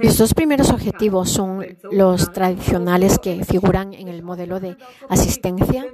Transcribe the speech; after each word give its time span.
Los 0.00 0.18
dos 0.18 0.34
primeros 0.34 0.70
objetivos 0.70 1.30
son 1.30 1.64
los 1.92 2.32
tradicionales 2.32 3.20
que 3.20 3.44
figuran 3.44 3.94
en 3.94 4.08
el 4.08 4.24
modelo 4.24 4.58
de 4.58 4.76
asistencia. 5.08 5.86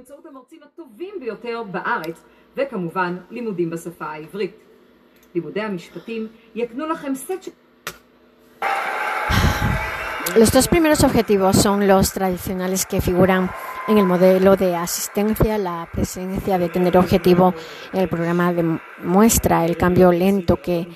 Los 10.35 10.51
dos 10.51 10.67
primeros 10.67 11.03
objetivos 11.03 11.55
son 11.55 11.87
los 11.87 12.13
tradicionales 12.13 12.85
que 12.87 12.99
figuran 12.99 13.51
en 13.89 13.97
el 13.97 14.05
modelo 14.05 14.55
de 14.55 14.75
asistencia. 14.75 15.57
La 15.57 15.89
presencia 15.91 16.57
de 16.57 16.69
tener 16.69 16.97
objetivo 16.97 17.53
en 17.91 18.01
el 18.01 18.07
programa 18.07 18.53
demuestra 18.53 19.65
el 19.65 19.75
cambio 19.75 20.11
lento 20.11 20.61
que 20.61 20.87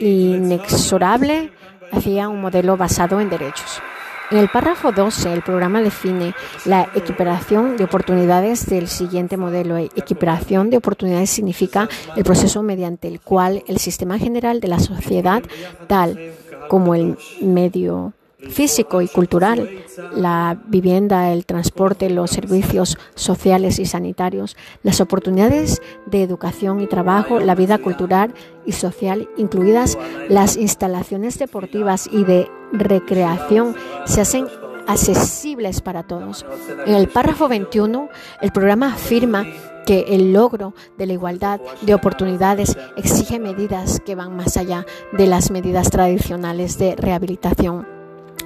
inexorable 0.00 1.52
hacia 1.92 2.28
un 2.28 2.40
modelo 2.40 2.76
basado 2.76 3.20
en 3.20 3.28
derechos. 3.28 3.82
En 4.30 4.38
el 4.38 4.48
párrafo 4.48 4.90
12, 4.90 5.32
el 5.32 5.42
programa 5.42 5.80
define 5.80 6.34
la 6.64 6.90
equiparación 6.96 7.76
de 7.76 7.84
oportunidades 7.84 8.66
del 8.66 8.88
siguiente 8.88 9.36
modelo. 9.36 9.76
Equiparación 9.76 10.68
de 10.68 10.78
oportunidades 10.78 11.30
significa 11.30 11.88
el 12.16 12.24
proceso 12.24 12.62
mediante 12.62 13.06
el 13.06 13.20
cual 13.20 13.62
el 13.68 13.78
sistema 13.78 14.18
general 14.18 14.58
de 14.60 14.66
la 14.66 14.80
sociedad, 14.80 15.44
tal 15.86 16.32
como 16.68 16.96
el 16.96 17.16
medio 17.40 18.14
físico 18.50 19.02
y 19.02 19.08
cultural, 19.08 19.68
la 20.14 20.60
vivienda, 20.66 21.32
el 21.32 21.46
transporte, 21.46 22.10
los 22.10 22.30
servicios 22.30 22.98
sociales 23.14 23.78
y 23.78 23.86
sanitarios, 23.86 24.56
las 24.82 25.00
oportunidades 25.00 25.82
de 26.06 26.22
educación 26.22 26.80
y 26.80 26.86
trabajo, 26.86 27.40
la 27.40 27.54
vida 27.54 27.78
cultural 27.78 28.34
y 28.64 28.72
social, 28.72 29.28
incluidas 29.36 29.98
las 30.28 30.56
instalaciones 30.56 31.38
deportivas 31.38 32.08
y 32.10 32.24
de 32.24 32.50
recreación, 32.72 33.74
se 34.04 34.20
hacen 34.20 34.46
accesibles 34.86 35.80
para 35.80 36.04
todos. 36.04 36.46
En 36.86 36.94
el 36.94 37.08
párrafo 37.08 37.48
21, 37.48 38.08
el 38.40 38.52
programa 38.52 38.94
afirma 38.94 39.44
que 39.86 40.06
el 40.08 40.32
logro 40.32 40.74
de 40.98 41.06
la 41.06 41.12
igualdad 41.12 41.60
de 41.82 41.94
oportunidades 41.94 42.76
exige 42.96 43.38
medidas 43.38 44.00
que 44.04 44.16
van 44.16 44.36
más 44.36 44.56
allá 44.56 44.84
de 45.12 45.26
las 45.26 45.50
medidas 45.50 45.90
tradicionales 45.90 46.76
de 46.78 46.96
rehabilitación 46.96 47.95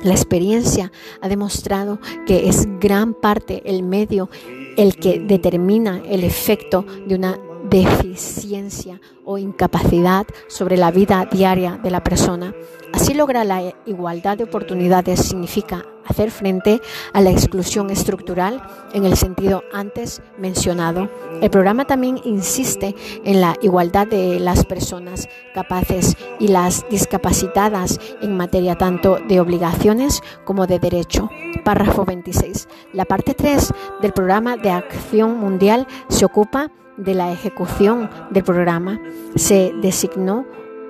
la 0.03 0.13
experiencia 0.13 0.93
ha 1.21 1.29
demostrado 1.29 1.99
que 2.27 2.49
es 2.49 2.67
gran 2.81 3.15
parte 3.15 3.63
el 3.65 3.83
medio 3.83 4.29
el 4.77 4.97
que 4.97 5.19
determina 5.19 6.03
el 6.09 6.25
efecto 6.25 6.85
de 7.07 7.15
una 7.15 7.39
deficiencia 7.71 9.01
o 9.25 9.39
incapacidad 9.39 10.27
sobre 10.49 10.77
la 10.77 10.91
vida 10.91 11.27
diaria 11.31 11.79
de 11.83 11.91
la 11.91 12.03
persona. 12.03 12.53
Así 12.93 13.15
logra 13.15 13.45
la 13.45 13.75
igualdad 13.87 14.37
de 14.37 14.45
oportunidades 14.45 15.21
significa 15.21 15.87
hacer 16.05 16.33
frente 16.33 16.81
a 17.13 17.21
la 17.21 17.31
exclusión 17.31 17.91
estructural 17.91 18.61
en 18.93 19.05
el 19.05 19.17
sentido 19.17 19.63
antes 19.73 20.21
mencionado. 20.39 21.09
El 21.41 21.51
programa 21.51 21.87
también 21.87 22.21
insiste 22.25 22.97
en 23.25 23.41
la 23.41 23.57
igualdad 23.63 24.09
de 24.09 24.41
las 24.41 24.65
personas 24.65 25.29
capaces 25.55 26.17
y 26.41 26.49
las 26.49 26.85
discapacitadas 26.91 28.01
en 28.21 28.37
materia 28.37 28.77
tanto 28.77 29.19
de 29.29 29.39
obligaciones 29.39 30.21
como 30.45 30.67
de 30.67 30.81
derecho. 30.81 31.31
Párrafo 31.65 32.05
26. 32.05 32.69
La 32.93 33.05
parte 33.05 33.35
3 33.35 33.73
del 34.03 34.13
programa 34.13 34.57
de 34.57 34.71
acción 34.71 35.39
mundial 35.39 35.87
se 36.09 36.25
ocupa 36.25 36.73
de 37.01 37.15
la 37.15 37.33
ejecución 37.33 38.11
del 38.31 38.45
programa. 38.45 39.01
Se 39.35 39.73
designó 39.81 40.47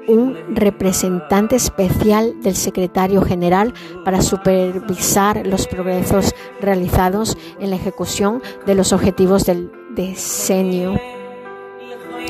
un 0.09 0.37
representante 0.55 1.57
especial 1.57 2.41
del 2.43 2.57
secretario 2.57 3.23
general 3.23 3.75
para 4.05 4.23
supervisar 4.23 5.47
los 5.47 5.67
progresos 5.67 6.35
realizados 6.61 7.37
en 7.61 7.71
la 7.71 7.77
ejecución 7.77 8.43
de 8.67 8.75
los 8.75 8.93
objetivos 8.93 9.45
del 9.45 9.71
decenio. 9.95 10.99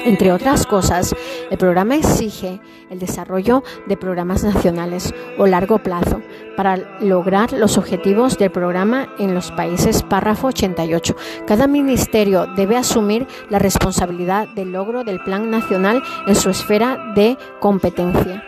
Entre 0.04 0.32
otras 0.32 0.66
cosas, 0.66 1.14
el 1.50 1.58
programa 1.58 1.96
exige 1.96 2.60
el 2.90 2.98
desarrollo 2.98 3.62
de 3.86 3.96
programas 3.96 4.44
nacionales 4.44 5.12
o 5.38 5.46
largo 5.46 5.78
plazo 5.78 6.22
para 6.56 6.98
lograr 7.00 7.52
los 7.52 7.78
objetivos 7.78 8.38
del 8.38 8.50
programa 8.50 9.08
en 9.18 9.34
los 9.34 9.50
países 9.52 10.02
párrafo 10.02 10.48
88. 10.48 11.16
Cada 11.46 11.66
ministerio 11.66 12.46
debe 12.56 12.76
asumir 12.76 13.26
la 13.48 13.58
responsabilidad 13.58 14.48
del 14.48 14.72
logro 14.72 15.04
del 15.04 15.20
plan 15.22 15.50
nacional 15.50 16.02
en 16.26 16.34
su 16.34 16.50
esfera 16.50 17.12
de 17.14 17.38
competencia. 17.60 18.44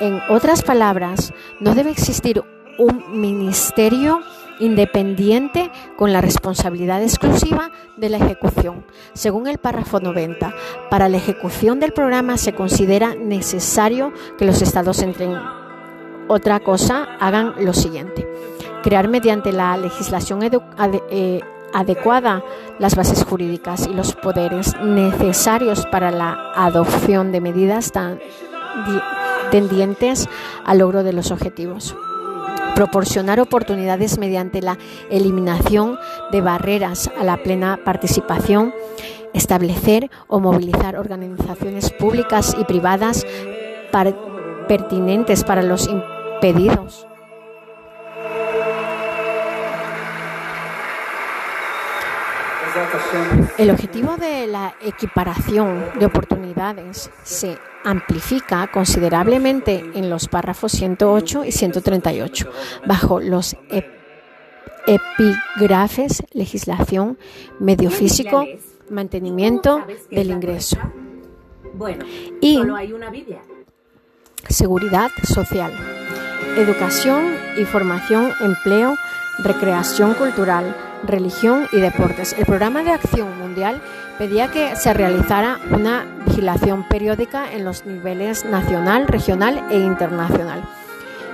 En 0.00 0.20
otras 0.28 0.62
palabras, 0.62 1.32
no 1.60 1.74
debe 1.74 1.90
existir 1.90 2.42
un 2.78 3.20
ministerio 3.20 4.22
independiente 4.58 5.70
con 5.96 6.12
la 6.12 6.20
responsabilidad 6.20 7.02
exclusiva 7.02 7.70
de 7.96 8.08
la 8.08 8.18
ejecución. 8.18 8.84
Según 9.12 9.46
el 9.46 9.58
párrafo 9.58 10.00
90, 10.00 10.54
para 10.90 11.08
la 11.08 11.16
ejecución 11.16 11.80
del 11.80 11.92
programa 11.92 12.36
se 12.36 12.54
considera 12.54 13.14
necesario 13.14 14.12
que 14.38 14.44
los 14.44 14.62
estados 14.62 15.02
entren 15.02 15.34
otra 16.28 16.60
cosa, 16.60 17.08
hagan 17.20 17.54
lo 17.60 17.72
siguiente. 17.72 18.28
Crear 18.82 19.08
mediante 19.08 19.52
la 19.52 19.76
legislación 19.76 20.40
eh, 20.42 21.40
adecuada 21.72 22.42
las 22.78 22.94
bases 22.94 23.24
jurídicas 23.24 23.86
y 23.86 23.94
los 23.94 24.14
poderes 24.14 24.76
necesarios 24.80 25.86
para 25.86 26.10
la 26.10 26.52
adopción 26.54 27.32
de 27.32 27.40
medidas 27.40 27.92
tendientes 29.50 30.28
al 30.64 30.78
logro 30.78 31.02
de 31.02 31.12
los 31.12 31.30
objetivos 31.30 31.96
proporcionar 32.74 33.40
oportunidades 33.40 34.18
mediante 34.18 34.60
la 34.60 34.78
eliminación 35.08 35.96
de 36.32 36.40
barreras 36.40 37.10
a 37.18 37.24
la 37.24 37.36
plena 37.42 37.78
participación, 37.84 38.74
establecer 39.32 40.10
o 40.26 40.40
movilizar 40.40 40.96
organizaciones 40.96 41.90
públicas 41.90 42.56
y 42.58 42.64
privadas 42.64 43.24
pertinentes 44.66 45.44
para 45.44 45.62
los 45.62 45.88
El 53.56 53.70
objetivo 53.70 54.16
de 54.18 54.46
la 54.46 54.74
equiparación 54.82 55.84
de 55.98 56.04
oportunidades 56.04 57.10
se 57.22 57.56
amplifica 57.82 58.66
considerablemente 58.70 59.90
en 59.94 60.10
los 60.10 60.28
párrafos 60.28 60.72
108 60.72 61.46
y 61.46 61.52
138 61.52 62.50
bajo 62.86 63.20
los 63.20 63.56
epígrafes 64.86 66.24
legislación, 66.32 67.16
medio 67.58 67.90
físico, 67.90 68.44
mantenimiento 68.90 69.82
del 70.10 70.30
ingreso. 70.30 70.76
Y 72.42 72.60
seguridad 74.48 75.10
social, 75.22 75.72
educación 76.56 77.36
y 77.56 77.64
formación, 77.64 78.32
empleo, 78.40 78.96
recreación 79.38 80.14
cultural, 80.14 80.74
religión 81.04 81.66
y 81.72 81.80
deportes. 81.80 82.34
El 82.38 82.46
programa 82.46 82.82
de 82.82 82.92
acción 82.92 83.38
mundial 83.38 83.80
pedía 84.18 84.50
que 84.50 84.76
se 84.76 84.94
realizara 84.94 85.58
una 85.70 86.06
vigilación 86.26 86.86
periódica 86.88 87.52
en 87.52 87.64
los 87.64 87.84
niveles 87.84 88.44
nacional, 88.44 89.06
regional 89.08 89.64
e 89.70 89.78
internacional. 89.78 90.62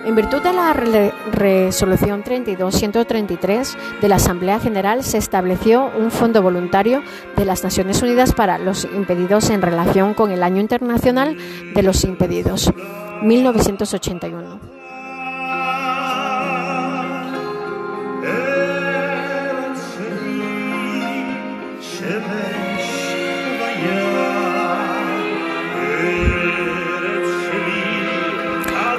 En 0.06 0.16
virtud 0.16 0.41
de 0.41 0.54
la 0.54 0.72
resolución 0.72 2.25
32-133 2.25 4.00
de 4.00 4.09
la 4.09 4.16
Asamblea 4.16 4.59
General 4.59 5.04
se 5.04 5.19
estableció 5.19 5.91
un 5.98 6.10
fondo 6.10 6.41
voluntario 6.41 7.03
de 7.36 7.44
las 7.44 7.62
Naciones 7.62 8.00
Unidas 8.00 8.32
para 8.32 8.56
los 8.56 8.84
impedidos 8.84 9.50
en 9.50 9.60
relación 9.60 10.14
con 10.14 10.30
el 10.30 10.42
Año 10.42 10.62
Internacional 10.62 11.36
de 11.74 11.83
los 11.83 12.04
Impedidos, 12.04 12.72
1981. 13.22 14.69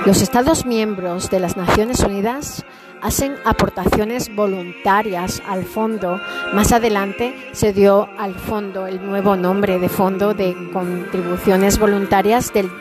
Los 0.04 0.24
Estados 0.24 0.66
miembros 0.66 1.30
de 1.30 1.40
las 1.40 1.58
Naciones 1.58 2.00
Unidas 2.00 2.66
hacen 3.04 3.36
aportaciones 3.46 4.36
voluntarias 4.36 5.44
al 5.48 5.64
fondo. 5.64 6.20
Más 6.54 6.72
adelante 6.72 7.36
se 7.52 7.72
dio 7.72 8.10
al 8.18 8.34
fondo 8.34 8.88
el 8.88 9.06
nuevo 9.06 9.36
nombre 9.36 9.78
de 9.78 9.90
Fondo 9.90 10.34
de 10.34 10.56
Contribuciones 10.74 11.78
Voluntarias 11.78 12.52
del 12.52 12.72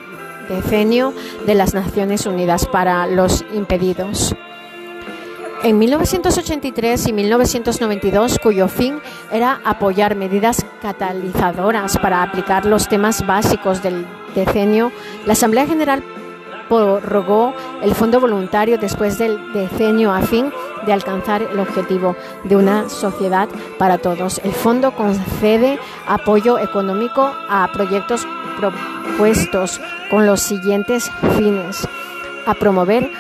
Decenio 0.49 1.13
de 1.45 1.55
las 1.55 1.75
Naciones 1.75 2.25
Unidas 2.25 2.67
para 2.67 3.07
los 3.07 3.45
Impedidos. 3.53 4.35
En 5.63 5.79
1983 5.79 7.07
y 7.07 7.13
1992, 7.13 8.39
cuyo 8.43 8.67
fin 8.67 8.99
era 9.31 9.61
apoyar 9.63 10.15
medidas 10.17 10.65
catalizadoras 10.81 11.99
para 11.99 12.23
aplicar 12.23 12.65
los 12.65 12.89
temas 12.89 13.27
básicos 13.27 13.83
del 13.83 14.07
decenio, 14.35 14.91
la 15.27 15.35
Asamblea 15.35 15.67
General 15.67 16.03
prorrogó 16.71 17.53
el 17.83 17.95
fondo 17.95 18.21
voluntario 18.21 18.79
después 18.79 19.19
del 19.19 19.53
decenio 19.53 20.13
a 20.13 20.23
fin 20.23 20.53
de 20.87 20.93
alcanzar 20.93 21.43
el 21.43 21.59
objetivo 21.59 22.17
de 22.45 22.57
una 22.57 22.89
sociedad 22.89 23.49
para 23.77 23.99
todos. 23.99 24.41
El 24.45 24.53
fondo 24.53 24.93
concede 24.93 25.79
apoyo 26.07 26.59
económico 26.59 27.35
a 27.49 27.69
proyectos 27.73 28.27
propuestos 28.59 29.81
con 30.11 30.27
los 30.27 30.41
siguientes 30.41 31.11
fines. 31.37 31.87
A 32.47 32.55
promover 32.55 33.11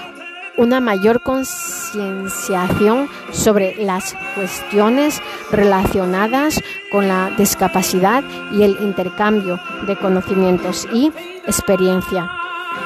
una 0.56 0.81
mayor 0.81 1.20
concienciación 1.23 3.08
sobre 3.32 3.76
las 3.85 4.17
cuestiones 4.35 5.20
relacionadas 5.50 6.61
con 6.93 7.08
la 7.08 7.31
discapacidad 7.37 8.23
y 8.53 8.62
el 8.62 8.79
intercambio 8.81 9.61
de 9.87 9.96
conocimientos 9.96 10.87
y 10.93 11.12
experiencia 11.46 12.40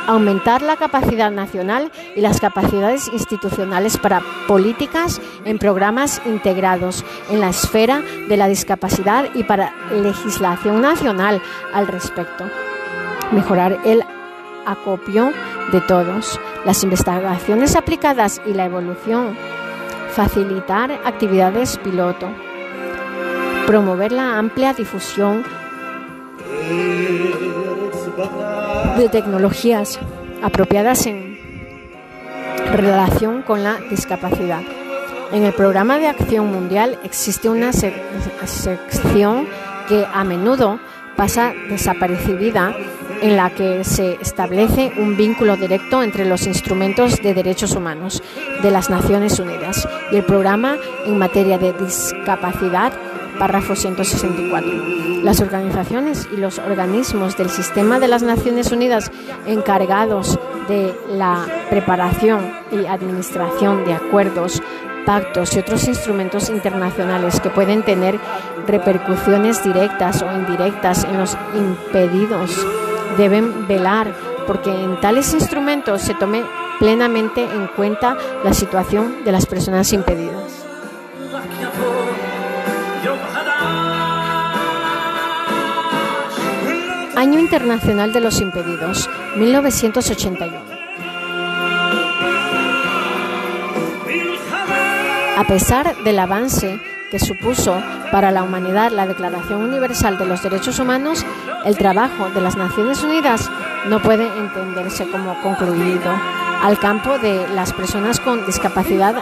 aumentar 0.07 0.63
la 0.63 0.77
capacidad 0.77 1.31
nacional 1.31 1.91
y 2.15 2.21
las 2.21 2.41
capacidades 2.41 3.09
institucionales 3.09 3.97
para 3.99 4.23
políticas 4.47 5.21
en 5.45 5.59
programas 5.59 6.21
integrados 6.27 7.05
en 7.31 7.41
la 7.41 7.51
esfera 7.51 8.03
de 8.29 8.37
la 8.37 8.49
discapacidad 8.49 9.27
y 9.35 9.45
para 9.45 9.73
legislación 9.93 10.81
nacional 10.81 11.41
al 11.73 11.87
respecto. 11.87 12.45
Mejorar 13.33 13.79
el 13.85 14.03
acopio 14.67 15.33
de 15.73 15.81
todos, 15.83 16.41
las 16.65 16.83
investigaciones 16.83 17.77
aplicadas 17.77 18.41
y 18.47 18.55
la 18.55 18.67
evolución. 18.67 19.37
Facilitar 20.11 20.93
actividades 21.05 21.79
piloto. 21.79 22.29
Promover 23.67 24.13
la 24.13 24.39
amplia 24.39 24.75
difusión 24.75 25.45
de 28.97 29.09
tecnologías 29.09 29.99
apropiadas 30.43 31.07
en 31.07 31.39
relación 32.73 33.43
con 33.43 33.65
la 33.65 33.79
discapacidad. 33.91 34.63
En 35.33 35.43
el 35.43 35.53
programa 35.53 35.99
de 35.99 36.07
acción 36.07 36.53
mundial 36.53 36.99
existe 37.03 37.49
una 37.49 37.73
sección 37.73 39.47
que 39.89 40.07
a 40.13 40.23
menudo 40.25 40.79
pasa 41.17 41.53
desapercibida 41.69 42.75
en 43.21 43.37
la 43.37 43.51
que 43.51 43.85
se 43.85 44.19
establece 44.21 44.93
un 44.99 45.17
vínculo 45.17 45.57
directo 45.57 46.03
entre 46.03 46.25
los 46.25 46.47
instrumentos 46.47 47.23
de 47.23 47.35
derechos 47.35 47.75
humanos 47.75 48.23
de 48.63 48.71
las 48.71 48.91
Naciones 48.91 49.39
Unidas 49.39 49.89
y 50.13 50.17
el 50.17 50.25
programa 50.25 50.77
en 51.07 51.19
materia 51.19 51.59
de 51.59 51.73
discapacidad 51.73 52.93
párrafo 53.39 53.75
164. 53.77 55.23
Las 55.23 55.41
organizaciones 55.41 56.29
y 56.33 56.37
los 56.37 56.59
organismos 56.59 57.37
del 57.37 57.51
sistema 57.51 57.99
de 57.99 58.09
las 58.09 58.23
Naciones 58.23 58.73
Unidas 58.73 59.11
encargados 59.47 60.39
de 60.69 60.95
la 61.11 61.47
preparación 61.71 62.53
y 62.71 62.87
administración 62.87 63.85
de 63.85 63.95
acuerdos, 63.95 64.63
pactos 65.07 65.55
y 65.55 65.59
otros 65.59 65.87
instrumentos 65.89 66.49
internacionales 66.49 67.41
que 67.41 67.51
pueden 67.51 67.83
tener 67.83 68.19
repercusiones 68.67 69.63
directas 69.63 70.23
o 70.23 70.33
indirectas 70.33 71.05
en 71.05 71.19
los 71.19 71.37
impedidos 71.55 72.67
deben 73.17 73.67
velar 73.67 74.15
porque 74.47 74.71
en 74.71 75.01
tales 75.01 75.33
instrumentos 75.35 76.03
se 76.03 76.15
tome 76.15 76.43
plenamente 76.79 77.43
en 77.45 77.67
cuenta 77.69 78.17
la 78.43 78.53
situación 78.53 79.25
de 79.25 79.33
las 79.33 79.47
personas 79.47 79.93
impedidas. 79.93 80.64
Año 87.25 87.41
Internacional 87.41 88.13
de 88.13 88.21
los 88.21 88.43
Impedidos, 88.43 89.09
1981. 89.37 90.59
A 95.39 95.45
pesar 95.45 95.97
del 96.05 96.19
avance 96.19 96.79
que 97.11 97.19
supuso 97.19 97.83
para 98.13 98.31
la 98.31 98.43
humanidad 98.43 98.93
la 98.93 99.07
Declaración 99.07 99.63
Universal 99.63 100.19
de 100.19 100.27
los 100.27 100.43
Derechos 100.43 100.79
Humanos, 100.79 101.25
el 101.65 101.79
trabajo 101.79 102.29
de 102.29 102.43
las 102.43 102.59
Naciones 102.59 103.03
Unidas 103.03 103.51
no 103.89 104.03
puede 104.03 104.27
entenderse 104.27 105.07
como 105.07 105.41
concluido. 105.41 106.13
Al 106.61 106.79
campo 106.79 107.19
de 107.19 107.49
las 107.55 107.73
personas 107.73 108.21
con 108.21 108.45
discapacidad 108.45 109.17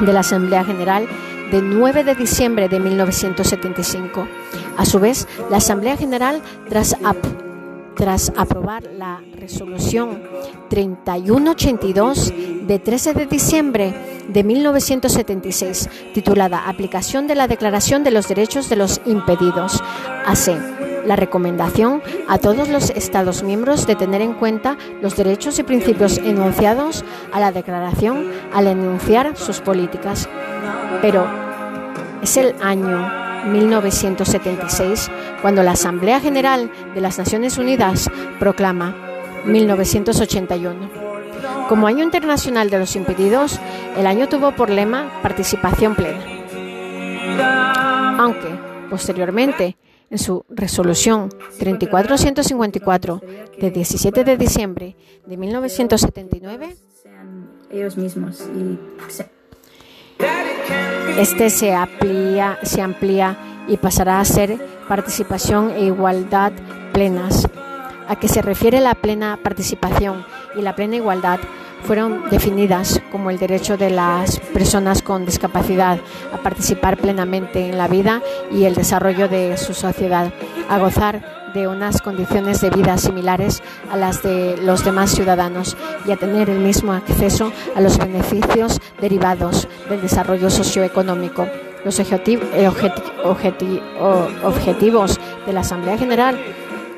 de 0.00 0.12
la 0.12 0.20
Asamblea 0.20 0.64
General 0.64 1.06
de 1.50 1.62
9 1.62 2.04
de 2.04 2.14
diciembre 2.14 2.68
de 2.68 2.80
1975. 2.80 4.26
A 4.76 4.84
su 4.84 4.98
vez, 4.98 5.28
la 5.50 5.58
Asamblea 5.58 5.96
General, 5.96 6.40
tras 6.68 6.96
tras 7.96 8.32
aprobar 8.36 8.84
la 8.84 9.22
resolución 9.34 10.22
3182 10.68 12.32
de 12.66 12.78
13 12.78 13.14
de 13.14 13.26
diciembre 13.26 13.94
de 14.28 14.44
1976, 14.44 15.88
titulada 16.12 16.68
Aplicación 16.68 17.26
de 17.26 17.34
la 17.34 17.48
Declaración 17.48 18.04
de 18.04 18.10
los 18.10 18.28
Derechos 18.28 18.68
de 18.68 18.76
los 18.76 19.00
Impedidos, 19.06 19.82
hace 20.26 20.56
la 21.06 21.16
recomendación 21.16 22.02
a 22.28 22.38
todos 22.38 22.68
los 22.68 22.90
Estados 22.90 23.42
miembros 23.42 23.86
de 23.86 23.96
tener 23.96 24.20
en 24.20 24.34
cuenta 24.34 24.76
los 25.00 25.16
derechos 25.16 25.58
y 25.58 25.62
principios 25.62 26.18
enunciados 26.18 27.04
a 27.32 27.40
la 27.40 27.52
declaración 27.52 28.30
al 28.52 28.66
enunciar 28.66 29.36
sus 29.36 29.60
políticas. 29.60 30.28
Pero 31.00 31.26
es 32.22 32.36
el 32.36 32.54
año 32.60 33.25
1976, 33.46 35.10
cuando 35.42 35.62
la 35.62 35.72
Asamblea 35.72 36.20
General 36.20 36.70
de 36.94 37.00
las 37.00 37.18
Naciones 37.18 37.58
Unidas 37.58 38.10
proclama 38.38 38.94
1981. 39.46 41.06
Como 41.68 41.86
Año 41.86 42.04
Internacional 42.04 42.70
de 42.70 42.78
los 42.78 42.96
Impedidos, 42.96 43.58
el 43.96 44.06
año 44.06 44.28
tuvo 44.28 44.52
por 44.52 44.70
lema 44.70 45.20
participación 45.22 45.94
plena. 45.94 46.24
Aunque, 48.18 48.48
posteriormente, 48.88 49.76
en 50.10 50.18
su 50.18 50.44
resolución 50.48 51.30
3454 51.58 53.20
de 53.58 53.70
17 53.70 54.24
de 54.24 54.36
diciembre 54.36 54.96
de 55.26 55.36
1979, 55.36 56.76
ellos 57.70 57.96
mismos 57.96 58.48
y 58.54 58.78
este 61.18 61.50
se 61.50 61.74
amplía, 61.74 62.58
y 63.68 63.76
pasará 63.78 64.20
a 64.20 64.24
ser 64.24 64.58
participación 64.88 65.70
e 65.70 65.86
igualdad 65.86 66.52
plenas. 66.92 67.48
¿A 68.08 68.16
qué 68.16 68.28
se 68.28 68.42
refiere 68.42 68.80
la 68.80 68.94
plena 68.94 69.38
participación 69.42 70.24
y 70.56 70.62
la 70.62 70.76
plena 70.76 70.96
igualdad? 70.96 71.40
Fueron 71.86 72.28
definidas 72.30 73.00
como 73.12 73.30
el 73.30 73.38
derecho 73.38 73.76
de 73.76 73.90
las 73.90 74.40
personas 74.40 75.02
con 75.02 75.24
discapacidad 75.24 76.00
a 76.32 76.38
participar 76.38 76.96
plenamente 76.96 77.68
en 77.68 77.78
la 77.78 77.86
vida 77.86 78.22
y 78.50 78.64
el 78.64 78.74
desarrollo 78.74 79.28
de 79.28 79.56
su 79.56 79.72
sociedad, 79.72 80.32
a 80.68 80.78
gozar 80.78 81.52
de 81.54 81.68
unas 81.68 82.02
condiciones 82.02 82.60
de 82.60 82.70
vida 82.70 82.98
similares 82.98 83.62
a 83.88 83.96
las 83.96 84.20
de 84.24 84.56
los 84.62 84.84
demás 84.84 85.12
ciudadanos 85.12 85.76
y 86.06 86.10
a 86.10 86.16
tener 86.16 86.50
el 86.50 86.58
mismo 86.58 86.92
acceso 86.92 87.52
a 87.76 87.80
los 87.80 87.98
beneficios 87.98 88.80
derivados 89.00 89.68
del 89.88 90.02
desarrollo 90.02 90.50
socioeconómico. 90.50 91.46
Los 91.84 92.00
objetivos 94.42 95.20
de 95.46 95.52
la 95.52 95.60
Asamblea 95.60 95.96
General 95.96 96.36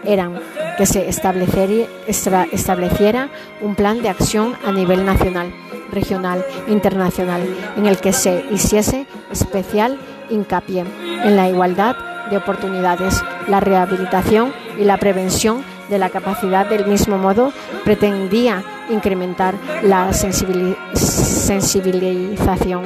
eran 0.05 0.41
que 0.77 0.87
se 0.87 1.09
estableciera 1.09 3.29
un 3.61 3.75
plan 3.75 4.01
de 4.01 4.09
acción 4.09 4.55
a 4.65 4.73
nivel 4.73 5.05
nacional, 5.05 5.53
regional 5.93 6.45
e 6.67 6.73
internacional 6.73 7.43
en 7.77 7.87
el 7.87 7.99
que 7.99 8.13
se 8.13 8.45
hiciese 8.51 9.07
especial 9.31 9.99
hincapié 10.31 10.85
en 11.25 11.37
la 11.37 11.49
igualdad 11.49 11.97
de 12.31 12.37
oportunidades, 12.37 13.23
la 13.49 13.61
rehabilitación 13.61 14.53
y 14.79 14.85
la 14.85 14.99
prevención 14.99 15.65
de 15.89 15.99
la 15.99 16.11
capacidad 16.11 16.67
del 16.67 16.87
mismo 16.87 17.19
modo 17.19 17.53
pretendía 17.85 18.63
incrementar 18.91 19.55
la 19.83 20.13
sensibilización 20.13 22.85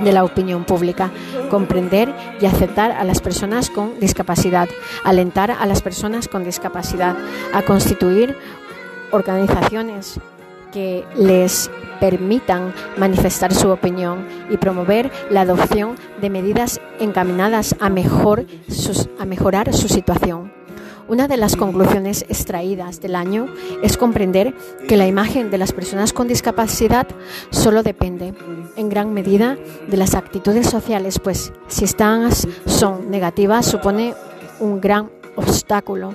de 0.00 0.12
la 0.12 0.24
opinión 0.24 0.64
pública, 0.64 1.10
comprender 1.50 2.14
y 2.40 2.46
aceptar 2.46 2.92
a 2.92 3.04
las 3.04 3.20
personas 3.20 3.70
con 3.70 3.98
discapacidad, 4.00 4.68
alentar 5.04 5.50
a 5.50 5.66
las 5.66 5.82
personas 5.82 6.28
con 6.28 6.44
discapacidad 6.44 7.16
a 7.52 7.62
constituir 7.62 8.36
organizaciones 9.10 10.20
que 10.72 11.04
les 11.16 11.70
permitan 12.00 12.72
manifestar 12.96 13.52
su 13.54 13.70
opinión 13.70 14.26
y 14.50 14.56
promover 14.56 15.10
la 15.30 15.42
adopción 15.42 15.96
de 16.20 16.30
medidas 16.30 16.80
encaminadas 17.00 17.74
a, 17.80 17.88
mejor, 17.88 18.46
a 19.18 19.24
mejorar 19.24 19.74
su 19.74 19.88
situación. 19.88 20.57
Una 21.08 21.26
de 21.26 21.38
las 21.38 21.56
conclusiones 21.56 22.26
extraídas 22.28 23.00
del 23.00 23.16
año 23.16 23.46
es 23.82 23.96
comprender 23.96 24.54
que 24.86 24.98
la 24.98 25.06
imagen 25.06 25.50
de 25.50 25.56
las 25.56 25.72
personas 25.72 26.12
con 26.12 26.28
discapacidad 26.28 27.06
solo 27.48 27.82
depende 27.82 28.34
en 28.76 28.88
gran 28.90 29.14
medida 29.14 29.56
de 29.88 29.96
las 29.96 30.14
actitudes 30.14 30.68
sociales, 30.68 31.18
pues 31.18 31.52
si 31.66 31.84
estas 31.86 32.46
son 32.66 33.10
negativas 33.10 33.64
supone 33.64 34.14
un 34.60 34.82
gran 34.82 35.10
obstáculo 35.34 36.14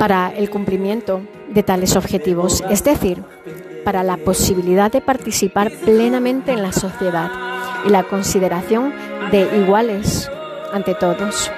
para 0.00 0.32
el 0.36 0.50
cumplimiento 0.50 1.20
de 1.48 1.62
tales 1.62 1.94
objetivos, 1.94 2.64
es 2.68 2.82
decir, 2.82 3.22
para 3.84 4.02
la 4.02 4.16
posibilidad 4.16 4.90
de 4.90 5.02
participar 5.02 5.70
plenamente 5.84 6.50
en 6.50 6.62
la 6.62 6.72
sociedad 6.72 7.30
y 7.86 7.90
la 7.90 8.02
consideración 8.02 8.92
de 9.30 9.48
iguales 9.56 10.28
ante 10.72 10.94
todos. 10.94 11.50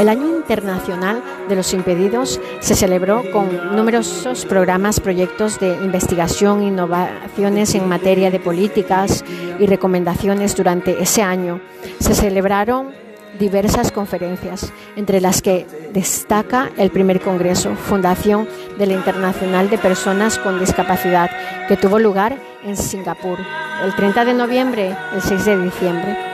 El 0.00 0.08
Año 0.08 0.28
Internacional 0.36 1.22
de 1.48 1.56
los 1.56 1.74
Impedidos 1.74 2.40
se 2.60 2.74
celebró 2.74 3.22
con 3.32 3.74
numerosos 3.74 4.44
programas, 4.44 5.00
proyectos 5.00 5.58
de 5.58 5.74
investigación, 5.74 6.62
innovaciones 6.62 7.74
en 7.74 7.88
materia 7.88 8.30
de 8.30 8.38
políticas 8.38 9.24
y 9.58 9.66
recomendaciones 9.66 10.54
durante 10.54 11.02
ese 11.02 11.22
año. 11.22 11.60
Se 11.98 12.14
celebraron 12.14 12.92
diversas 13.38 13.92
conferencias, 13.92 14.72
entre 14.96 15.20
las 15.20 15.42
que 15.42 15.66
destaca 15.92 16.70
el 16.76 16.90
primer 16.90 17.20
Congreso, 17.20 17.74
Fundación 17.74 18.48
de 18.78 18.86
la 18.86 18.94
Internacional 18.94 19.70
de 19.70 19.78
Personas 19.78 20.38
con 20.38 20.58
Discapacidad, 20.60 21.30
que 21.68 21.76
tuvo 21.76 21.98
lugar 21.98 22.36
en 22.64 22.76
Singapur 22.76 23.38
el 23.84 23.94
30 23.94 24.24
de 24.24 24.34
noviembre, 24.34 24.96
el 25.14 25.22
6 25.22 25.44
de 25.44 25.62
diciembre. 25.62 26.27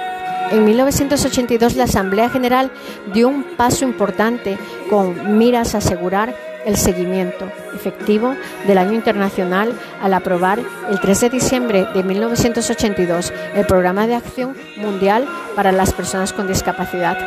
En 0.51 0.65
1982 0.65 1.77
la 1.77 1.85
Asamblea 1.85 2.31
General 2.31 2.71
dio 3.13 3.29
un 3.29 3.45
paso 3.57 3.85
importante 3.85 4.59
con 4.91 5.39
miras 5.39 5.75
a 5.75 5.79
asegurar 5.79 6.35
el 6.65 6.77
seguimiento 6.77 7.51
efectivo 7.75 8.35
del 8.67 8.79
Año 8.79 8.93
Internacional 8.93 9.73
al 10.03 10.15
aprobar 10.15 10.61
el 10.91 11.01
3 11.01 11.21
de 11.21 11.31
diciembre 11.31 11.87
de 11.95 12.03
1982 12.03 13.33
el 13.55 13.67
Programa 13.67 14.07
de 14.07 14.15
Acción 14.15 14.57
Mundial 14.77 15.27
para 15.57 15.73
las 15.73 15.93
Personas 15.93 16.33
con 16.33 16.47
Discapacidad. 16.47 17.19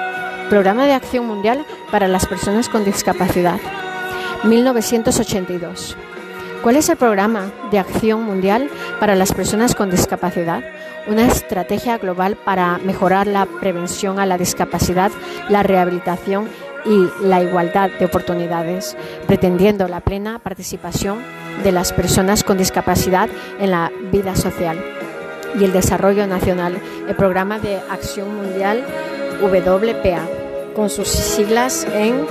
Programa 0.50 0.86
de 0.86 0.94
Acción 0.94 1.26
Mundial 1.26 1.66
para 1.92 2.08
las 2.08 2.26
Personas 2.26 2.70
con 2.70 2.86
Discapacidad. 2.86 3.60
1982. 4.44 5.98
¿Cuál 6.62 6.76
es 6.76 6.90
el 6.90 6.98
programa 6.98 7.52
de 7.72 7.80
acción 7.80 8.24
mundial 8.24 8.70
para 9.00 9.16
las 9.16 9.34
personas 9.34 9.76
con 9.76 9.90
discapacidad? 9.90 10.64
Una 11.08 11.26
estrategia 11.26 11.98
global 11.98 12.36
para 12.36 12.80
mejorar 12.80 13.28
la 13.28 13.46
prevención 13.46 14.20
a 14.20 14.26
la 14.26 14.38
discapacidad, 14.38 15.10
la 15.48 15.64
rehabilitación 15.64 16.50
y 16.86 17.26
la 17.26 17.42
igualdad 17.42 17.90
de 17.98 18.06
oportunidades, 18.06 18.98
pretendiendo 19.26 19.88
la 19.88 20.02
plena 20.02 20.40
participación 20.40 21.20
de 21.64 21.72
las 21.72 21.94
personas 21.94 22.44
con 22.44 22.58
discapacidad 22.58 23.30
en 23.60 23.72
la 23.72 23.90
vida 24.12 24.36
social 24.36 24.84
y 25.58 25.64
el 25.64 25.72
desarrollo 25.72 26.28
nacional. 26.28 26.78
El 27.08 27.16
programa 27.16 27.58
de 27.60 27.78
acción 27.90 28.36
mundial 28.36 28.84
WPA, 29.42 30.28
con 30.76 30.90
sus 30.90 31.08
siglas 31.08 31.88
en 31.94 32.26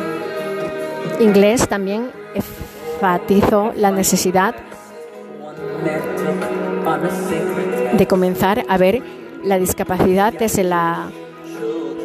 inglés 1.18 1.66
también 1.66 2.10
enfatizó 2.34 3.72
la 3.74 3.90
necesidad 3.90 4.54
de 7.96 8.06
comenzar 8.06 8.64
a 8.68 8.76
ver 8.78 9.02
la 9.42 9.58
discapacidad 9.58 10.32
desde 10.32 10.64
la 10.64 11.08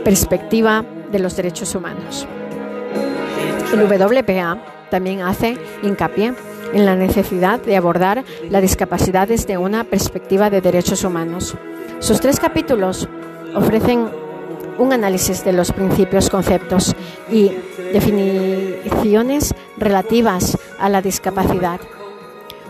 perspectiva 0.04 0.86
de 1.12 1.20
los 1.20 1.36
derechos 1.36 1.76
humanos. 1.76 2.28
El 3.74 3.84
WPA 3.84 4.88
también 4.90 5.22
hace 5.22 5.58
hincapié 5.82 6.34
en 6.74 6.86
la 6.86 6.96
necesidad 6.96 7.60
de 7.62 7.78
abordar 7.78 8.24
la 8.50 8.62
discapacidad 8.62 9.28
desde 9.28 9.58
una 9.58 9.84
perspectiva 9.84 10.50
de 10.50 10.62
derechos 10.62 11.04
humanos. 11.04 11.56
Sus 12.00 12.20
tres 12.20 12.40
capítulos 12.40 13.08
ofrecen 13.56 14.10
un 14.78 14.94
análisis 14.94 15.44
de 15.44 15.54
los 15.54 15.72
principios, 15.72 16.30
conceptos 16.30 16.96
y 17.30 17.52
definiciones 17.94 19.54
relativas 19.78 20.58
a 20.80 20.90
la 20.90 21.02
discapacidad. 21.02 21.80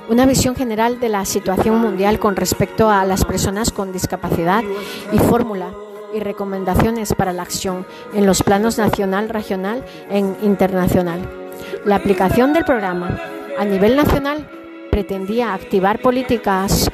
Una 0.09 0.25
visión 0.25 0.55
general 0.55 0.99
de 0.99 1.09
la 1.09 1.25
situación 1.25 1.79
mundial 1.79 2.19
con 2.19 2.35
respecto 2.35 2.89
a 2.89 3.05
las 3.05 3.23
personas 3.23 3.71
con 3.71 3.93
discapacidad 3.93 4.63
y 5.11 5.19
fórmula 5.19 5.71
y 6.13 6.19
recomendaciones 6.19 7.13
para 7.13 7.33
la 7.33 7.43
acción 7.43 7.85
en 8.13 8.25
los 8.25 8.43
planos 8.43 8.77
nacional, 8.77 9.29
regional 9.29 9.85
e 10.09 10.19
internacional. 10.19 11.21
La 11.85 11.95
aplicación 11.95 12.51
del 12.51 12.65
programa 12.65 13.17
a 13.57 13.63
nivel 13.63 13.95
nacional 13.95 14.49
pretendía 14.91 15.53
activar 15.53 15.99
políticas 15.99 16.89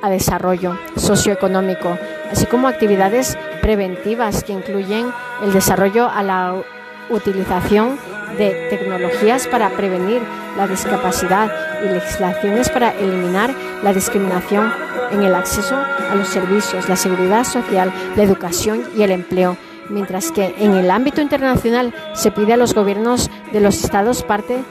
a 0.00 0.08
desarrollo 0.08 0.78
socioeconómico, 0.96 1.98
así 2.30 2.46
como 2.46 2.68
actividades 2.68 3.36
preventivas 3.60 4.42
que 4.44 4.52
incluyen 4.52 5.12
el 5.42 5.52
desarrollo 5.52 6.08
a 6.08 6.22
la 6.22 6.54
utilización 7.10 7.98
de 8.38 8.68
tecnologías 8.70 9.46
para 9.46 9.70
prevenir 9.70 10.20
la 10.56 10.66
discapacidad 10.66 11.50
y 11.84 11.88
legislaciones 11.88 12.68
para 12.70 12.92
eliminar 12.98 13.54
la 13.82 13.92
discriminación 13.92 14.72
en 15.10 15.22
el 15.22 15.34
acceso 15.34 15.76
a 15.76 16.14
los 16.14 16.28
servicios, 16.28 16.88
la 16.88 16.96
seguridad 16.96 17.44
social, 17.44 17.92
la 18.16 18.22
educación 18.22 18.82
y 18.96 19.02
el 19.02 19.10
empleo. 19.10 19.56
Mientras 19.88 20.32
que 20.32 20.54
en 20.58 20.72
el 20.74 20.90
ámbito 20.90 21.20
internacional 21.20 21.92
se 22.14 22.30
pide 22.30 22.54
a 22.54 22.56
los 22.56 22.74
gobiernos 22.74 23.30
de 23.52 23.60
los 23.60 23.84
Estados 23.84 24.22
parte 24.22 24.62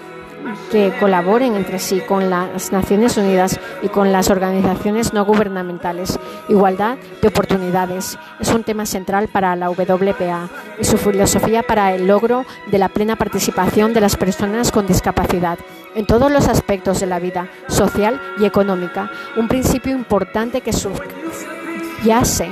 que 0.72 0.94
colaboren 1.00 1.56
entre 1.56 1.80
sí 1.80 2.02
con 2.02 2.30
las 2.30 2.72
Naciones 2.72 3.18
Unidas 3.18 3.60
y 3.82 3.90
con 3.90 4.12
las 4.12 4.30
organizaciones 4.30 5.14
no 5.14 5.26
gubernamentales. 5.26 6.20
Igualdad 6.50 6.98
de 7.22 7.28
oportunidades 7.28 8.18
es 8.40 8.54
un 8.54 8.64
tema 8.64 8.86
central 8.86 9.28
para 9.28 9.56
la 9.56 9.70
WPA 9.70 10.50
y 10.80 10.84
su 10.84 10.98
filosofía 10.98 11.64
para 11.64 11.94
el 11.94 12.08
logro 12.08 12.46
de 12.72 12.78
la 12.78 12.90
plena 12.90 13.16
participación 13.16 13.94
de 13.94 14.02
las 14.02 14.16
personas 14.16 14.72
con 14.72 14.88
discapacidad 14.88 15.60
en 15.96 16.06
todos 16.06 16.32
los 16.32 16.48
aspectos 16.48 17.00
de 17.00 17.08
la 17.08 17.20
vida 17.20 17.48
social 17.68 18.22
y 18.40 18.46
económica. 18.46 19.12
Un 19.38 19.48
principio 19.48 19.92
importante 19.92 20.62
que 20.62 20.74
subyace 20.74 22.50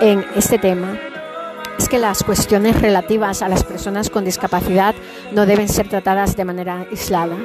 en 0.00 0.24
este 0.36 0.58
tema 0.58 0.98
es 1.78 1.88
que 1.88 1.98
las 1.98 2.24
cuestiones 2.24 2.80
relativas 2.80 3.40
a 3.40 3.48
las 3.48 3.64
personas 3.64 4.10
con 4.10 4.24
discapacidad 4.24 4.94
no 5.32 5.46
deben 5.46 5.68
ser 5.68 5.88
tratadas 5.88 6.36
de 6.36 6.44
manera 6.44 6.86
aislada, 6.90 7.36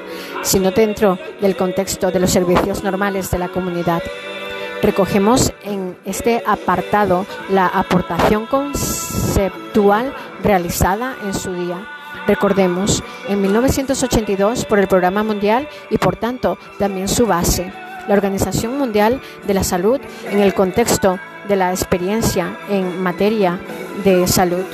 sino 0.42 0.72
dentro 0.72 1.20
del 1.40 1.56
contexto 1.56 2.12
de 2.12 2.20
los 2.20 2.32
servicios 2.32 2.84
normales 2.84 3.30
de 3.30 3.38
la 3.38 3.50
comunidad. 3.50 4.02
Recogemos 4.82 5.54
en 5.64 5.96
este 6.04 6.44
apartado 6.46 7.26
la 7.50 7.68
aportación 7.68 8.48
conceptual 8.48 10.14
realizada 10.44 11.16
en 11.24 11.34
su 11.34 11.54
día. 11.54 11.88
Recordemos, 12.28 13.04
en 13.30 13.42
1982 13.42 14.66
por 14.66 14.80
el 14.80 14.88
Programa 14.88 15.24
Mundial 15.24 15.68
y 15.90 15.98
por 15.98 16.16
tanto 16.16 16.58
también 16.80 17.08
su 17.08 17.26
base, 17.26 17.72
la 18.08 18.14
Organización 18.14 18.78
Mundial 18.78 19.22
de 19.48 19.54
la 19.54 19.64
Salud 19.64 20.00
en 20.30 20.40
el 20.40 20.54
contexto 20.54 21.20
de 21.48 21.56
la 21.56 21.72
experiencia 21.72 22.58
en 22.70 23.02
materia 23.02 23.60
de 24.04 24.28
salud. 24.28 24.66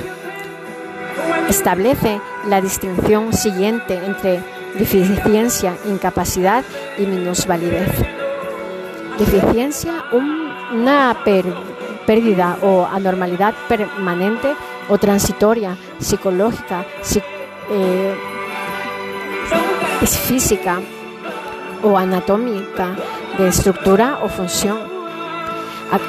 establece 1.48 2.20
la 2.48 2.60
distinción 2.60 3.32
siguiente 3.32 3.98
entre 4.06 4.40
deficiencia, 4.78 5.76
incapacidad 5.84 6.64
y 6.96 7.02
minusvalidez. 7.02 7.90
Deficiencia, 9.18 10.04
una 10.12 11.16
pérdida 12.06 12.56
o 12.62 12.86
anormalidad 12.86 13.54
permanente 13.68 14.54
o 14.88 14.96
transitoria, 14.96 15.76
psicológica, 15.98 16.84
eh, 17.70 18.14
es 20.02 20.18
física 20.18 20.80
o 21.82 21.96
anatómica 21.96 22.96
de 23.38 23.48
estructura 23.48 24.18
o 24.22 24.28
función. 24.28 24.78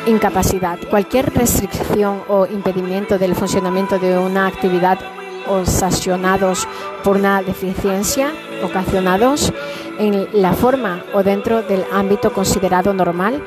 Incapacidad. 0.05 0.77
Cualquier 0.89 1.33
restricción 1.33 2.21
o 2.27 2.45
impedimento 2.45 3.17
del 3.17 3.33
funcionamiento 3.33 3.97
de 3.97 4.17
una 4.17 4.45
actividad 4.45 4.99
ocasionados 5.47 6.67
por 7.03 7.17
una 7.17 7.41
deficiencia, 7.41 8.31
ocasionados 8.63 9.51
en 9.97 10.27
la 10.33 10.53
forma 10.53 11.03
o 11.13 11.23
dentro 11.23 11.63
del 11.63 11.83
ámbito 11.91 12.31
considerado 12.31 12.93
normal 12.93 13.43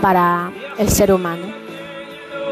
para 0.00 0.50
el 0.78 0.88
ser 0.88 1.12
humano. 1.12 1.46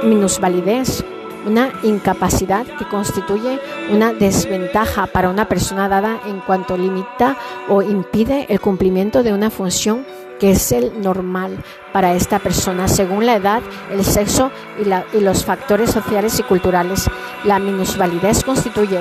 Minusvalidez 0.02 1.04
una 1.46 1.72
incapacidad 1.82 2.66
que 2.66 2.86
constituye 2.88 3.60
una 3.90 4.12
desventaja 4.12 5.06
para 5.06 5.30
una 5.30 5.48
persona 5.48 5.88
dada 5.88 6.20
en 6.26 6.40
cuanto 6.40 6.76
limita 6.76 7.36
o 7.68 7.82
impide 7.82 8.46
el 8.48 8.60
cumplimiento 8.60 9.22
de 9.22 9.32
una 9.32 9.50
función 9.50 10.06
que 10.38 10.50
es 10.50 10.72
el 10.72 11.00
normal 11.00 11.56
para 11.92 12.14
esta 12.14 12.38
persona 12.38 12.88
según 12.88 13.26
la 13.26 13.36
edad, 13.36 13.62
el 13.90 14.04
sexo 14.04 14.50
y, 14.78 15.16
y 15.16 15.20
los 15.20 15.44
factores 15.44 15.90
sociales 15.90 16.38
y 16.40 16.42
culturales. 16.42 17.08
La 17.44 17.58
minusvalidez 17.58 18.42
constituye, 18.42 19.00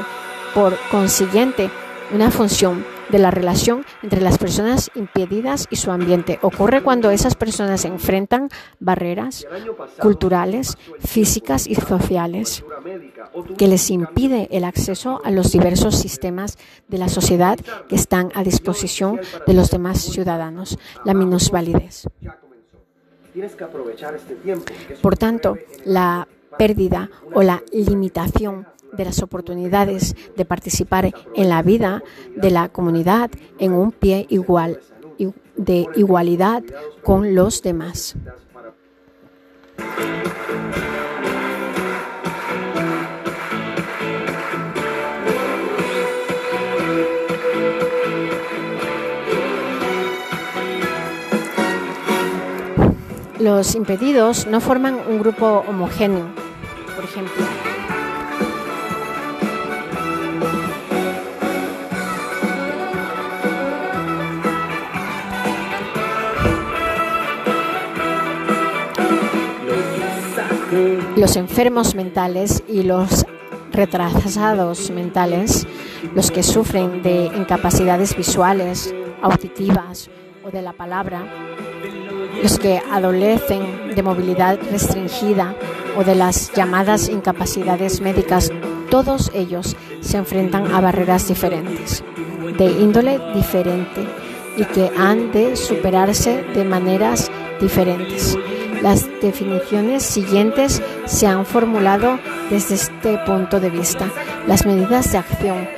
por 0.54 0.78
consiguiente, 0.92 1.70
una 2.14 2.30
función 2.30 2.86
de 3.14 3.20
la 3.20 3.30
relación 3.30 3.86
entre 4.02 4.22
las 4.22 4.40
personas 4.40 4.90
impedidas 4.96 5.68
y 5.70 5.76
su 5.76 5.92
ambiente. 5.92 6.40
Ocurre 6.42 6.82
cuando 6.82 7.12
esas 7.12 7.36
personas 7.36 7.86
enfrentan 7.86 8.50
barreras 8.80 9.46
culturales, 10.00 10.80
físicas 10.98 11.68
y 11.68 11.76
sociales 11.76 12.66
que 13.56 13.68
les 13.68 13.92
impide 13.92 14.48
el 14.50 14.64
acceso 14.64 15.22
a 15.24 15.30
los 15.30 15.52
diversos 15.52 15.96
sistemas 15.96 16.58
de 16.88 16.98
la 16.98 17.08
sociedad 17.08 17.60
que 17.88 17.96
están 17.96 18.32
a 18.34 18.44
disposición 18.44 19.22
de 19.46 19.54
los 19.54 19.70
demás 19.70 20.02
ciudadanos. 20.02 20.80
La 21.06 21.14
minusvalidez. 21.14 22.08
Por 25.04 25.18
tanto, 25.18 25.60
la 25.86 26.28
pérdida 26.58 27.12
o 27.32 27.44
la 27.44 27.62
limitación 27.72 28.66
de 28.96 29.06
las 29.06 29.22
oportunidades 29.22 30.16
de 30.36 30.46
participar 30.46 31.14
en 31.36 31.50
la 31.50 31.62
vida 31.62 32.04
de 32.36 32.52
la 32.52 32.70
comunidad 32.70 33.30
en 33.60 33.74
un 33.74 33.92
pie 33.92 34.26
igual 34.30 34.80
de 35.56 35.88
igualdad 35.96 36.64
con 37.04 37.36
los 37.36 37.62
demás. 37.62 38.16
Los 53.40 53.76
impedidos 53.76 54.48
no 54.48 54.62
forman 54.62 54.98
un 55.08 55.20
grupo 55.20 55.66
homogéneo, 55.68 56.28
por 56.96 57.04
ejemplo. 57.04 57.63
Los 71.24 71.38
enfermos 71.38 71.96
mentales 71.96 72.66
y 72.68 72.84
los 72.84 73.26
retrasados 73.72 74.92
mentales, 74.92 75.66
los 76.14 76.32
que 76.32 76.44
sufren 76.44 77.02
de 77.02 77.28
incapacidades 77.28 78.14
visuales, 78.18 78.94
auditivas 79.22 80.10
o 80.44 80.52
de 80.52 80.62
la 80.62 80.74
palabra, 80.74 81.24
los 82.42 82.60
que 82.60 82.82
adolecen 82.92 83.96
de 83.96 84.04
movilidad 84.04 84.60
restringida 84.70 85.56
o 85.98 86.04
de 86.04 86.16
las 86.16 86.52
llamadas 86.52 87.08
incapacidades 87.08 88.02
médicas, 88.02 88.52
todos 88.90 89.32
ellos 89.34 89.78
se 90.02 90.18
enfrentan 90.18 90.74
a 90.74 90.82
barreras 90.82 91.30
diferentes, 91.30 92.04
de 92.58 92.66
índole 92.66 93.18
diferente 93.34 94.06
y 94.58 94.66
que 94.66 94.92
han 94.98 95.32
de 95.32 95.56
superarse 95.56 96.44
de 96.54 96.66
maneras 96.66 97.32
diferentes. 97.62 98.38
Las 98.84 99.08
definiciones 99.22 100.04
siguientes 100.04 100.82
se 101.06 101.26
han 101.26 101.46
formulado 101.46 102.20
desde 102.50 102.76
este 102.76 103.18
punto 103.20 103.62
de 103.62 103.70
vista. 103.70 104.12
Las 104.46 104.66
medidas 104.66 105.10
de 105.10 105.20
acción 105.20 105.70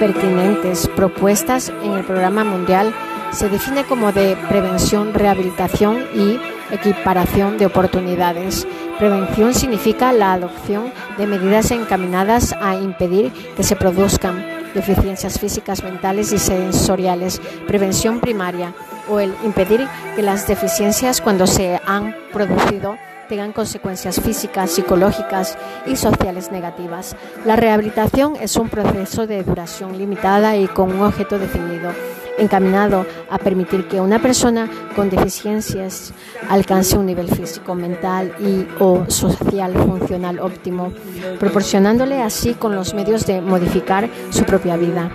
pertinentes 0.00 0.88
propuestas 0.88 1.72
en 1.84 1.92
el 1.92 2.04
programa 2.04 2.42
mundial 2.42 2.92
se 3.30 3.48
define 3.48 3.84
como 3.84 4.10
de 4.10 4.36
prevención, 4.48 5.14
rehabilitación 5.14 6.06
y 6.12 6.40
equiparación 6.74 7.56
de 7.56 7.66
oportunidades. 7.66 8.66
Prevención 8.98 9.54
significa 9.54 10.12
la 10.12 10.32
adopción 10.32 10.92
de 11.18 11.26
medidas 11.28 11.70
encaminadas 11.70 12.52
a 12.60 12.74
impedir 12.74 13.32
que 13.56 13.62
se 13.62 13.76
produzcan 13.76 14.57
deficiencias 14.74 15.38
físicas, 15.38 15.82
mentales 15.82 16.32
y 16.32 16.38
sensoriales. 16.38 17.40
Prevención 17.66 18.20
primaria 18.20 18.74
o 19.08 19.20
el 19.20 19.34
impedir 19.44 19.86
que 20.16 20.22
las 20.22 20.46
deficiencias 20.46 21.20
cuando 21.20 21.46
se 21.46 21.80
han 21.86 22.14
producido 22.32 22.96
tengan 23.28 23.52
consecuencias 23.52 24.20
físicas, 24.20 24.70
psicológicas 24.70 25.56
y 25.86 25.96
sociales 25.96 26.50
negativas. 26.50 27.14
La 27.44 27.56
rehabilitación 27.56 28.36
es 28.40 28.56
un 28.56 28.68
proceso 28.68 29.26
de 29.26 29.42
duración 29.44 29.98
limitada 29.98 30.56
y 30.56 30.66
con 30.66 30.92
un 30.92 31.02
objeto 31.02 31.38
definido, 31.38 31.92
encaminado 32.38 33.06
a 33.30 33.38
permitir 33.38 33.88
que 33.88 34.00
una 34.00 34.20
persona 34.20 34.68
con 34.94 35.10
deficiencias 35.10 36.12
alcance 36.48 36.96
un 36.96 37.06
nivel 37.06 37.28
físico, 37.28 37.74
mental 37.74 38.34
y 38.40 38.66
o 38.82 39.04
social 39.08 39.74
funcional 39.74 40.38
óptimo, 40.40 40.92
proporcionándole 41.38 42.22
así 42.22 42.54
con 42.54 42.74
los 42.74 42.94
medios 42.94 43.26
de 43.26 43.40
modificar 43.40 44.08
su 44.30 44.44
propia 44.44 44.76
vida. 44.76 45.10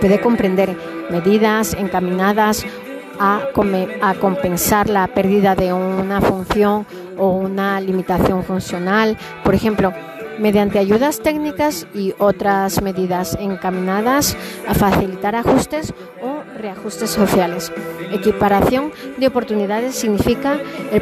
Puede 0.00 0.20
comprender 0.20 0.76
medidas 1.10 1.74
encaminadas 1.74 2.64
a, 3.18 3.48
compensar 4.20 4.88
la 4.88 5.06
pérdida 5.08 5.54
de 5.54 5.72
una 5.72 6.20
función 6.20 6.86
o 7.16 7.30
una 7.30 7.80
limitación 7.80 8.44
funcional, 8.44 9.16
por 9.44 9.54
ejemplo, 9.54 9.92
mediante 10.38 10.78
ayudas 10.78 11.20
técnicas 11.20 11.86
y 11.94 12.14
otras 12.18 12.80
medidas 12.80 13.36
encaminadas 13.40 14.36
a 14.68 14.74
facilitar 14.74 15.34
ajustes 15.34 15.92
o 16.22 16.37
reajustes 16.58 17.10
sociales. 17.10 17.72
Equiparación 18.12 18.92
de 19.16 19.26
oportunidades 19.26 19.94
significa 19.94 20.58
el, 20.92 21.00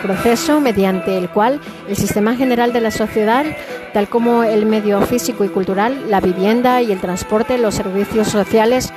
proceso 0.00 0.60
mediante 0.60 1.16
el 1.16 1.28
cual 1.28 1.60
el 1.88 1.96
sistema 1.96 2.34
general 2.34 2.72
de 2.72 2.80
la 2.80 2.90
sociedad, 2.90 3.44
tal 3.92 4.08
como 4.08 4.42
el 4.42 4.66
medio 4.66 5.00
físico 5.02 5.44
y 5.44 5.48
cultural, 5.48 6.10
la 6.10 6.20
vivienda 6.20 6.82
y 6.82 6.92
el 6.92 7.00
transporte, 7.00 7.58
los 7.58 7.74
servicios 7.74 8.28
sociales, 8.28 8.92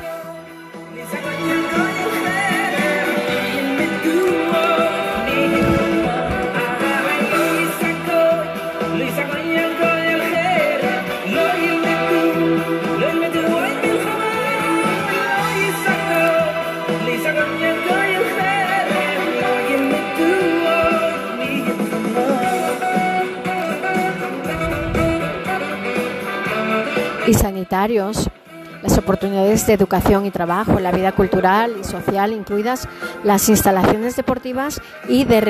las 28.82 28.98
oportunidades 28.98 29.66
de 29.66 29.74
educación 29.74 30.26
y 30.26 30.32
trabajo, 30.32 30.80
la 30.80 30.92
vida 30.92 31.12
cultural 31.12 31.76
y 31.80 31.84
social, 31.84 32.32
incluidas 32.34 32.88
las 33.24 33.50
instalaciones 33.50 34.16
deportivas 34.16 34.80
y 35.08 35.26
de 35.26 35.42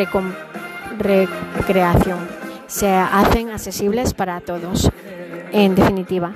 recreación, 0.98 2.20
se 2.68 2.90
hacen 2.90 3.50
accesibles 3.50 4.14
para 4.14 4.40
todos. 4.42 4.90
En 5.52 5.76
definitiva, 5.76 6.34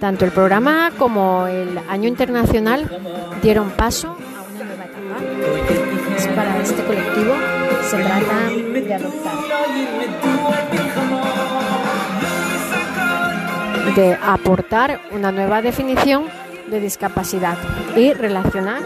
tanto 0.00 0.24
el 0.24 0.32
programa 0.32 0.90
como 0.98 1.46
el 1.46 1.78
año 1.88 2.08
internacional 2.08 2.90
dieron 3.42 3.70
paso 3.70 4.08
a 4.08 4.42
una 4.42 4.64
nueva 4.64 4.84
etapa. 4.86 6.34
Para 6.34 6.60
este 6.62 6.82
colectivo 6.84 7.34
se 7.82 7.96
trata 7.98 8.48
de 8.48 8.94
adoptar 8.94 10.79
de 13.94 14.16
aportar 14.22 15.00
una 15.10 15.32
nueva 15.32 15.62
definición 15.62 16.24
de 16.68 16.80
discapacidad 16.80 17.56
y 17.96 18.12
relacionar 18.12 18.82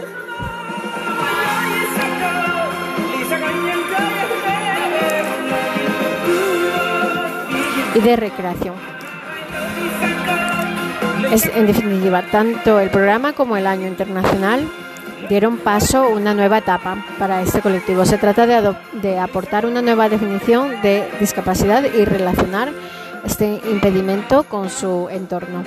y 7.93 7.99
de 7.99 8.15
recreación. 8.15 8.75
Es, 11.31 11.45
en 11.55 11.67
definitiva, 11.67 12.23
tanto 12.31 12.79
el 12.79 12.89
programa 12.89 13.33
como 13.33 13.57
el 13.57 13.67
año 13.67 13.87
internacional 13.87 14.67
dieron 15.29 15.57
paso 15.57 16.03
a 16.03 16.07
una 16.07 16.33
nueva 16.33 16.59
etapa 16.59 17.03
para 17.17 17.41
este 17.41 17.61
colectivo. 17.61 18.05
Se 18.05 18.17
trata 18.17 18.45
de, 18.45 18.75
de 19.01 19.19
aportar 19.19 19.65
una 19.65 19.81
nueva 19.81 20.09
definición 20.09 20.81
de 20.81 21.07
discapacidad 21.19 21.83
y 21.83 22.05
relacionar 22.05 22.71
este 23.25 23.61
impedimento 23.69 24.43
con 24.43 24.69
su 24.69 25.09
entorno. 25.09 25.63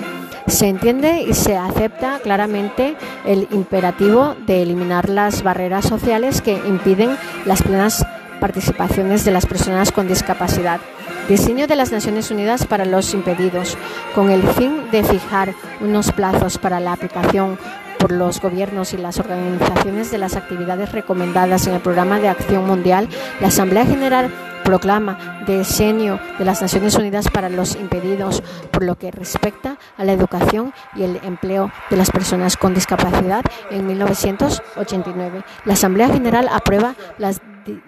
Se 0.47 0.67
entiende 0.67 1.21
y 1.21 1.33
se 1.33 1.57
acepta 1.57 2.19
claramente 2.19 2.95
el 3.25 3.47
imperativo 3.51 4.35
de 4.47 4.63
eliminar 4.63 5.09
las 5.09 5.43
barreras 5.43 5.85
sociales 5.85 6.41
que 6.41 6.53
impiden 6.53 7.17
las 7.45 7.61
plenas 7.61 8.05
participaciones 8.39 9.25
de 9.25 9.31
las 9.31 9.45
personas 9.45 9.91
con 9.91 10.07
discapacidad. 10.07 10.79
Diseño 11.27 11.67
de 11.67 11.75
las 11.75 11.91
Naciones 11.91 12.31
Unidas 12.31 12.65
para 12.65 12.85
los 12.85 13.13
impedidos, 13.13 13.77
con 14.15 14.31
el 14.31 14.41
fin 14.41 14.89
de 14.91 15.03
fijar 15.03 15.53
unos 15.81 16.11
plazos 16.11 16.57
para 16.57 16.79
la 16.79 16.93
aplicación 16.93 17.59
por 17.99 18.11
los 18.11 18.41
gobiernos 18.41 18.93
y 18.93 18.97
las 18.97 19.19
organizaciones 19.19 20.09
de 20.09 20.17
las 20.17 20.35
actividades 20.35 20.91
recomendadas 20.93 21.67
en 21.67 21.75
el 21.75 21.81
Programa 21.81 22.19
de 22.19 22.29
Acción 22.29 22.65
Mundial, 22.65 23.09
la 23.41 23.49
Asamblea 23.49 23.85
General 23.85 24.31
proclama 24.69 25.41
Decenio 25.47 26.19
de 26.37 26.45
las 26.45 26.61
Naciones 26.61 26.93
Unidas 26.93 27.27
para 27.27 27.49
los 27.49 27.73
Impedidos, 27.73 28.43
por 28.71 28.83
lo 28.83 28.93
que 28.99 29.09
respecta 29.09 29.79
a 29.97 30.03
la 30.03 30.11
educación 30.11 30.75
y 30.95 31.01
el 31.01 31.19
empleo 31.23 31.71
de 31.89 31.97
las 31.97 32.11
personas 32.11 32.55
con 32.55 32.75
discapacidad 32.75 33.43
en 33.71 33.87
1989. 33.87 35.43
La 35.65 35.73
Asamblea 35.73 36.09
General 36.09 36.47
aprueba 36.51 36.93
las 37.17 37.41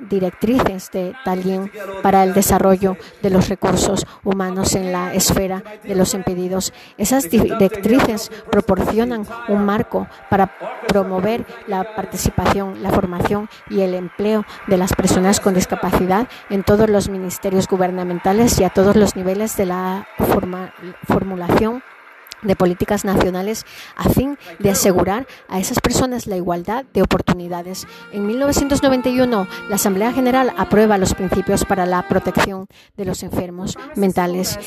directrices 0.09 0.89
de 0.91 1.13
Tallinn 1.23 1.71
para 2.01 2.23
el 2.23 2.33
desarrollo 2.33 2.97
de 3.21 3.29
los 3.29 3.49
recursos 3.49 4.05
humanos 4.23 4.75
en 4.75 4.91
la 4.91 5.13
esfera 5.13 5.63
de 5.83 5.95
los 5.95 6.13
impedidos. 6.13 6.73
Esas 6.97 7.29
directrices 7.29 8.31
proporcionan 8.51 9.25
un 9.47 9.65
marco 9.65 10.07
para 10.29 10.51
promover 10.87 11.45
la 11.67 11.95
participación, 11.95 12.81
la 12.83 12.91
formación 12.91 13.49
y 13.69 13.81
el 13.81 13.93
empleo 13.93 14.45
de 14.67 14.77
las 14.77 14.93
personas 14.93 15.39
con 15.39 15.53
discapacidad 15.53 16.27
en 16.49 16.63
todos 16.63 16.89
los 16.89 17.09
ministerios 17.09 17.67
gubernamentales 17.67 18.59
y 18.59 18.63
a 18.63 18.69
todos 18.69 18.95
los 18.95 19.15
niveles 19.15 19.57
de 19.57 19.65
la 19.65 20.07
formulación 21.07 21.83
de 22.41 22.55
políticas 22.55 23.05
nacionales 23.05 23.65
a 23.95 24.09
fin 24.09 24.37
de 24.59 24.71
asegurar 24.71 25.27
a 25.47 25.59
esas 25.59 25.79
personas 25.79 26.27
la 26.27 26.37
igualdad 26.37 26.85
de 26.93 27.01
oportunidades. 27.01 27.87
En 28.11 28.25
1991, 28.27 29.47
la 29.69 29.75
Asamblea 29.75 30.11
General 30.13 30.53
aprueba 30.57 30.97
los 30.97 31.13
principios 31.13 31.65
para 31.65 31.85
la 31.85 32.07
protección 32.07 32.67
de 32.97 33.05
los 33.05 33.23
enfermos 33.23 33.77
mentales. 33.95 34.57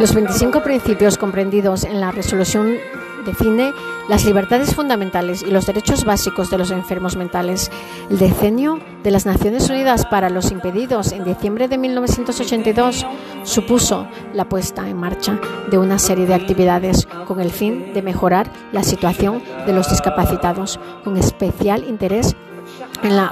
Los 0.00 0.12
25 0.12 0.62
principios 0.64 1.18
comprendidos 1.18 1.84
en 1.84 2.00
la 2.00 2.10
resolución 2.10 2.74
define 3.24 3.72
las 4.08 4.24
libertades 4.24 4.74
fundamentales 4.74 5.42
y 5.42 5.50
los 5.50 5.66
derechos 5.66 6.04
básicos 6.04 6.50
de 6.50 6.58
los 6.58 6.72
enfermos 6.72 7.16
mentales. 7.16 7.70
El 8.10 8.18
decenio 8.18 8.80
de 9.04 9.10
las 9.12 9.24
Naciones 9.24 9.70
Unidas 9.70 10.04
para 10.04 10.30
los 10.30 10.50
impedidos 10.50 11.12
en 11.12 11.24
diciembre 11.24 11.68
de 11.68 11.78
1982 11.78 13.06
supuso 13.44 14.08
la 14.34 14.48
puesta 14.48 14.88
en 14.88 14.96
marcha 14.96 15.38
de 15.70 15.78
una 15.78 16.00
serie 16.00 16.26
de 16.26 16.34
actividades 16.34 17.06
con 17.26 17.40
el 17.40 17.50
fin 17.50 17.94
de 17.94 18.02
mejorar 18.02 18.50
la 18.72 18.82
situación 18.82 19.42
de 19.64 19.72
los 19.72 19.88
discapacitados, 19.88 20.80
con 21.04 21.16
especial 21.16 21.84
interés 21.88 22.36
en 23.04 23.16
la 23.16 23.30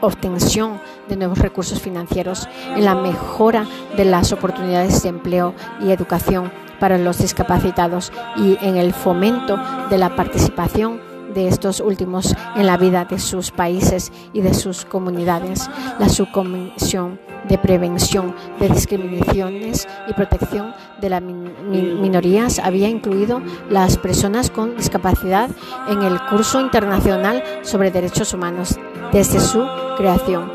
obtención 0.00 0.80
de 1.08 1.16
nuevos 1.16 1.38
recursos 1.38 1.80
financieros, 1.80 2.48
en 2.76 2.84
la 2.84 2.94
mejora 2.94 3.66
de 3.96 4.04
las 4.04 4.32
oportunidades 4.32 5.02
de 5.02 5.08
empleo 5.08 5.54
y 5.80 5.90
educación 5.90 6.52
para 6.80 6.98
los 6.98 7.18
discapacitados 7.18 8.12
y 8.36 8.58
en 8.60 8.76
el 8.76 8.92
fomento 8.92 9.58
de 9.88 9.98
la 9.98 10.14
participación 10.14 11.00
de 11.34 11.48
estos 11.48 11.80
últimos 11.80 12.34
en 12.56 12.66
la 12.66 12.76
vida 12.76 13.04
de 13.04 13.18
sus 13.18 13.50
países 13.50 14.10
y 14.32 14.40
de 14.40 14.54
sus 14.54 14.84
comunidades. 14.84 15.68
La 15.98 16.08
Subcomisión 16.08 17.20
de 17.48 17.58
Prevención 17.58 18.34
de 18.58 18.68
Discriminaciones 18.68 19.86
y 20.08 20.14
Protección 20.14 20.74
de 21.00 21.10
las 21.10 21.22
Minorías 21.22 22.58
había 22.58 22.88
incluido 22.88 23.42
las 23.70 23.98
personas 23.98 24.50
con 24.50 24.76
discapacidad 24.76 25.50
en 25.88 26.02
el 26.02 26.18
curso 26.26 26.60
internacional 26.60 27.44
sobre 27.62 27.90
derechos 27.90 28.32
humanos 28.32 28.78
desde 29.12 29.40
su 29.40 29.66
creación. 29.96 30.50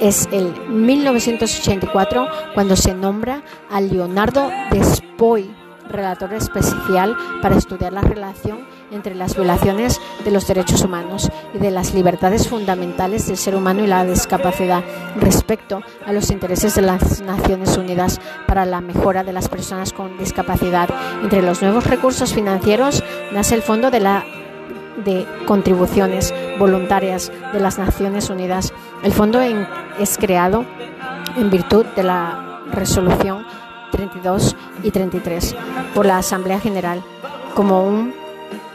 Es 0.00 0.28
el 0.32 0.54
1984 0.68 2.26
cuando 2.54 2.76
se 2.76 2.94
nombra 2.94 3.42
a 3.70 3.80
Leonardo 3.80 4.50
Despoy, 4.70 5.50
relator 5.90 6.32
especial 6.32 7.16
para 7.42 7.56
estudiar 7.56 7.92
la 7.92 8.00
relación 8.00 8.60
entre 8.90 9.14
las 9.14 9.34
violaciones 9.34 10.00
de 10.24 10.30
los 10.30 10.46
derechos 10.46 10.82
humanos 10.82 11.30
y 11.54 11.58
de 11.58 11.70
las 11.70 11.94
libertades 11.94 12.48
fundamentales 12.48 13.26
del 13.26 13.36
ser 13.36 13.54
humano 13.54 13.84
y 13.84 13.86
la 13.86 14.04
discapacidad 14.04 14.82
respecto 15.16 15.82
a 16.06 16.12
los 16.12 16.30
intereses 16.30 16.74
de 16.74 16.82
las 16.82 17.20
Naciones 17.20 17.76
Unidas 17.76 18.20
para 18.46 18.64
la 18.64 18.80
mejora 18.80 19.22
de 19.22 19.32
las 19.32 19.48
personas 19.48 19.92
con 19.92 20.18
discapacidad. 20.18 20.88
Entre 21.22 21.42
los 21.42 21.62
nuevos 21.62 21.86
recursos 21.86 22.32
financieros 22.32 23.04
nace 23.32 23.54
el 23.54 23.62
Fondo 23.62 23.90
de 23.90 24.00
la 24.00 24.24
de 25.04 25.26
contribuciones 25.46 26.34
voluntarias 26.58 27.32
de 27.52 27.60
las 27.60 27.78
Naciones 27.78 28.30
Unidas. 28.30 28.72
El 29.02 29.12
fondo 29.12 29.40
es 29.40 30.18
creado 30.18 30.64
en 31.36 31.50
virtud 31.50 31.84
de 31.96 32.02
la 32.02 32.60
resolución 32.72 33.44
32 33.90 34.56
y 34.82 34.90
33 34.90 35.56
por 35.94 36.06
la 36.06 36.18
Asamblea 36.18 36.60
General 36.60 37.02
como 37.54 37.84
un 37.84 38.14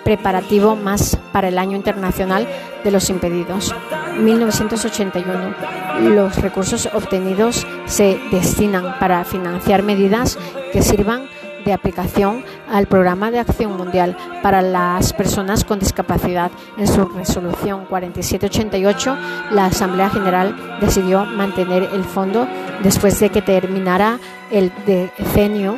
preparativo 0.03 0.75
más 0.75 1.17
para 1.31 1.47
el 1.47 1.57
Año 1.57 1.75
Internacional 1.75 2.47
de 2.83 2.91
los 2.91 3.09
Impedidos. 3.09 3.73
1981. 4.19 5.55
Los 6.01 6.37
recursos 6.37 6.87
obtenidos 6.93 7.65
se 7.85 8.19
destinan 8.31 8.99
para 8.99 9.25
financiar 9.25 9.81
medidas 9.81 10.37
que 10.71 10.83
sirvan 10.83 11.27
de 11.65 11.73
aplicación 11.73 12.45
al 12.69 12.87
Programa 12.87 13.31
de 13.31 13.39
Acción 13.39 13.75
Mundial 13.75 14.15
para 14.41 14.61
las 14.61 15.11
Personas 15.13 15.65
con 15.65 15.79
Discapacidad. 15.79 16.51
En 16.77 16.87
su 16.87 17.05
resolución 17.05 17.85
4788, 17.85 19.17
la 19.51 19.65
Asamblea 19.65 20.09
General 20.09 20.55
decidió 20.79 21.25
mantener 21.25 21.89
el 21.91 22.03
fondo 22.03 22.47
después 22.83 23.19
de 23.19 23.29
que 23.29 23.41
terminara 23.41 24.19
el 24.51 24.71
decenio 24.85 25.77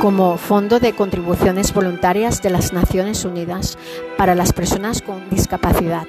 como 0.00 0.36
Fondo 0.36 0.80
de 0.80 0.92
Contribuciones 0.92 1.72
Voluntarias 1.72 2.42
de 2.42 2.50
las 2.50 2.72
Naciones 2.72 3.24
Unidas 3.24 3.78
para 4.16 4.34
las 4.34 4.52
Personas 4.52 5.02
con 5.02 5.28
Discapacidad 5.30 6.06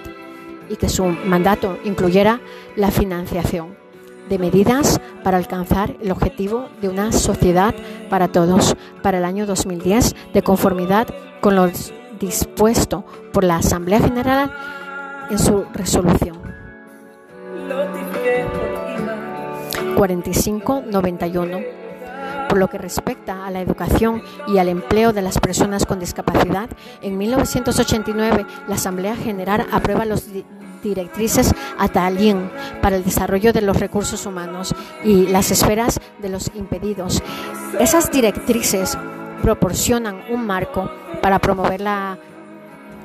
y 0.70 0.76
que 0.76 0.90
su 0.90 1.06
mandato 1.06 1.78
incluyera 1.84 2.42
la 2.76 2.92
financiación 2.92 3.85
de 4.30 4.40
medidas 4.40 5.00
para 5.24 5.38
alcanzar 5.38 5.96
el 6.02 6.12
objetivo 6.12 6.68
de 6.82 6.90
una 6.90 7.12
sociedad 7.12 7.76
para 8.10 8.28
todos 8.30 8.76
para 9.02 9.18
el 9.18 9.26
año 9.26 9.46
2010 9.46 10.16
de 10.34 10.42
conformidad 10.42 11.08
con 11.42 11.56
lo 11.56 11.70
dispuesto 12.20 13.06
por 13.34 13.44
la 13.44 13.58
Asamblea 13.58 14.00
General 14.00 14.52
en 15.30 15.40
su 15.40 15.66
resolución. 15.74 16.40
4591 19.96 21.86
por 22.48 22.60
lo 22.60 22.70
que 22.70 22.78
respecta 22.78 23.46
a 23.46 23.52
la 23.52 23.60
educación 23.62 24.22
y 24.48 24.60
al 24.60 24.70
empleo 24.70 25.12
de 25.14 25.22
las 25.22 25.40
personas 25.40 25.86
con 25.86 26.00
discapacidad, 26.00 26.70
en 27.02 27.18
1989 27.18 28.46
la 28.68 28.76
Asamblea 28.76 29.16
General 29.16 29.66
aprueba 29.72 30.06
las 30.06 30.32
directrices 30.86 31.54
a 31.78 31.88
Tallinn 31.90 32.50
para 32.82 32.96
el 32.96 33.04
desarrollo 33.04 33.52
de 33.52 33.62
los 33.62 33.80
recursos 33.80 34.26
humanos 34.26 34.74
y 35.04 35.28
las 35.28 35.52
esferas 35.52 36.00
de 36.22 36.30
los 36.30 36.52
impedidos. 36.56 37.22
Esas 37.80 38.12
directrices 38.12 38.98
proporcionan 39.42 40.24
un 40.30 40.46
marco 40.46 40.90
para 41.22 41.40
promover 41.40 41.82
la 41.82 42.18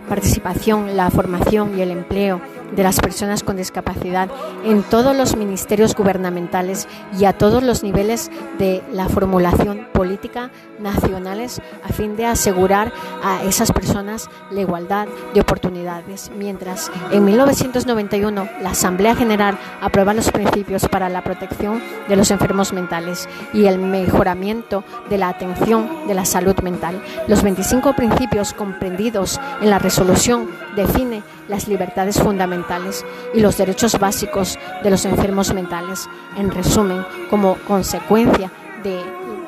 participación, 0.08 0.96
la 0.96 1.10
formación 1.10 1.78
y 1.78 1.82
el 1.82 1.90
empleo 1.90 2.40
de 2.74 2.82
las 2.82 3.00
personas 3.00 3.42
con 3.42 3.56
discapacidad 3.56 4.28
en 4.64 4.82
todos 4.82 5.16
los 5.16 5.36
ministerios 5.36 5.94
gubernamentales 5.94 6.88
y 7.18 7.24
a 7.24 7.32
todos 7.32 7.62
los 7.62 7.82
niveles 7.82 8.30
de 8.58 8.82
la 8.92 9.08
formulación 9.08 9.88
política 9.92 10.50
nacionales 10.78 11.60
a 11.84 11.92
fin 11.92 12.16
de 12.16 12.26
asegurar 12.26 12.92
a 13.22 13.42
esas 13.44 13.72
personas 13.72 14.30
la 14.50 14.60
igualdad 14.60 15.08
de 15.34 15.40
oportunidades. 15.40 16.30
Mientras 16.36 16.90
en 17.10 17.24
1991 17.24 18.48
la 18.62 18.70
Asamblea 18.70 19.14
General 19.14 19.58
aprueba 19.80 20.14
los 20.14 20.30
principios 20.30 20.88
para 20.88 21.08
la 21.08 21.24
protección 21.24 21.82
de 22.08 22.16
los 22.16 22.30
enfermos 22.30 22.72
mentales 22.72 23.28
y 23.52 23.66
el 23.66 23.78
mejoramiento 23.78 24.84
de 25.08 25.18
la 25.18 25.28
atención 25.28 26.06
de 26.06 26.14
la 26.14 26.24
salud 26.24 26.56
mental. 26.60 27.02
Los 27.28 27.42
25 27.42 27.94
principios 27.94 28.52
comprendidos 28.52 29.40
en 29.60 29.70
la 29.70 29.78
resolución 29.90 30.48
define 30.76 31.20
las 31.48 31.66
libertades 31.66 32.20
fundamentales 32.20 33.04
y 33.34 33.40
los 33.40 33.56
derechos 33.56 33.98
básicos 33.98 34.56
de 34.84 34.90
los 34.90 35.04
enfermos 35.04 35.52
mentales. 35.52 36.08
En 36.36 36.52
resumen, 36.52 37.04
como 37.28 37.56
consecuencia 37.66 38.52
de 38.84 39.02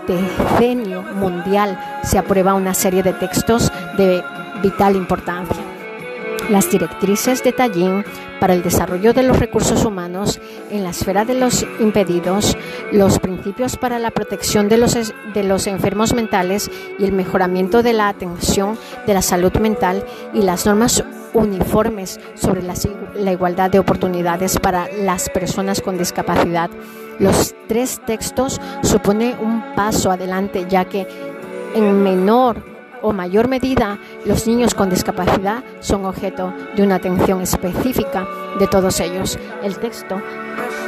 decenio 0.08 1.02
mundial 1.02 1.78
se 2.02 2.18
aprueba 2.18 2.54
una 2.54 2.74
serie 2.74 3.04
de 3.04 3.12
textos 3.12 3.70
de 3.96 4.20
vital 4.60 4.96
importancia. 4.96 5.71
Las 6.50 6.70
directrices 6.70 7.42
de 7.42 7.52
Tallinn 7.52 8.04
para 8.40 8.54
el 8.54 8.62
desarrollo 8.62 9.12
de 9.12 9.22
los 9.22 9.38
recursos 9.38 9.84
humanos 9.84 10.40
en 10.70 10.82
la 10.82 10.90
esfera 10.90 11.24
de 11.24 11.34
los 11.34 11.64
impedidos, 11.80 12.56
los 12.90 13.18
principios 13.20 13.76
para 13.76 13.98
la 13.98 14.10
protección 14.10 14.68
de 14.68 14.76
los, 14.76 14.94
de 14.94 15.44
los 15.44 15.66
enfermos 15.66 16.14
mentales 16.14 16.70
y 16.98 17.04
el 17.04 17.12
mejoramiento 17.12 17.82
de 17.82 17.92
la 17.92 18.08
atención 18.08 18.76
de 19.06 19.14
la 19.14 19.22
salud 19.22 19.52
mental 19.58 20.04
y 20.34 20.42
las 20.42 20.66
normas 20.66 21.04
uniformes 21.32 22.20
sobre 22.34 22.62
la, 22.62 22.74
la 23.14 23.32
igualdad 23.32 23.70
de 23.70 23.78
oportunidades 23.78 24.58
para 24.58 24.88
las 24.92 25.30
personas 25.30 25.80
con 25.80 25.96
discapacidad. 25.96 26.70
Los 27.18 27.54
tres 27.68 28.00
textos 28.04 28.60
suponen 28.82 29.36
un 29.40 29.74
paso 29.74 30.10
adelante 30.10 30.66
ya 30.68 30.84
que 30.84 31.06
en 31.74 32.02
menor 32.02 32.71
o 33.02 33.12
mayor 33.12 33.48
medida 33.48 33.98
los 34.24 34.46
niños 34.46 34.74
con 34.74 34.88
discapacidad 34.88 35.62
son 35.80 36.04
objeto 36.04 36.52
de 36.76 36.82
una 36.82 36.96
atención 36.96 37.40
específica 37.40 38.26
de 38.58 38.66
todos 38.66 39.00
ellos. 39.00 39.38
El 39.62 39.78
texto 39.78 40.20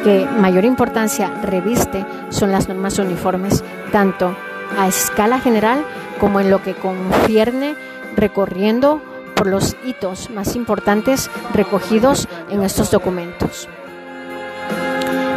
que 0.02 0.26
mayor 0.38 0.64
importancia 0.64 1.40
reviste 1.42 2.04
son 2.30 2.52
las 2.52 2.68
normas 2.68 2.98
uniformes, 2.98 3.64
tanto 3.92 4.36
a 4.78 4.88
escala 4.88 5.40
general 5.40 5.84
como 6.20 6.40
en 6.40 6.50
lo 6.50 6.62
que 6.62 6.74
concierne 6.74 7.74
recorriendo 8.16 9.02
por 9.34 9.46
los 9.46 9.76
hitos 9.84 10.30
más 10.30 10.56
importantes 10.56 11.30
recogidos 11.52 12.28
en 12.50 12.62
estos 12.62 12.90
documentos. 12.90 13.68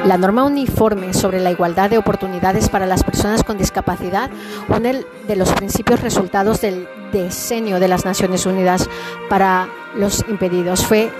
La 0.08 0.17
norma 0.17 0.46
uniforme 0.46 1.13
sobre 1.13 1.41
la 1.41 1.52
igualdad 1.52 1.89
de 1.89 1.98
oportunidades 1.98 2.70
para 2.70 2.86
las 2.86 3.04
personas 3.04 3.43
con 3.43 3.58
discapacidad, 3.58 4.30
uno 4.70 4.80
de 4.80 5.36
los 5.36 5.52
principios 5.52 6.00
resultados 6.00 6.62
del 6.62 6.88
diseño 7.12 7.78
de 7.82 7.89
las 7.89 8.06
Naciones 8.06 8.46
Unidas 8.46 8.89
para 9.30 9.67
los 9.98 10.24
impedidos, 10.30 10.86
fue 10.86 11.12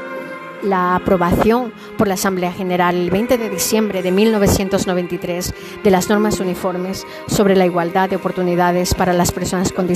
la 0.64 0.96
aprobación 0.96 1.74
por 1.98 2.08
la 2.08 2.16
Asamblea 2.16 2.52
General 2.52 2.96
el 2.96 3.10
20 3.10 3.38
de 3.38 3.50
diciembre 3.50 4.02
de 4.02 4.12
1993 4.12 5.54
de 5.84 5.92
las 5.92 6.10
normas 6.10 6.40
uniformes 6.40 7.06
sobre 7.28 7.56
la 7.56 7.66
igualdad 7.66 8.10
de 8.10 8.16
oportunidades 8.16 8.94
para 8.94 9.14
las 9.14 9.32
personas 9.32 9.72
con 9.72 9.88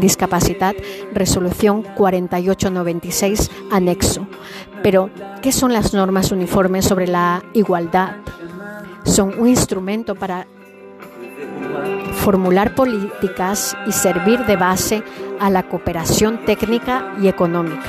discapacidad, 0.00 0.74
resolución 1.12 1.82
4896, 1.82 3.50
anexo. 3.70 4.26
Pero, 4.82 5.10
¿qué 5.42 5.52
son 5.52 5.72
las 5.72 5.94
normas 5.94 6.32
uniformes 6.32 6.84
sobre 6.84 7.06
la 7.06 7.42
igualdad? 7.52 8.16
Son 9.04 9.38
un 9.38 9.48
instrumento 9.48 10.14
para 10.14 10.46
formular 12.22 12.74
políticas 12.74 13.76
y 13.86 13.92
servir 13.92 14.44
de 14.46 14.56
base 14.56 15.02
a 15.40 15.50
la 15.50 15.64
cooperación 15.64 16.44
técnica 16.44 17.14
y 17.20 17.28
económica. 17.28 17.82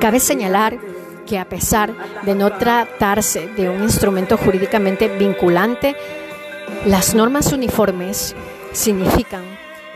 Cabe 0.00 0.20
señalar 0.20 0.78
que 1.26 1.38
a 1.38 1.48
pesar 1.48 1.92
de 2.22 2.34
no 2.34 2.52
tratarse 2.52 3.48
de 3.48 3.68
un 3.68 3.82
instrumento 3.82 4.36
jurídicamente 4.36 5.08
vinculante, 5.08 5.96
las 6.86 7.14
normas 7.14 7.52
uniformes 7.52 8.36
significan 8.72 9.42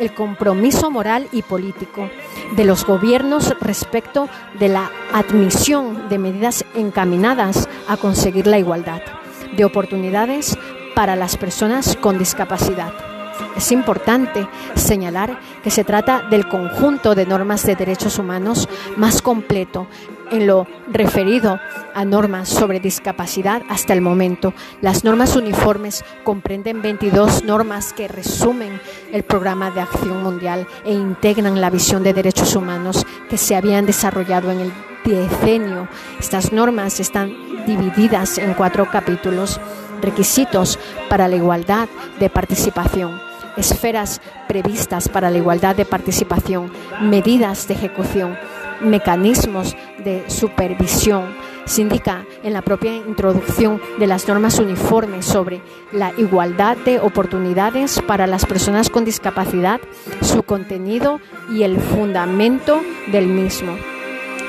el 0.01 0.13
compromiso 0.13 0.91
moral 0.91 1.29
y 1.31 1.43
político 1.43 2.11
de 2.57 2.65
los 2.65 2.85
gobiernos 2.85 3.55
respecto 3.61 4.29
de 4.59 4.69
la 4.69 4.91
admisión 5.13 6.09
de 6.09 6.19
medidas 6.19 6.65
encaminadas 6.75 7.69
a 7.87 7.97
conseguir 7.97 8.49
la 8.49 8.59
igualdad 8.59 9.03
de 9.57 9.65
oportunidades 9.65 10.59
para 10.97 11.15
las 11.15 11.37
personas 11.37 11.97
con 11.97 12.19
discapacidad. 12.19 12.93
Es 13.57 13.73
importante 13.73 14.49
señalar 14.75 15.39
que 15.63 15.71
se 15.71 15.85
trata 15.85 16.23
del 16.31 16.49
conjunto 16.49 17.15
de 17.15 17.27
normas 17.27 17.65
de 17.65 17.77
derechos 17.77 18.19
humanos 18.19 18.69
más 18.97 19.23
completo 19.23 19.87
en 20.31 20.47
lo 20.47 20.67
referido 20.91 21.61
a 21.95 22.05
normas 22.05 22.49
sobre 22.49 22.81
discapacidad 22.81 23.63
hasta 23.69 23.93
el 23.93 24.01
momento. 24.01 24.55
Las 24.81 25.05
normas 25.05 25.37
uniformes 25.37 26.05
comprenden 26.25 26.83
22 26.83 27.45
normas 27.45 27.93
que 27.93 28.09
resumen 28.09 28.81
el 29.13 29.23
programa 29.23 29.71
de 29.71 29.83
acción 29.83 30.23
mundial 30.23 30.67
e 30.85 30.95
integran 30.95 31.61
la 31.61 31.71
visión 31.71 32.03
de 32.03 32.15
derechos 32.15 32.57
humanos 32.57 33.07
que 33.29 33.37
se 33.37 33.55
habían 33.55 33.85
desarrollado 33.85 34.51
en 34.51 34.61
el 34.61 34.73
decenio. 35.05 35.89
Estas 36.19 36.53
normas 36.53 36.99
están 37.01 37.33
divididas 37.67 38.39
en 38.39 38.55
cuatro 38.55 38.89
capítulos. 38.91 39.61
Requisitos 40.03 40.79
para 41.09 41.29
la 41.29 41.37
igualdad 41.37 41.89
de 42.21 42.29
participación 42.29 43.33
esferas 43.57 44.21
previstas 44.49 45.09
para 45.09 45.31
la 45.31 45.39
igualdad 45.39 45.77
de 45.77 45.85
participación, 45.85 46.73
medidas 47.01 47.69
de 47.69 47.75
ejecución, 47.75 48.37
mecanismos 48.81 49.77
de 50.05 50.29
supervisión. 50.29 51.35
Se 51.65 51.83
indica 51.83 52.25
en 52.43 52.55
la 52.55 52.63
propia 52.63 52.97
introducción 52.97 53.81
de 53.99 54.07
las 54.07 54.27
normas 54.27 54.59
uniformes 54.59 55.25
sobre 55.25 55.63
la 55.93 56.13
igualdad 56.19 56.77
de 56.79 56.99
oportunidades 56.99 58.03
para 58.03 58.27
las 58.27 58.47
personas 58.47 58.91
con 58.91 59.05
discapacidad, 59.05 59.81
su 60.23 60.43
contenido 60.43 61.21
y 61.51 61.63
el 61.63 61.79
fundamento 61.79 62.81
del 63.13 63.29
mismo. 63.29 63.77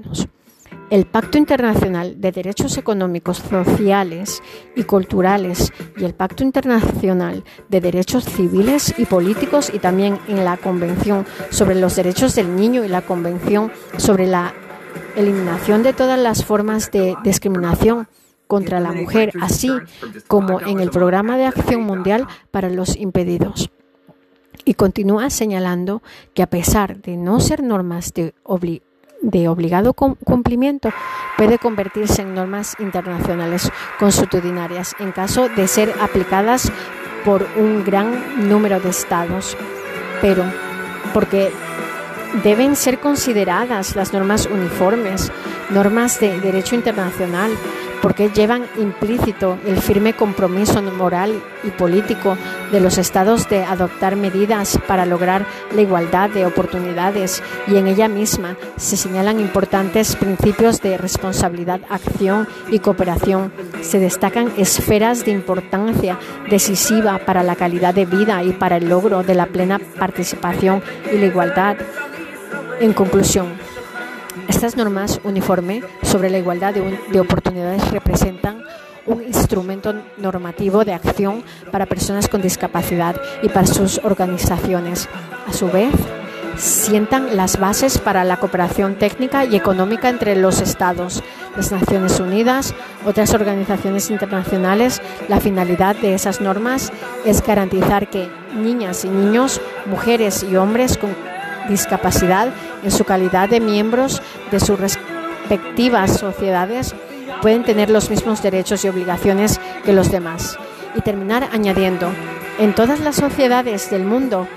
El 0.89 1.05
Pacto 1.05 1.37
Internacional 1.37 2.21
de 2.21 2.31
Derechos 2.31 2.77
Económicos, 2.77 3.39
Sociales 3.39 4.41
y 4.73 4.83
Culturales 4.83 5.73
y 5.97 6.05
el 6.05 6.13
Pacto 6.13 6.43
Internacional 6.43 7.43
de 7.67 7.81
Derechos 7.81 8.23
Civiles 8.23 8.93
y 8.97 9.05
Políticos 9.05 9.69
y 9.73 9.79
también 9.79 10.17
en 10.29 10.45
la 10.45 10.55
Convención 10.55 11.25
sobre 11.49 11.75
los 11.75 11.97
Derechos 11.97 12.35
del 12.35 12.55
Niño 12.55 12.85
y 12.85 12.87
la 12.87 13.01
Convención 13.01 13.71
sobre 13.97 14.27
la 14.27 14.53
eliminación 15.17 15.83
de 15.83 15.91
todas 15.91 16.19
las 16.19 16.45
formas 16.45 16.89
de 16.91 17.17
discriminación 17.21 18.07
contra 18.47 18.79
la 18.79 18.93
mujer, 18.93 19.33
así 19.41 19.69
como 20.27 20.61
en 20.61 20.79
el 20.79 20.89
Programa 20.89 21.37
de 21.37 21.47
Acción 21.47 21.81
Mundial 21.81 22.27
para 22.49 22.69
los 22.69 22.95
Impedidos. 22.95 23.69
Y 24.63 24.75
continúa 24.75 25.29
señalando 25.29 26.01
que 26.33 26.43
a 26.43 26.49
pesar 26.49 27.01
de 27.01 27.17
no 27.17 27.39
ser 27.39 27.61
normas 27.61 28.13
de 28.13 28.33
obligación, 28.43 28.86
de 29.27 29.49
obligado 29.49 29.93
cumplimiento 29.93 30.89
puede 31.35 31.59
convertirse 31.59 32.21
en 32.21 32.33
normas 32.33 32.75
internacionales 32.79 33.69
consuetudinarias 33.99 34.95
en 34.99 35.11
caso 35.11 35.49
de 35.49 35.67
ser 35.67 35.93
aplicadas 36.01 36.71
por 37.25 37.45
un 37.57 37.83
gran 37.83 38.47
número 38.47 38.79
de 38.79 38.89
estados, 38.89 39.57
pero 40.21 40.45
porque 41.13 41.51
deben 42.41 42.77
ser 42.77 42.99
consideradas 42.99 43.97
las 43.97 44.13
normas 44.13 44.45
uniformes, 44.45 45.29
normas 45.71 46.21
de 46.21 46.39
derecho 46.39 46.75
internacional, 46.75 47.51
porque 48.01 48.29
llevan 48.29 48.65
implícito 48.77 49.57
el 49.65 49.81
firme 49.81 50.13
compromiso 50.13 50.81
moral 50.81 51.41
y 51.63 51.69
político 51.71 52.37
de 52.71 52.79
los 52.79 52.97
estados 52.97 53.49
de 53.49 53.63
adoptar 53.63 54.15
medidas 54.15 54.79
para 54.87 55.05
lograr 55.05 55.45
la 55.73 55.81
igualdad 55.81 56.29
de 56.29 56.45
oportunidades 56.45 57.41
y 57.67 57.77
en 57.77 57.87
ella 57.87 58.07
misma 58.07 58.55
se 58.77 58.97
señalan 58.97 59.39
importantes 59.39 60.15
principios 60.15 60.81
de 60.81 60.97
responsabilidad, 60.97 61.81
acción 61.89 62.47
y 62.69 62.79
cooperación. 62.79 63.51
Se 63.81 63.99
destacan 63.99 64.51
esferas 64.57 65.25
de 65.25 65.31
importancia 65.31 66.19
decisiva 66.49 67.19
para 67.19 67.43
la 67.43 67.55
calidad 67.55 67.93
de 67.93 68.05
vida 68.05 68.43
y 68.43 68.51
para 68.51 68.77
el 68.77 68.89
logro 68.89 69.23
de 69.23 69.35
la 69.35 69.47
plena 69.47 69.79
participación 69.79 70.81
y 71.11 71.17
la 71.17 71.25
igualdad. 71.25 71.77
En 72.79 72.93
conclusión, 72.93 73.47
estas 74.47 74.77
normas 74.77 75.19
uniforme 75.23 75.83
sobre 76.03 76.29
la 76.29 76.37
igualdad 76.37 76.73
de, 76.73 77.19
oportunidades 77.19 77.91
representan 77.91 78.63
un 79.05 79.23
instrumento 79.23 79.93
normativo 80.17 80.83
de 80.83 80.93
acción 80.93 81.43
para 81.71 81.85
personas 81.85 82.27
con 82.27 82.41
discapacidad 82.41 83.19
y 83.41 83.49
para 83.49 83.67
sus 83.67 83.99
organizaciones. 84.03 85.07
A 85.47 85.53
su 85.53 85.69
vez, 85.69 85.93
sientan 86.57 87.37
las 87.37 87.59
bases 87.59 87.99
para 87.99 88.23
la 88.23 88.37
cooperación 88.37 88.95
técnica 88.95 89.45
y 89.45 89.55
económica 89.55 90.09
entre 90.09 90.35
los 90.35 90.61
Estados, 90.61 91.23
las 91.55 91.71
Naciones 91.71 92.19
Unidas, 92.19 92.73
otras 93.05 93.33
organizaciones 93.33 94.09
internacionales. 94.09 95.01
La 95.29 95.39
finalidad 95.39 95.95
de 95.95 96.13
esas 96.13 96.41
normas 96.41 96.91
es 97.25 97.41
garantizar 97.45 98.09
que 98.09 98.27
niñas 98.55 99.05
y 99.05 99.09
niños, 99.09 99.61
mujeres 99.85 100.43
y 100.43 100.55
hombres 100.57 100.97
con 100.97 101.15
discapacidad 101.67 102.49
en 102.83 102.91
su 102.91 103.03
calidad 103.03 103.49
de 103.49 103.59
miembros 103.59 104.21
de 104.51 104.59
sus 104.59 104.79
respectivas 104.79 106.17
sociedades 106.17 106.95
pueden 107.41 107.63
tener 107.63 107.89
los 107.89 108.09
mismos 108.09 108.41
derechos 108.41 108.83
y 108.83 108.89
obligaciones 108.89 109.59
que 109.85 109.93
los 109.93 110.11
demás. 110.11 110.57
Y 110.95 111.01
terminar 111.01 111.49
añadiendo, 111.51 112.11
en 112.59 112.73
todas 112.73 112.99
las 112.99 113.15
sociedades 113.15 113.89
del 113.89 114.03
mundo 114.03 114.47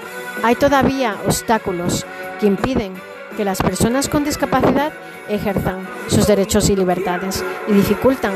hay 0.43 0.55
todavía 0.55 1.17
obstáculos 1.27 2.07
que 2.39 2.47
impiden 2.47 2.95
que 3.37 3.45
las 3.45 3.61
personas 3.61 4.09
con 4.09 4.25
discapacidad 4.25 4.93
ejerzan 5.29 5.87
sus 6.09 6.27
derechos 6.27 6.71
y 6.71 6.77
libertades 6.77 7.45
y 7.69 7.73
dificultan 7.73 8.33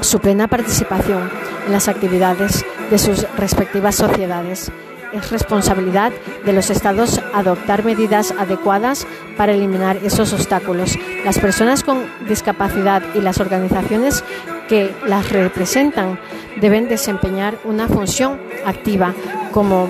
su 0.00 0.18
plena 0.18 0.48
participación 0.48 1.30
en 1.66 1.72
las 1.72 1.88
actividades 1.88 2.64
de 2.90 2.98
sus 2.98 3.26
respectivas 3.36 3.94
sociedades 3.94 4.72
es 5.12 5.30
responsabilidad 5.30 6.12
de 6.44 6.52
los 6.52 6.70
estados 6.70 7.20
adoptar 7.32 7.84
medidas 7.84 8.32
adecuadas 8.38 9.06
para 9.36 9.52
eliminar 9.52 9.98
esos 9.98 10.32
obstáculos. 10.32 10.98
Las 11.24 11.38
personas 11.38 11.84
con 11.84 12.04
discapacidad 12.28 13.02
y 13.14 13.20
las 13.20 13.38
organizaciones 13.40 14.24
que 14.68 14.94
las 15.06 15.30
representan 15.30 16.18
deben 16.60 16.88
desempeñar 16.88 17.56
una 17.64 17.88
función 17.88 18.40
activa 18.64 19.14
como 19.52 19.88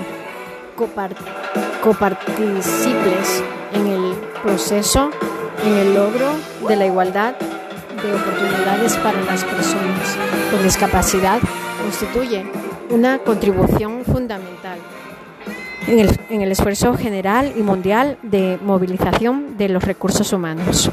coparticiples 1.81 3.43
en 3.73 3.87
el 3.87 4.13
proceso, 4.41 5.11
en 5.65 5.73
el 5.73 5.93
logro 5.93 6.33
de 6.67 6.75
la 6.75 6.85
igualdad 6.85 7.35
de 7.37 8.13
oportunidades 8.13 8.97
para 8.97 9.21
las 9.21 9.43
personas 9.45 10.17
con 10.51 10.61
discapacidad 10.63 11.39
constituye 11.81 12.45
una 12.89 13.19
contribución 13.19 14.03
fundamental 14.03 14.79
en 15.87 16.41
el, 16.41 16.51
esfuerzo 16.51 16.95
general 16.95 17.53
y 17.57 17.61
mundial 17.61 18.17
de 18.21 18.57
movilización 18.61 19.57
de 19.57 19.69
los 19.69 19.83
recursos 19.83 20.33
humanos. 20.33 20.91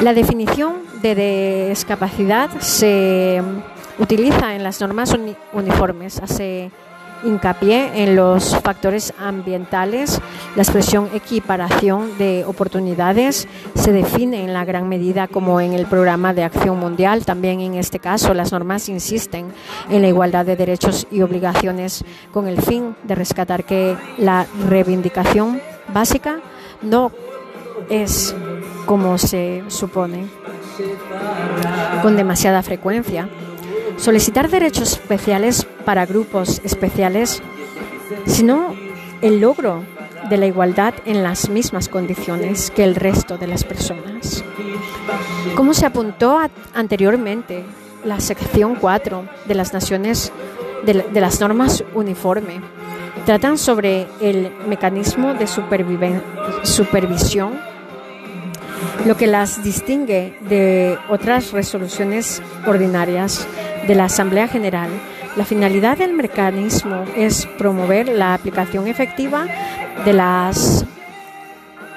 La 0.00 0.12
definición 0.12 0.74
de 1.02 1.68
discapacidad 1.68 2.50
se 2.60 3.42
utiliza 3.98 4.54
en 4.54 4.62
las 4.62 4.80
normas 4.80 5.16
uniformes. 5.52 6.20
Hace 6.20 6.70
hincapié 7.24 8.02
en 8.02 8.16
los 8.16 8.56
factores 8.60 9.12
ambientales. 9.18 10.20
La 10.56 10.62
expresión 10.62 11.08
equiparación 11.14 12.16
de 12.18 12.44
oportunidades 12.46 13.48
se 13.74 13.92
define 13.92 14.44
en 14.44 14.52
la 14.52 14.64
gran 14.64 14.88
medida 14.88 15.28
como 15.28 15.60
en 15.60 15.72
el 15.72 15.86
programa 15.86 16.34
de 16.34 16.44
acción 16.44 16.78
mundial. 16.78 17.24
También 17.24 17.60
en 17.60 17.74
este 17.74 17.98
caso 17.98 18.34
las 18.34 18.52
normas 18.52 18.88
insisten 18.88 19.46
en 19.90 20.02
la 20.02 20.08
igualdad 20.08 20.46
de 20.46 20.56
derechos 20.56 21.06
y 21.10 21.22
obligaciones 21.22 22.04
con 22.32 22.46
el 22.46 22.60
fin 22.60 22.94
de 23.02 23.14
rescatar 23.14 23.64
que 23.64 23.96
la 24.18 24.46
reivindicación 24.68 25.60
básica 25.92 26.40
no 26.82 27.10
es 27.88 28.34
como 28.86 29.18
se 29.18 29.62
supone 29.68 30.26
con 32.02 32.16
demasiada 32.16 32.62
frecuencia 32.62 33.28
solicitar 33.96 34.50
derechos 34.50 34.92
especiales 34.92 35.66
para 35.84 36.06
grupos 36.06 36.60
especiales, 36.64 37.42
sino 38.26 38.74
el 39.22 39.40
logro 39.40 39.82
de 40.28 40.36
la 40.36 40.46
igualdad 40.46 40.94
en 41.04 41.22
las 41.22 41.48
mismas 41.48 41.88
condiciones 41.88 42.70
que 42.70 42.84
el 42.84 42.94
resto 42.94 43.38
de 43.38 43.46
las 43.46 43.64
personas. 43.64 44.44
Como 45.54 45.74
se 45.74 45.86
apuntó 45.86 46.38
anteriormente, 46.74 47.64
la 48.04 48.20
sección 48.20 48.76
4 48.76 49.24
de 49.46 49.54
las 49.54 49.72
Naciones 49.72 50.32
de, 50.84 51.20
las 51.20 51.40
normas 51.40 51.82
uniforme 51.94 52.60
tratan 53.24 53.56
sobre 53.56 54.06
el 54.20 54.52
mecanismo 54.68 55.32
de 55.34 55.46
supervisión 55.46 57.58
lo 59.06 59.16
que 59.16 59.26
las 59.26 59.62
distingue 59.62 60.36
de 60.48 60.98
otras 61.08 61.52
resoluciones 61.52 62.42
ordinarias 62.66 63.46
de 63.86 63.94
la 63.94 64.04
Asamblea 64.04 64.48
General. 64.48 64.88
La 65.36 65.44
finalidad 65.44 65.98
del 65.98 66.12
mecanismo 66.12 67.04
es 67.16 67.46
promover 67.58 68.08
la 68.08 68.34
aplicación 68.34 68.86
efectiva 68.86 69.46
de 70.04 70.12
las 70.12 70.84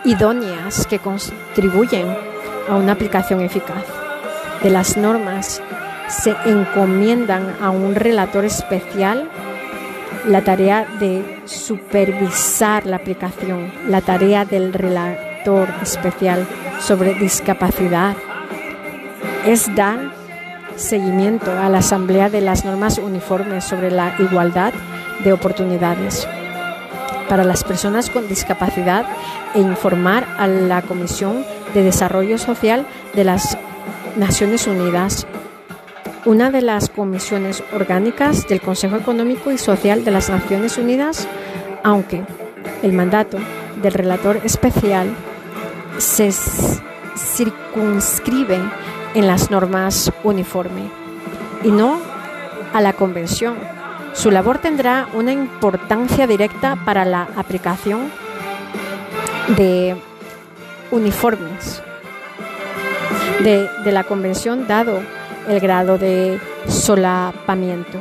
idóneas 0.03 0.87
que 0.87 0.99
contribuyen 0.99 2.07
a 2.69 2.75
una 2.75 2.93
aplicación 2.93 3.41
eficaz. 3.41 3.83
De 4.63 4.69
las 4.69 4.97
normas 4.97 5.61
se 6.07 6.35
encomiendan 6.45 7.55
a 7.61 7.69
un 7.69 7.95
relator 7.95 8.45
especial 8.45 9.29
la 10.25 10.41
tarea 10.43 10.85
de 10.99 11.41
supervisar 11.45 12.85
la 12.85 12.97
aplicación, 12.97 13.71
la 13.87 14.01
tarea 14.01 14.45
del 14.45 14.73
relator 14.73 15.69
especial 15.81 16.45
sobre 16.79 17.13
discapacidad 17.13 18.15
es 19.45 19.73
dar 19.75 20.16
seguimiento 20.77 21.51
a 21.51 21.69
la 21.69 21.79
Asamblea 21.79 22.29
de 22.29 22.41
las 22.41 22.63
Normas 22.63 22.99
Uniformes 22.99 23.63
sobre 23.63 23.91
la 23.91 24.15
Igualdad 24.19 24.73
de 25.23 25.33
Oportunidades. 25.33 26.27
Para 27.27 27.43
las 27.43 27.63
personas 27.63 28.09
con 28.09 28.27
discapacidad 28.27 29.05
e 29.53 29.59
informar 29.59 30.25
a 30.37 30.47
la 30.47 30.81
Comisión 30.81 31.43
de 31.73 31.83
Desarrollo 31.83 32.37
Social 32.37 32.85
de 33.13 33.23
las 33.25 33.57
Naciones 34.15 34.67
Unidas, 34.67 35.27
una 36.25 36.51
de 36.51 36.61
las 36.61 36.89
comisiones 36.89 37.63
orgánicas 37.73 38.47
del 38.47 38.61
Consejo 38.61 38.95
Económico 38.97 39.51
y 39.51 39.57
Social 39.57 40.05
de 40.05 40.11
las 40.11 40.29
Naciones 40.29 40.77
Unidas, 40.77 41.27
aunque 41.83 42.23
el 42.83 42.93
mandato 42.93 43.37
del 43.81 43.93
relator 43.93 44.41
especial 44.43 45.07
se 45.97 46.31
circunscribe 47.15 48.59
en 49.17 49.25
las 49.25 49.49
normas 49.49 50.11
uniforme 50.23 50.83
y 51.63 51.71
no 51.71 51.99
a 52.71 52.81
la 52.81 52.93
convención. 52.93 53.55
Su 54.13 54.29
labor 54.29 54.59
tendrá 54.59 55.07
una 55.15 55.31
importancia 55.31 56.27
directa 56.27 56.77
para 56.85 57.03
la 57.03 57.27
aplicación 57.35 58.11
de 59.57 59.95
uniformes 60.91 61.81
de, 63.43 63.67
de 63.83 63.91
la 63.91 64.03
convención 64.03 64.67
dado 64.67 65.01
el 65.47 65.59
grado 65.59 65.97
de 65.97 66.39
solapamiento. 66.67 67.99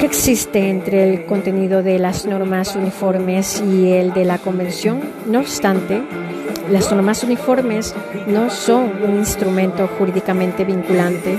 ¿Qué 0.00 0.06
existe 0.06 0.70
entre 0.70 1.12
el 1.12 1.26
contenido 1.26 1.82
de 1.82 1.98
las 1.98 2.24
normas 2.24 2.74
uniformes 2.74 3.62
y 3.62 3.92
el 3.92 4.14
de 4.14 4.24
la 4.24 4.38
Convención? 4.38 5.00
No 5.26 5.40
obstante, 5.40 6.02
las 6.70 6.90
normas 6.90 7.22
uniformes 7.22 7.94
no 8.26 8.50
son 8.50 9.02
un 9.02 9.16
instrumento 9.16 9.88
jurídicamente 9.98 10.64
vinculante. 10.64 11.38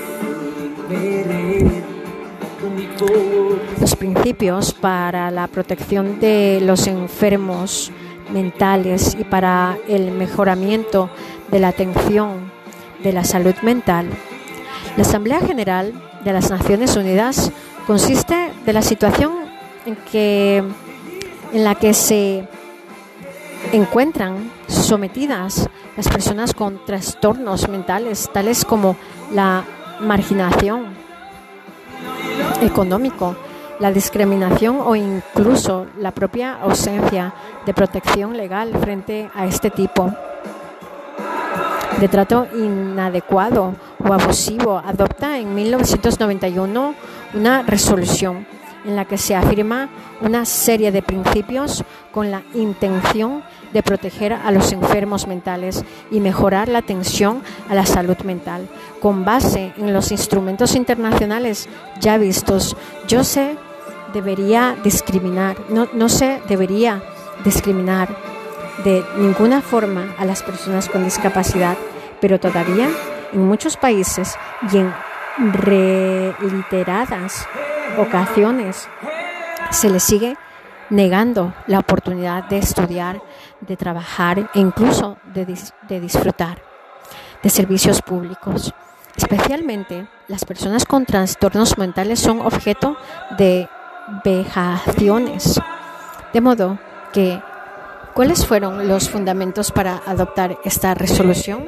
Los 3.80 3.95
principios 3.95 4.74
para 4.74 5.30
la 5.32 5.47
protección 5.47 6.20
de 6.20 6.60
los 6.62 6.88
enfermos 6.88 7.91
mentales 8.32 9.16
y 9.20 9.24
para 9.24 9.78
el 9.88 10.12
mejoramiento 10.12 11.10
de 11.52 11.60
la 11.60 11.70
atención 11.70 12.52
de 13.04 13.14
la 13.14 13.24
salud 13.24 13.56
mental. 13.62 14.10
La 14.95 15.04
Asamblea 15.04 15.39
General 15.41 15.93
de 16.24 16.34
las 16.34 16.49
Naciones 16.49 16.95
Unidas 16.95 17.52
consiste 17.86 18.52
de 18.66 18.74
la 18.74 18.82
situación 18.82 19.32
en, 19.86 19.95
que, 20.12 20.64
en 21.54 21.64
la 21.64 21.76
que 21.76 21.93
se 21.93 22.47
encuentran 23.72 24.51
sometidas 24.68 25.70
las 25.95 26.08
personas 26.08 26.53
con 26.53 26.84
trastornos 26.86 27.68
mentales, 27.70 28.30
tales 28.32 28.64
como 28.66 28.95
la 29.34 29.64
marginación, 29.99 30.86
económico, 32.62 33.36
la 33.80 33.91
discriminación 33.91 34.80
o 34.84 34.95
incluso 34.95 35.88
la 35.99 36.12
propia 36.12 36.55
ausencia 36.62 37.34
de 37.66 37.74
protección 37.74 38.36
legal 38.36 38.72
frente 38.80 39.30
a 39.36 39.45
este 39.45 39.70
tipo 39.70 40.12
de 41.99 42.08
trato 42.08 42.47
inadecuado 42.55 43.74
o 43.99 44.14
abusivo, 44.14 44.78
adopta 44.78 45.39
en 45.39 45.53
1991 45.55 46.95
una 47.34 47.64
resolución 47.64 48.45
en 48.86 48.96
la 48.96 49.06
que 49.06 49.18
se 49.18 49.36
afirma 49.36 49.90
una 50.22 50.46
serie 50.46 50.92
de 50.92 51.02
principios 51.02 51.84
con 52.12 52.32
la 52.32 52.44
intención 52.54 53.44
de 53.74 53.84
proteger 53.84 54.34
a 54.34 54.52
los 54.52 54.72
enfermos 54.72 55.28
mentales 55.28 55.84
y 56.10 56.20
mejorar 56.20 56.70
la 56.70 56.80
atención 56.80 57.42
a 57.70 57.76
la 57.76 57.86
salud 57.86 58.18
mental. 58.24 58.68
Con 59.02 59.26
base 59.26 59.74
en 59.78 59.94
los 59.94 60.12
instrumentos 60.12 60.76
internacionales 60.76 61.68
ya 62.00 62.18
vistos, 62.18 62.76
yo 63.08 63.24
sé 63.24 63.58
debería 64.14 64.76
discriminar, 64.84 65.58
no, 65.70 65.88
no 65.94 66.10
se 66.10 66.42
debería 66.48 67.04
discriminar 67.44 68.10
de 68.84 69.04
ninguna 69.18 69.62
forma 69.62 70.16
a 70.18 70.26
las 70.26 70.44
personas 70.44 70.88
con 70.90 71.04
discapacidad, 71.04 71.78
pero 72.22 72.40
todavía 72.40 72.90
en 73.34 73.46
muchos 73.46 73.78
países 73.78 74.36
y 74.72 74.78
en 74.78 74.94
reiteradas 75.54 77.48
ocasiones 77.98 78.88
se 79.72 79.90
les 79.90 80.04
sigue 80.04 80.38
negando 80.90 81.54
la 81.68 81.80
oportunidad 81.80 82.46
de 82.46 82.60
estudiar, 82.60 83.22
de 83.62 83.76
trabajar 83.78 84.50
e 84.54 84.60
incluso 84.60 85.18
de, 85.34 85.58
de 85.88 86.00
disfrutar 86.00 86.62
de 87.44 87.50
servicios 87.50 88.02
públicos. 88.02 88.74
Especialmente 89.16 90.08
las 90.28 90.46
personas 90.46 90.86
con 90.86 91.06
trastornos 91.06 91.78
mentales 91.78 92.20
son 92.20 92.42
objeto 92.42 92.98
de 93.38 93.68
vejaciones. 94.24 95.60
De 96.34 96.42
modo 96.42 96.78
que, 97.14 97.42
¿cuáles 98.14 98.46
fueron 98.46 98.88
los 98.88 99.10
fundamentos 99.10 99.72
para 99.72 100.02
adoptar 100.06 100.58
esta 100.64 100.94
resolución? 100.94 101.68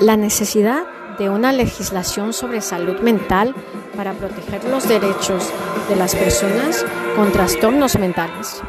La 0.00 0.16
necesidad 0.16 0.84
de 1.18 1.28
una 1.28 1.52
legislación 1.52 2.32
sobre 2.32 2.60
salud 2.60 3.00
mental 3.00 3.52
para 3.96 4.12
proteger 4.12 4.62
los 4.64 4.88
derechos 4.88 5.52
de 5.88 5.96
las 5.96 6.14
personas 6.14 6.86
con 7.16 7.32
trastornos 7.32 7.98
mentales. 7.98 8.62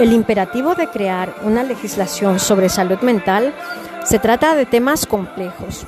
El 0.00 0.12
imperativo 0.12 0.74
de 0.74 0.88
crear 0.88 1.36
una 1.44 1.62
legislación 1.62 2.40
sobre 2.40 2.68
salud 2.68 2.98
mental 3.02 3.54
se 4.04 4.18
trata 4.18 4.56
de 4.56 4.66
temas 4.66 5.06
complejos, 5.06 5.86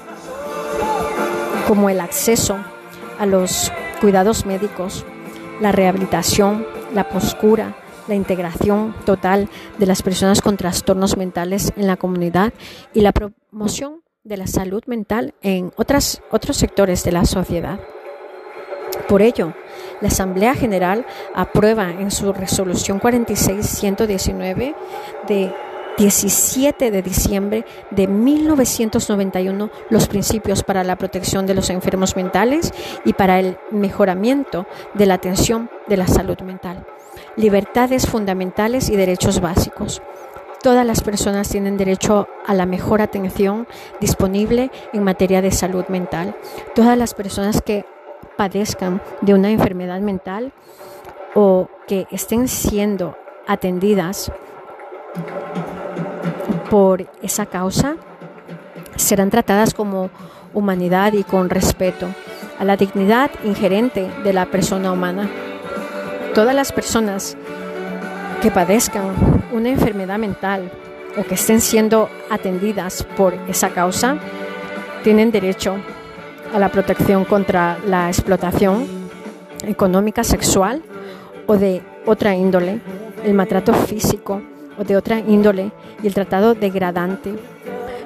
como 1.66 1.90
el 1.90 2.00
acceso 2.00 2.56
a 3.18 3.26
los 3.26 3.72
cuidados 4.00 4.46
médicos, 4.46 5.04
la 5.60 5.72
rehabilitación, 5.72 6.64
la 6.94 7.08
poscura, 7.08 7.74
la 8.08 8.14
integración 8.14 8.94
total 9.04 9.48
de 9.78 9.86
las 9.86 10.02
personas 10.02 10.40
con 10.40 10.56
trastornos 10.56 11.16
mentales 11.16 11.72
en 11.76 11.86
la 11.86 11.96
comunidad 11.96 12.52
y 12.94 13.02
la 13.02 13.12
promoción 13.12 14.02
de 14.24 14.36
la 14.36 14.46
salud 14.46 14.82
mental 14.86 15.34
en 15.42 15.72
otras, 15.76 16.22
otros 16.30 16.56
sectores 16.56 17.04
de 17.04 17.12
la 17.12 17.24
sociedad. 17.24 17.80
Por 19.08 19.22
ello, 19.22 19.54
la 20.00 20.08
Asamblea 20.08 20.54
General 20.54 21.06
aprueba 21.34 21.90
en 21.90 22.10
su 22.10 22.32
resolución 22.32 23.00
46-119 23.00 24.74
de 25.28 25.52
17 25.98 26.92
de 26.92 27.02
diciembre 27.02 27.64
de 27.90 28.06
1991 28.06 29.70
los 29.90 30.06
principios 30.06 30.62
para 30.62 30.84
la 30.84 30.96
protección 30.96 31.44
de 31.46 31.54
los 31.54 31.70
enfermos 31.70 32.14
mentales 32.14 32.72
y 33.04 33.14
para 33.14 33.40
el 33.40 33.58
mejoramiento 33.72 34.66
de 34.94 35.06
la 35.06 35.14
atención 35.14 35.68
de 35.88 35.96
la 35.96 36.06
salud 36.06 36.38
mental, 36.40 36.86
libertades 37.36 38.06
fundamentales 38.06 38.90
y 38.90 38.96
derechos 38.96 39.40
básicos. 39.40 40.02
Todas 40.62 40.84
las 40.84 41.02
personas 41.02 41.48
tienen 41.48 41.76
derecho 41.76 42.26
a 42.46 42.54
la 42.54 42.66
mejor 42.66 43.00
atención 43.00 43.68
disponible 44.00 44.70
en 44.92 45.04
materia 45.04 45.40
de 45.40 45.52
salud 45.52 45.84
mental. 45.88 46.34
Todas 46.74 46.98
las 46.98 47.14
personas 47.14 47.62
que 47.62 47.84
padezcan 48.36 49.00
de 49.20 49.34
una 49.34 49.50
enfermedad 49.50 50.00
mental 50.00 50.52
o 51.34 51.68
que 51.86 52.06
estén 52.10 52.48
siendo 52.48 53.16
atendidas 53.46 54.32
por 56.68 57.06
esa 57.22 57.46
causa 57.46 57.96
serán 58.96 59.30
tratadas 59.30 59.74
como 59.74 60.10
humanidad 60.54 61.12
y 61.12 61.22
con 61.22 61.50
respeto 61.50 62.08
a 62.58 62.64
la 62.64 62.76
dignidad 62.76 63.30
ingerente 63.44 64.10
de 64.24 64.32
la 64.32 64.46
persona 64.46 64.92
humana. 64.92 65.30
Todas 66.34 66.54
las 66.54 66.72
personas 66.72 67.36
que 68.42 68.50
padezcan 68.50 69.12
una 69.52 69.70
enfermedad 69.70 70.18
mental 70.18 70.70
o 71.16 71.24
que 71.24 71.34
estén 71.34 71.60
siendo 71.60 72.08
atendidas 72.30 73.02
por 73.16 73.34
esa 73.48 73.70
causa 73.70 74.18
tienen 75.02 75.30
derecho 75.30 75.76
a 76.54 76.58
la 76.58 76.68
protección 76.68 77.24
contra 77.24 77.78
la 77.86 78.08
explotación 78.08 78.86
económica, 79.66 80.22
sexual 80.22 80.82
o 81.46 81.56
de 81.56 81.82
otra 82.06 82.34
índole, 82.34 82.80
el 83.24 83.34
maltrato 83.34 83.72
físico, 83.72 84.42
o 84.78 84.84
de 84.84 84.96
otra 84.96 85.18
índole 85.18 85.72
y 86.02 86.06
el 86.06 86.14
tratado 86.14 86.54
degradante. 86.54 87.34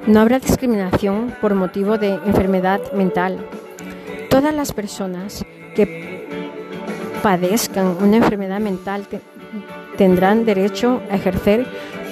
No 0.07 0.21
habrá 0.21 0.39
discriminación 0.39 1.35
por 1.41 1.55
motivo 1.55 1.99
de 1.99 2.15
enfermedad 2.27 2.81
mental. 2.93 3.39
Todas 4.31 4.55
las 4.55 4.73
personas 4.73 5.45
que 5.75 6.12
padezcan 7.23 7.97
una 8.01 8.17
enfermedad 8.19 8.61
mental 8.61 9.07
tendrán 9.97 10.45
derecho 10.45 11.01
a 11.11 11.17
ejercer 11.17 11.67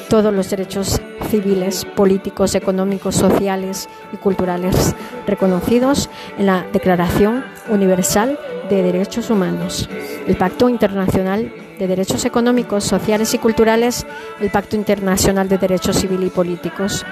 todos 0.08 0.34
los 0.34 0.50
derechos 0.50 1.00
civiles, 1.28 1.84
políticos, 1.84 2.54
económicos, 2.54 3.14
sociales 3.14 3.88
y 4.12 4.16
culturales 4.16 4.94
reconocidos 5.26 6.10
en 6.38 6.46
la 6.46 6.66
Declaración 6.72 7.44
Universal 7.68 8.38
de 8.68 8.82
Derechos 8.82 9.30
Humanos, 9.30 9.88
el 10.26 10.36
Pacto 10.36 10.68
Internacional 10.68 11.52
de 11.78 11.86
Derechos 11.86 12.24
Económicos, 12.24 12.84
Sociales 12.84 13.32
y 13.34 13.38
Culturales, 13.38 14.06
el 14.40 14.50
Pacto 14.50 14.76
Internacional 14.76 15.48
de 15.48 15.58
Derechos 15.58 15.96
Civil 15.96 16.24
y 16.24 16.30
Políticos. 16.30 17.04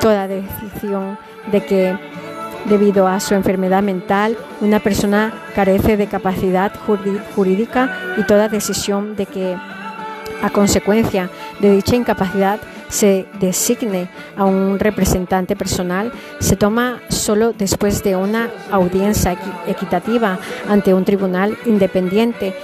Toda 0.00 0.26
decisión 0.26 1.18
de 1.52 1.64
que 1.64 1.98
debido 2.64 3.06
a 3.08 3.20
su 3.20 3.34
enfermedad 3.34 3.82
mental 3.82 4.36
una 4.60 4.80
persona 4.80 5.32
carece 5.54 5.96
de 5.96 6.06
capacidad 6.06 6.72
jurídica 7.34 8.14
y 8.16 8.22
toda 8.24 8.48
decisión 8.48 9.16
de 9.16 9.26
que 9.26 9.56
a 10.42 10.50
consecuencia 10.50 11.30
de 11.60 11.70
dicha 11.70 11.96
incapacidad 11.96 12.60
se 12.88 13.26
designe 13.40 14.08
a 14.36 14.44
un 14.44 14.78
representante 14.78 15.56
personal 15.56 16.12
se 16.38 16.56
toma 16.56 17.00
solo 17.08 17.52
después 17.52 18.02
de 18.02 18.14
una 18.16 18.50
audiencia 18.70 19.36
equitativa 19.66 20.38
ante 20.68 20.94
un 20.94 21.04
tribunal 21.04 21.56
independiente, 21.66 22.54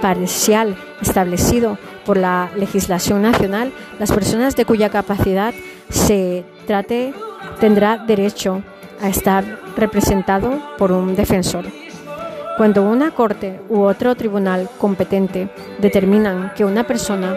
parcial 0.00 0.76
establecido 1.02 1.78
por 2.04 2.16
la 2.16 2.50
legislación 2.56 3.22
nacional, 3.22 3.72
las 3.98 4.12
personas 4.12 4.54
de 4.54 4.64
cuya 4.64 4.90
capacidad 4.90 5.52
se 5.90 6.44
trate 6.66 7.12
tendrá 7.60 7.98
derecho 7.98 8.62
a 9.00 9.08
estar 9.08 9.44
representado 9.76 10.60
por 10.78 10.92
un 10.92 11.14
defensor. 11.14 11.66
Cuando 12.56 12.82
una 12.82 13.10
corte 13.10 13.60
u 13.68 13.82
otro 13.82 14.14
tribunal 14.14 14.68
competente 14.78 15.50
determinan 15.78 16.52
que 16.56 16.64
una 16.64 16.86
persona 16.86 17.36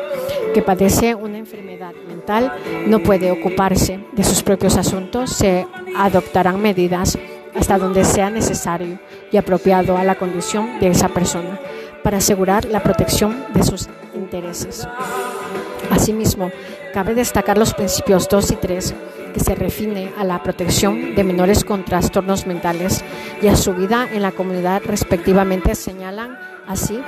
que 0.53 0.61
padece 0.61 1.13
una 1.13 1.37
enfermedad 1.37 1.93
mental 2.07 2.53
no 2.87 2.99
puede 2.99 3.29
ocuparse 3.29 3.99
de 4.13 4.23
sus 4.23 4.41
propios 4.43 4.77
asuntos, 4.77 5.31
se 5.31 5.67
adoptarán 5.97 6.61
medidas 6.61 7.17
hasta 7.53 7.77
donde 7.77 8.05
sea 8.05 8.29
necesario 8.29 8.99
y 9.31 9.37
apropiado 9.37 9.97
a 9.97 10.03
la 10.05 10.15
condición 10.15 10.79
de 10.79 10.87
esa 10.87 11.09
persona 11.09 11.59
para 12.03 12.17
asegurar 12.19 12.65
la 12.65 12.81
protección 12.81 13.45
de 13.53 13.63
sus 13.63 13.89
intereses. 14.15 14.87
Asimismo, 15.91 16.49
cabe 16.93 17.13
destacar 17.13 17.57
los 17.57 17.73
principios 17.73 18.29
2 18.29 18.51
y 18.51 18.55
3 18.55 18.95
que 19.33 19.39
se 19.39 19.55
refiere 19.55 20.13
a 20.17 20.23
la 20.23 20.41
protección 20.43 21.15
de 21.15 21.23
menores 21.23 21.63
con 21.63 21.85
trastornos 21.85 22.47
mentales 22.47 23.03
y 23.41 23.47
a 23.47 23.55
su 23.55 23.73
vida 23.73 24.07
en 24.11 24.21
la 24.21 24.31
comunidad 24.31 24.81
respectivamente 24.85 25.75
señalan 25.75 26.37
así 26.67 26.99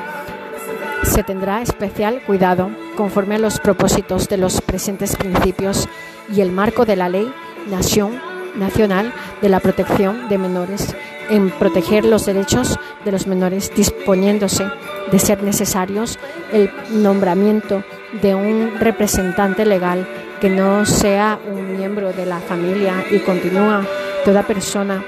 se 1.04 1.24
tendrá 1.24 1.62
especial 1.62 2.22
cuidado 2.26 2.70
conforme 2.96 3.36
a 3.36 3.40
los 3.40 3.60
propósitos 3.60 4.30
de 4.30 4.38
los 4.38 4.62
presentes 4.62 5.16
principios 5.16 5.88
y 6.34 6.42
el 6.42 6.52
marco 6.52 6.86
de 6.86 6.96
la 6.96 7.10
ley 7.10 7.32
nación, 7.70 8.20
nacional 8.56 9.14
de 9.42 9.50
la 9.50 9.60
protección 9.60 10.30
de 10.30 10.38
menores 10.38 10.96
en 11.30 11.50
proteger 11.50 12.06
los 12.06 12.26
derechos 12.26 12.78
de 13.06 13.12
los 13.12 13.26
menores, 13.28 13.72
disponiéndose 13.76 14.66
de 15.12 15.20
ser 15.20 15.42
necesarios 15.44 16.20
el 16.52 16.70
nombramiento 16.92 17.84
de 18.22 18.36
un 18.36 18.80
representante 18.80 19.66
legal 19.66 20.08
que 20.40 20.50
no 20.50 20.86
sea 20.86 21.40
un 21.50 21.78
miembro 21.78 22.12
de 22.14 22.26
la 22.26 22.40
familia 22.40 23.06
y 23.12 23.20
continúa 23.20 23.86
toda 24.26 24.44
persona 24.44 25.04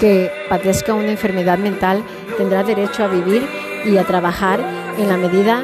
que 0.00 0.30
padezca 0.48 0.94
una 0.94 1.10
enfermedad 1.10 1.58
mental 1.58 2.02
tendrá 2.36 2.64
derecho 2.64 3.04
a 3.04 3.08
vivir 3.08 3.46
y 3.84 3.98
a 3.98 4.04
trabajar 4.04 4.60
en 4.98 5.08
la 5.08 5.16
medida 5.16 5.62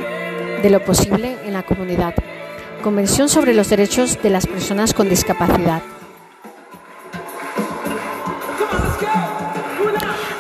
de 0.63 0.71
lo 0.71 0.81
posible 0.85 1.37
en 1.45 1.55
la 1.55 1.63
comunidad. 1.63 2.15
Convención 2.83 3.29
sobre 3.29 3.55
los 3.55 3.69
derechos 3.69 4.23
de 4.23 4.31
las 4.31 4.47
personas 4.47 4.95
con 4.95 5.09
discapacidad. 5.09 5.83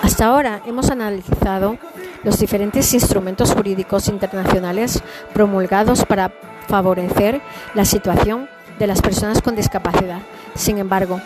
Hasta 0.02 0.26
ahora 0.26 0.60
hemos 0.66 0.90
analizado 0.90 1.78
los 2.26 2.40
diferentes 2.40 2.92
instrumentos 2.92 3.54
jurídicos 3.54 4.08
internacionales 4.08 5.00
promulgados 5.32 6.04
para 6.04 6.32
favorecer 6.66 7.40
la 7.72 7.84
situación 7.84 8.48
de 8.80 8.88
las 8.88 9.00
personas 9.00 9.40
con 9.40 9.54
discapacidad. 9.54 10.18
Sin 10.56 10.78
embargo, 10.78 11.20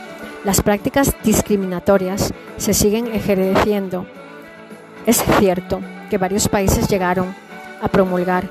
las 0.44 0.61
prácticas 0.61 1.16
discriminatorias 1.24 2.34
se 2.59 2.74
siguen 2.74 3.07
ejerciendo. 3.14 4.05
Es 5.07 5.24
cierto 5.38 5.80
que 6.11 6.18
varios 6.18 6.51
países 6.51 6.86
llegaron 6.86 7.34
a 7.80 7.88
promulgar 7.88 8.51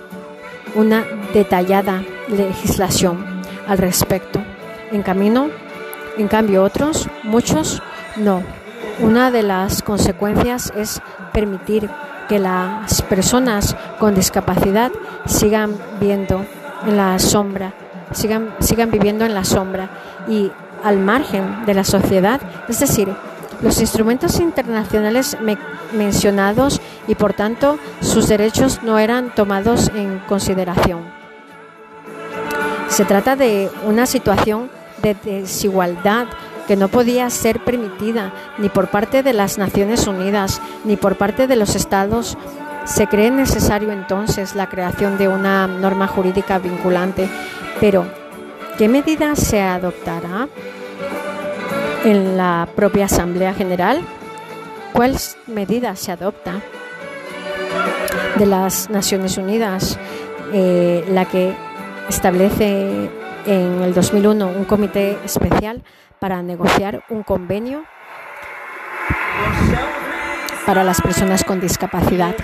una 0.74 1.06
detallada 1.36 2.04
legislación 2.30 3.43
al 3.68 3.78
respecto. 3.78 4.41
En 4.91 5.04
camino, 5.04 5.52
en 6.18 6.28
cambio 6.28 6.64
otros, 6.64 7.08
muchos 7.22 7.80
no. 8.16 8.41
Una 9.02 9.30
de 9.30 9.43
las 9.43 9.84
consecuencias 9.84 10.74
es 10.76 11.00
permitir 11.32 11.88
que 12.30 12.39
las 12.39 13.01
personas 13.01 13.75
con 13.99 14.15
discapacidad 14.15 14.91
sigan 15.25 15.75
viendo 15.99 16.45
en 16.88 16.95
la 16.95 17.19
sombra, 17.19 17.73
sigan, 18.11 18.53
sigan 18.59 18.91
viviendo 18.91 19.25
en 19.25 19.34
la 19.34 19.43
sombra 19.43 19.89
y 20.30 20.51
al 20.84 20.99
margen 20.99 21.65
de 21.65 21.73
la 21.73 21.84
sociedad, 21.84 22.39
es 22.69 22.80
decir, 22.80 23.09
los 23.61 23.82
instrumentos 23.82 24.39
internacionales 24.39 25.38
mencionados 25.91 26.80
y 27.07 27.15
por 27.15 27.34
tanto 27.34 27.77
sus 27.99 28.30
derechos 28.30 28.82
no 28.84 28.99
eran 28.99 29.36
tomados 29.36 29.91
en 29.93 30.19
consideración. 30.19 31.01
Se 32.88 33.05
trata 33.05 33.36
de 33.36 33.69
una 33.86 34.05
situación 34.05 34.69
de 35.01 35.15
desigualdad 35.15 36.27
que 36.70 36.76
no 36.76 36.88
podía 36.88 37.28
ser 37.32 37.63
permitida 37.63 38.32
ni 38.59 38.70
por 38.70 38.89
parte 38.89 39.24
de 39.24 39.34
las 39.34 39.57
Naciones 39.57 40.05
Unidas 40.05 40.61
ni 40.86 40.97
por 40.97 41.15
parte 41.15 41.47
de 41.47 41.55
los 41.55 41.76
Estados. 41.76 42.38
Se 42.86 43.07
cree 43.07 43.32
necesario 43.32 43.91
entonces 43.91 44.53
la 44.53 44.70
creación 44.70 45.17
de 45.17 45.28
una 45.28 45.65
norma 45.65 46.05
jurídica 46.05 46.59
vinculante, 46.59 47.28
pero 47.80 48.05
¿qué 48.78 48.88
medida 48.88 49.36
se 49.36 49.63
adoptará? 49.63 50.47
en 52.05 52.38
la 52.38 52.70
propia 52.76 53.05
Asamblea 53.05 53.53
General 53.53 53.99
cuál 54.93 55.17
medida 55.47 55.95
se 55.95 56.11
adopta 56.11 56.61
de 58.38 58.45
las 58.45 58.89
Naciones 58.91 59.38
Unidas, 59.38 59.97
eh, 60.53 61.03
la 61.09 61.26
que 61.26 61.53
establece 62.07 63.09
en 63.50 63.82
el 63.82 63.95
2001 63.95 64.47
un 64.47 64.66
comité 64.66 65.18
especial 65.26 65.82
para 66.20 66.43
negociar 66.43 67.04
un 67.10 67.24
convenio 67.24 67.84
para 70.68 70.84
las 70.84 71.02
personas 71.02 71.43
con 71.43 71.60
discapacidad. 71.60 72.36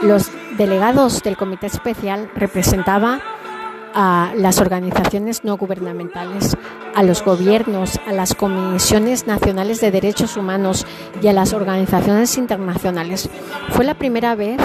Los 0.00 0.30
delegados 0.56 1.22
del 1.22 1.36
comité 1.36 1.66
especial 1.66 2.30
representaban 2.34 3.20
a 3.92 4.32
las 4.34 4.60
organizaciones 4.60 5.44
no 5.44 5.58
gubernamentales, 5.58 6.56
a 6.94 7.02
los 7.02 7.22
gobiernos, 7.22 8.00
a 8.06 8.12
las 8.12 8.34
comisiones 8.34 9.26
nacionales 9.26 9.82
de 9.82 9.90
derechos 9.90 10.38
humanos 10.38 10.86
y 11.20 11.28
a 11.28 11.34
las 11.34 11.52
organizaciones 11.52 12.38
internacionales. 12.38 13.28
Fue 13.70 13.84
la 13.84 13.94
primera 13.94 14.34
vez 14.34 14.56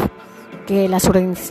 que 0.70 0.88
las 0.88 1.10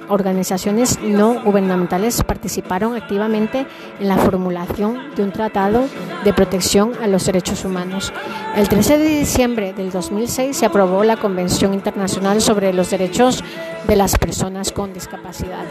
organizaciones 0.08 1.00
no 1.02 1.42
gubernamentales 1.42 2.22
participaron 2.22 2.94
activamente 2.94 3.66
en 3.98 4.06
la 4.06 4.16
formulación 4.16 5.12
de 5.16 5.24
un 5.24 5.32
tratado 5.32 5.86
de 6.22 6.32
protección 6.32 6.92
a 7.02 7.08
los 7.08 7.26
derechos 7.26 7.64
humanos. 7.64 8.12
El 8.54 8.68
13 8.68 8.96
de 8.96 9.18
diciembre 9.18 9.72
del 9.72 9.90
2006 9.90 10.56
se 10.56 10.66
aprobó 10.66 11.02
la 11.02 11.16
Convención 11.16 11.74
Internacional 11.74 12.40
sobre 12.40 12.72
los 12.72 12.90
Derechos 12.90 13.42
de 13.88 13.96
las 13.96 14.16
Personas 14.16 14.70
con 14.70 14.92
Discapacidad. 14.92 15.64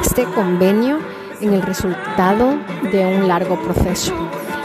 Este 0.00 0.24
convenio 0.24 1.00
en 1.42 1.52
el 1.52 1.60
resultado 1.60 2.56
de 2.90 3.04
un 3.04 3.28
largo 3.28 3.60
proceso 3.60 4.14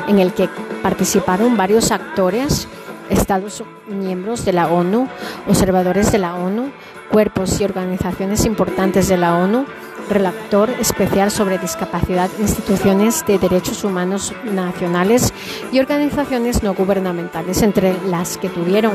en 0.08 0.20
el 0.20 0.32
que 0.32 0.48
participaron 0.82 1.58
varios 1.58 1.92
actores, 1.92 2.70
Estados 3.10 3.64
miembros 3.88 4.46
de 4.46 4.54
la 4.54 4.68
ONU, 4.68 5.08
observadores 5.48 6.12
de 6.12 6.20
la 6.20 6.36
ONU, 6.36 6.70
cuerpos 7.10 7.60
y 7.60 7.66
organizaciones 7.66 8.46
importantes 8.46 9.08
de 9.08 9.18
la 9.18 9.36
ONU, 9.38 9.66
relator 10.10 10.70
especial 10.80 11.32
sobre 11.32 11.58
discapacidad, 11.58 12.30
instituciones 12.40 13.26
de 13.26 13.38
derechos 13.38 13.84
humanos 13.84 14.34
nacionales 14.46 15.34
y 15.72 15.80
organizaciones 15.80 16.64
no 16.64 16.74
gubernamentales, 16.74 17.62
entre 17.62 17.96
las 18.08 18.38
que 18.38 18.50
tuvieron 18.50 18.94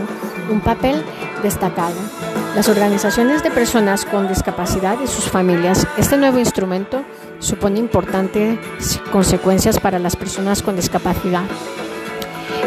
un 0.50 0.60
papel 0.60 1.02
destacado. 1.42 1.94
Las 2.54 2.68
organizaciones 2.68 3.42
de 3.42 3.50
personas 3.50 4.04
con 4.04 4.28
discapacidad 4.28 4.96
y 5.02 5.08
sus 5.08 5.24
familias. 5.24 5.86
Este 5.98 6.16
nuevo 6.16 6.38
instrumento 6.38 7.02
supone 7.40 7.80
importantes 7.80 8.58
consecuencias 9.10 9.80
para 9.80 9.98
las 9.98 10.14
personas 10.14 10.62
con 10.62 10.76
discapacidad. 10.76 11.42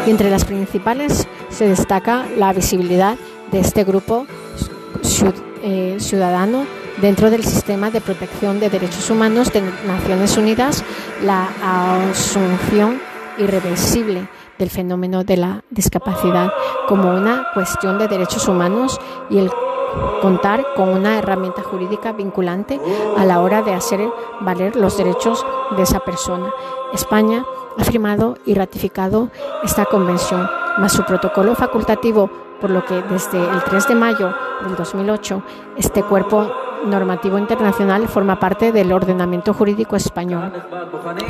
Y 0.06 0.10
entre 0.10 0.30
las 0.30 0.44
principales 0.44 1.26
se 1.48 1.68
destaca 1.68 2.26
la 2.36 2.52
visibilidad 2.52 3.16
de 3.50 3.60
este 3.60 3.84
grupo 3.84 4.26
ciudadano 5.98 6.66
dentro 7.00 7.30
del 7.30 7.44
sistema 7.44 7.90
de 7.90 8.00
protección 8.00 8.60
de 8.60 8.70
derechos 8.70 9.10
humanos 9.10 9.52
de 9.52 9.62
Naciones 9.86 10.36
Unidas, 10.36 10.84
la 11.22 11.48
asunción 12.10 13.00
irreversible 13.38 14.28
del 14.58 14.70
fenómeno 14.70 15.22
de 15.22 15.36
la 15.36 15.62
discapacidad 15.70 16.52
como 16.88 17.10
una 17.10 17.46
cuestión 17.54 17.98
de 17.98 18.08
derechos 18.08 18.48
humanos 18.48 18.98
y 19.30 19.38
el 19.38 19.50
contar 20.20 20.64
con 20.74 20.88
una 20.88 21.18
herramienta 21.18 21.62
jurídica 21.62 22.12
vinculante 22.12 22.80
a 23.16 23.24
la 23.24 23.40
hora 23.40 23.62
de 23.62 23.74
hacer 23.74 24.00
valer 24.40 24.76
los 24.76 24.98
derechos 24.98 25.44
de 25.76 25.82
esa 25.82 26.00
persona. 26.00 26.50
España 26.92 27.44
ha 27.78 27.84
firmado 27.84 28.36
y 28.44 28.54
ratificado 28.54 29.30
esta 29.62 29.84
convención, 29.84 30.48
más 30.78 30.92
su 30.92 31.04
protocolo 31.04 31.54
facultativo, 31.54 32.30
por 32.60 32.70
lo 32.70 32.84
que 32.84 33.02
desde 33.02 33.38
el 33.38 33.62
3 33.62 33.88
de 33.88 33.94
mayo 33.94 34.34
del 34.64 34.76
2008 34.76 35.42
este 35.76 36.02
cuerpo 36.02 36.50
normativo 36.86 37.38
internacional 37.38 38.08
forma 38.08 38.38
parte 38.38 38.72
del 38.72 38.92
ordenamiento 38.92 39.52
jurídico 39.52 39.96
español. 39.96 40.52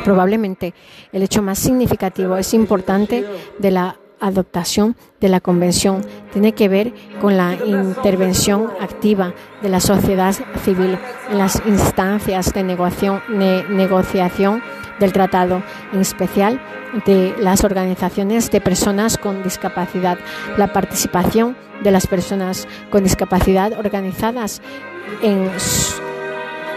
Probablemente 0.03 0.73
el 1.11 1.23
hecho 1.23 1.41
más 1.41 1.59
significativo 1.59 2.37
es 2.37 2.53
importante 2.53 3.25
de 3.57 3.71
la 3.71 3.95
adoptación 4.19 4.95
de 5.19 5.29
la 5.29 5.39
Convención 5.39 6.01
tiene 6.31 6.53
que 6.53 6.69
ver 6.69 6.93
con 7.21 7.37
la 7.37 7.55
intervención 7.55 8.69
activa 8.79 9.33
de 9.61 9.69
la 9.69 9.79
sociedad 9.79 10.35
civil 10.63 10.97
en 11.29 11.37
las 11.37 11.61
instancias 11.65 12.53
de 12.53 12.63
negociación, 12.63 13.21
negociación 13.29 14.61
del 14.99 15.13
tratado, 15.13 15.63
en 15.93 16.01
especial 16.01 16.61
de 17.05 17.35
las 17.39 17.63
organizaciones 17.63 18.51
de 18.51 18.61
personas 18.61 19.17
con 19.17 19.43
discapacidad, 19.43 20.17
la 20.57 20.73
participación 20.73 21.55
de 21.83 21.91
las 21.91 22.07
personas 22.07 22.67
con 22.89 23.03
discapacidad 23.03 23.73
organizadas 23.79 24.61
en 25.21 25.49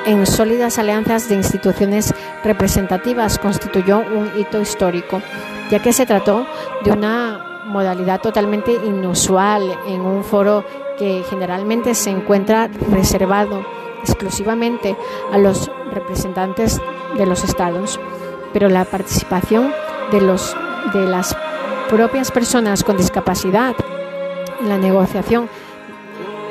en 0.06 0.26
sólidas 0.26 0.78
alianzas 0.78 1.28
de 1.28 1.36
instituciones 1.36 2.14
representativas 2.44 3.38
constituyó 3.38 3.98
un 3.98 4.30
hito 4.38 4.60
histórico 4.60 5.22
ya 5.70 5.80
que 5.80 5.92
se 5.92 6.06
trató 6.06 6.46
de 6.84 6.92
una 6.92 7.62
modalidad 7.66 8.20
totalmente 8.20 8.72
inusual 8.72 9.62
en 9.86 10.00
un 10.02 10.24
foro 10.24 10.64
que 10.98 11.24
generalmente 11.30 11.94
se 11.94 12.10
encuentra 12.10 12.68
reservado 12.90 13.64
exclusivamente 14.02 14.96
a 15.32 15.38
los 15.38 15.70
representantes 15.92 16.80
de 17.16 17.26
los 17.26 17.44
estados, 17.44 18.00
pero 18.52 18.68
la 18.68 18.84
participación 18.84 19.72
de, 20.10 20.20
los, 20.20 20.54
de 20.92 21.06
las 21.06 21.36
propias 21.88 22.30
personas 22.30 22.84
con 22.84 22.96
discapacidad 22.96 23.74
en 24.60 24.68
la 24.68 24.78
negociación 24.78 25.48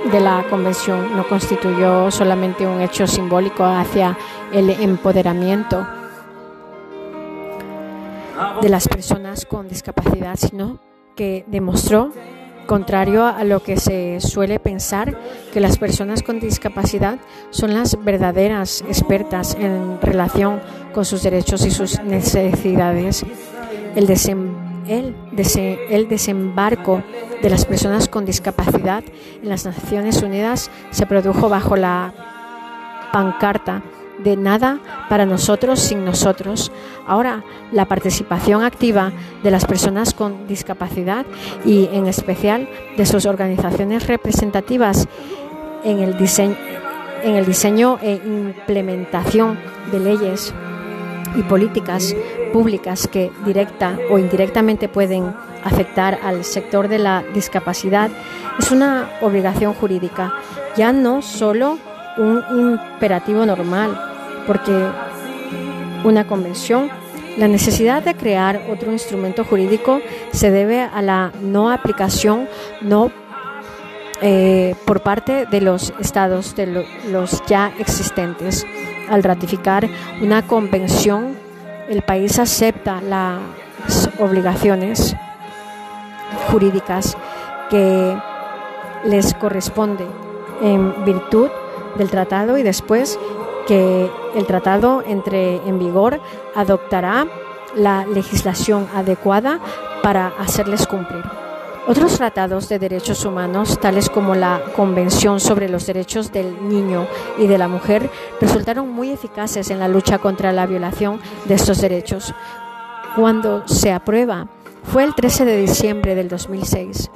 de 0.10 0.20
la 0.20 0.46
convención 0.50 1.16
no 1.16 1.28
constituyó 1.28 2.10
solamente 2.10 2.66
un 2.66 2.82
hecho 2.82 3.06
simbólico 3.06 3.64
hacia 3.64 4.18
el 4.52 4.70
empoderamiento 4.70 5.86
de 8.62 8.70
las 8.70 8.88
personas 8.88 9.46
con 9.46 9.68
discapacidad, 9.68 10.36
sino 10.36 10.80
que 11.16 11.46
demostró 11.48 12.12
contrario 12.66 13.26
a 13.26 13.44
lo 13.44 13.62
que 13.62 13.78
se 13.78 14.20
suele 14.22 14.60
pensar, 14.60 15.18
que 15.52 15.60
las 15.60 15.78
personas 15.78 16.24
con 16.24 16.40
discapacidad 16.40 17.20
son 17.50 17.74
las 17.74 18.02
verdaderas 18.04 18.82
expertas 18.88 19.58
en 19.60 20.00
relación 20.02 20.62
con 20.94 21.06
sus 21.06 21.24
derechos 21.24 21.66
y 21.66 21.72
sus 21.72 22.02
necesidades. 22.02 23.26
El, 23.96 24.08
el, 24.92 26.08
desembarco 26.10 27.04
de 27.42 27.50
las 27.50 27.66
personas 27.66 28.08
con 28.08 28.26
discapacidad 28.26 29.04
en 29.42 29.50
las 29.50 29.66
Naciones 29.66 30.22
Unidas 30.22 30.70
se 30.92 31.06
produjo 31.06 31.50
bajo 31.50 31.76
la 31.76 32.14
pancarta 33.12 33.82
de 34.24 34.38
nada 34.38 34.80
para 35.10 35.26
nosotros 35.26 35.80
sin 35.80 36.06
nosotros. 36.06 36.72
Ahora, 37.08 37.44
la 37.72 37.86
participación 37.86 38.64
activa 38.64 39.12
de 39.44 39.52
las 39.52 39.66
personas 39.66 40.14
con 40.14 40.48
discapacidad 40.48 41.26
y 41.66 41.90
en 41.92 42.08
especial 42.08 42.70
de 42.98 43.06
sus 43.06 43.26
organizaciones 43.26 44.08
representativas 44.08 45.08
en 45.84 46.00
el 46.00 46.18
diseño, 46.18 47.98
e 48.02 48.22
implementación 48.26 49.58
de 49.92 50.00
leyes 50.00 50.54
y 51.36 51.44
políticas 51.44 52.16
públicas 52.54 53.08
que 53.08 53.32
directa 53.46 53.98
o 54.10 54.18
indirectamente 54.18 54.88
pueden 54.88 55.34
afectar 55.64 56.20
al 56.24 56.44
sector 56.44 56.88
de 56.88 57.00
la 57.00 57.24
discapacidad 57.34 58.10
es 58.60 58.72
una 58.72 59.10
obligación 59.22 59.74
jurídica, 59.74 60.34
ya 60.76 60.92
no 60.92 61.22
solo 61.22 61.78
un 62.18 62.44
imperativo 62.52 63.46
normal, 63.46 64.00
porque 64.46 64.72
una 66.04 66.28
convención, 66.28 66.90
la 67.38 67.48
necesidad 67.48 68.04
de 68.04 68.16
crear 68.16 68.62
otro 68.70 68.92
instrumento 68.92 69.44
jurídico 69.46 70.02
se 70.32 70.52
debe 70.52 70.82
a 70.82 71.02
la 71.02 71.32
no 71.42 71.72
aplicación 71.72 72.48
no 72.82 73.12
eh, 74.22 74.76
por 74.86 75.02
parte 75.02 75.46
de 75.46 75.62
los 75.62 75.94
estados 76.00 76.56
de 76.56 76.86
los 77.10 77.44
ya 77.48 77.74
existentes. 77.80 78.66
Al 79.12 79.24
ratificar 79.24 79.90
una 80.22 80.48
convención, 80.48 81.36
el 81.90 82.02
país 82.02 82.40
acepta 82.40 83.02
las 83.02 83.42
obligaciones 84.20 85.18
jurídicas 86.50 87.18
que 87.70 88.18
les 89.04 89.34
corresponde 89.34 90.08
en 90.62 91.04
virtud 91.04 91.50
del 91.98 92.10
tratado 92.10 92.58
y 92.58 92.64
después 92.64 93.20
que 93.68 94.10
el 94.34 94.46
tratado 94.46 95.04
entre 95.06 95.58
en 95.68 95.78
vigor 95.78 96.22
adoptará 96.56 97.28
la 97.76 98.06
legislación 98.06 98.88
adecuada 98.96 99.60
para 100.02 100.28
hacerles 100.40 100.88
cumplir. 100.88 101.51
Otros 101.92 102.16
tratados 102.16 102.70
de 102.70 102.80
derechos 102.80 103.26
humanos, 103.26 103.78
tales 103.78 104.10
como 104.10 104.34
la 104.34 104.62
Convención 104.78 105.42
sobre 105.42 105.68
los 105.68 105.86
Derechos 105.86 106.32
del 106.32 106.70
Niño 106.70 107.06
y 107.38 107.48
de 107.48 107.58
la 107.58 107.68
Mujer, 107.68 108.10
resultaron 108.40 108.90
muy 108.90 109.10
eficaces 109.10 109.70
en 109.72 109.80
la 109.80 109.90
lucha 109.90 110.18
contra 110.18 110.54
la 110.54 110.66
violación 110.66 111.20
de 111.44 111.56
estos 111.56 111.82
derechos. 111.82 112.34
Cuando 113.18 113.68
se 113.68 113.92
aprueba, 113.92 114.48
fue 114.84 115.04
el 115.04 115.14
13 115.14 115.44
de 115.44 115.58
diciembre 115.58 116.16
del 116.16 116.30
2006. 116.30 117.12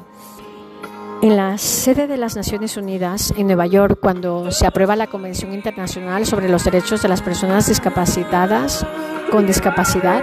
En 1.22 1.38
la 1.38 1.58
sede 1.58 2.08
de 2.08 2.18
las 2.18 2.36
Naciones 2.36 2.76
Unidas, 2.76 3.34
en 3.38 3.48
Nueva 3.48 3.68
York, 3.68 4.00
cuando 4.02 4.52
se 4.52 4.68
aprueba 4.68 4.98
la 4.98 5.08
Convención 5.08 5.54
Internacional 5.54 6.26
sobre 6.26 6.50
los 6.50 6.66
Derechos 6.66 7.02
de 7.02 7.08
las 7.08 7.22
Personas 7.22 7.68
Discapacitadas 7.68 8.86
con 9.32 9.48
Discapacidad, 9.48 10.22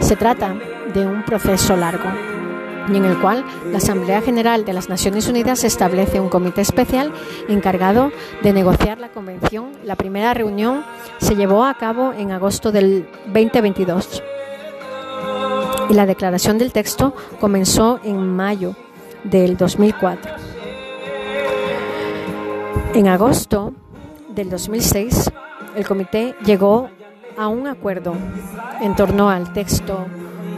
se 0.00 0.16
trata 0.16 0.56
de 0.92 1.06
un 1.06 1.24
proceso 1.24 1.74
largo 1.74 2.31
y 2.88 2.96
en 2.96 3.04
el 3.04 3.18
cual 3.20 3.44
la 3.70 3.78
Asamblea 3.78 4.20
General 4.22 4.64
de 4.64 4.72
las 4.72 4.88
Naciones 4.88 5.28
Unidas 5.28 5.64
establece 5.64 6.20
un 6.20 6.28
comité 6.28 6.60
especial 6.60 7.12
encargado 7.48 8.10
de 8.42 8.52
negociar 8.52 8.98
la 8.98 9.10
convención. 9.10 9.72
La 9.84 9.96
primera 9.96 10.34
reunión 10.34 10.84
se 11.18 11.36
llevó 11.36 11.64
a 11.64 11.74
cabo 11.74 12.12
en 12.12 12.32
agosto 12.32 12.72
del 12.72 13.08
2022 13.26 14.22
y 15.90 15.94
la 15.94 16.06
declaración 16.06 16.58
del 16.58 16.72
texto 16.72 17.14
comenzó 17.40 18.00
en 18.04 18.18
mayo 18.34 18.74
del 19.24 19.56
2004. 19.56 20.32
En 22.94 23.08
agosto 23.08 23.72
del 24.28 24.50
2006, 24.50 25.30
el 25.76 25.86
comité 25.86 26.34
llegó 26.44 26.88
a 27.36 27.48
un 27.48 27.66
acuerdo 27.66 28.14
en 28.80 28.94
torno 28.94 29.30
al 29.30 29.52
texto. 29.52 30.06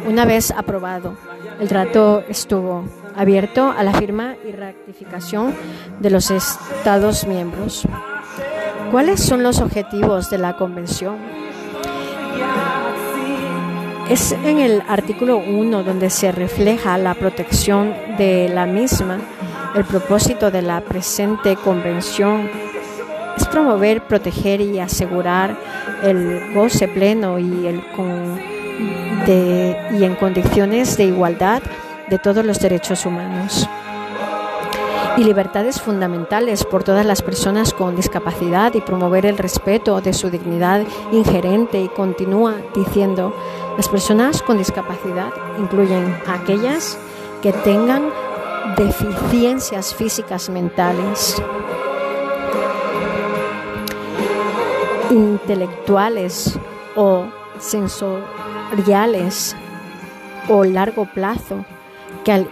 Una 0.07 0.27
vez 0.27 0.51
aprobado, 0.51 1.17
el 1.61 1.69
trato 1.69 2.23
estuvo 2.29 2.85
abierto 3.17 3.73
a 3.77 3.83
la 3.83 3.95
firma 3.95 4.37
y 4.47 4.53
ratificación 4.53 5.55
de 6.01 6.11
los 6.11 6.31
Estados 6.31 7.27
miembros. 7.27 7.87
¿Cuáles 8.91 9.21
son 9.21 9.43
los 9.43 9.61
objetivos 9.61 10.31
de 10.31 10.39
la 10.39 10.57
Convención? 10.57 11.17
Es 14.11 14.33
en 14.33 14.59
el 14.59 14.83
artículo 14.87 15.39
1 15.39 15.83
donde 15.83 16.11
se 16.11 16.31
refleja 16.31 16.99
la 16.99 17.15
protección 17.15 17.95
de 18.19 18.51
la 18.53 18.67
misma. 18.67 19.19
El 19.75 19.85
propósito 19.85 20.51
de 20.51 20.61
la 20.61 20.83
presente 20.83 21.57
convención 21.57 22.51
es 23.37 23.47
promover, 23.47 24.07
proteger 24.07 24.61
y 24.61 24.79
asegurar 24.79 25.57
el 26.03 26.53
goce 26.55 26.87
pleno 26.89 27.39
y, 27.39 27.67
el 27.67 27.83
y 29.33 30.05
en 30.05 30.17
condiciones 30.17 30.97
de 30.97 31.05
igualdad 31.05 31.63
de 32.09 32.19
todos 32.19 32.45
los 32.45 32.61
derechos 32.61 33.07
humanos. 33.07 33.69
Y 35.17 35.25
libertades 35.25 35.81
fundamentales 35.81 36.65
por 36.65 36.83
todas 36.83 37.07
las 37.07 37.23
personas 37.23 37.73
con 37.73 37.95
discapacidad 37.95 38.75
y 38.75 38.81
promover 38.81 39.27
el 39.27 39.39
respeto 39.39 40.01
de 40.01 40.13
su 40.13 40.29
dignidad 40.29 40.83
ingerente 41.13 41.81
y 41.81 41.89
continúa 41.89 42.57
diciendo 42.75 43.33
las 43.77 43.89
personas 43.89 44.43
con 44.43 44.59
discapacidad 44.59 45.33
incluyen 45.59 46.17
a 46.27 46.35
aquellas 46.35 46.99
que 47.43 47.53
tengan 47.53 48.11
deficiencias 48.77 49.95
físicas 49.95 50.49
mentales, 50.49 51.41
intelectuales 55.11 56.59
o 56.97 57.27
sensoriales 57.65 59.57
o 60.49 60.65
largo 60.65 61.07
plazo 61.07 61.65
que 62.25 62.33
al 62.33 62.49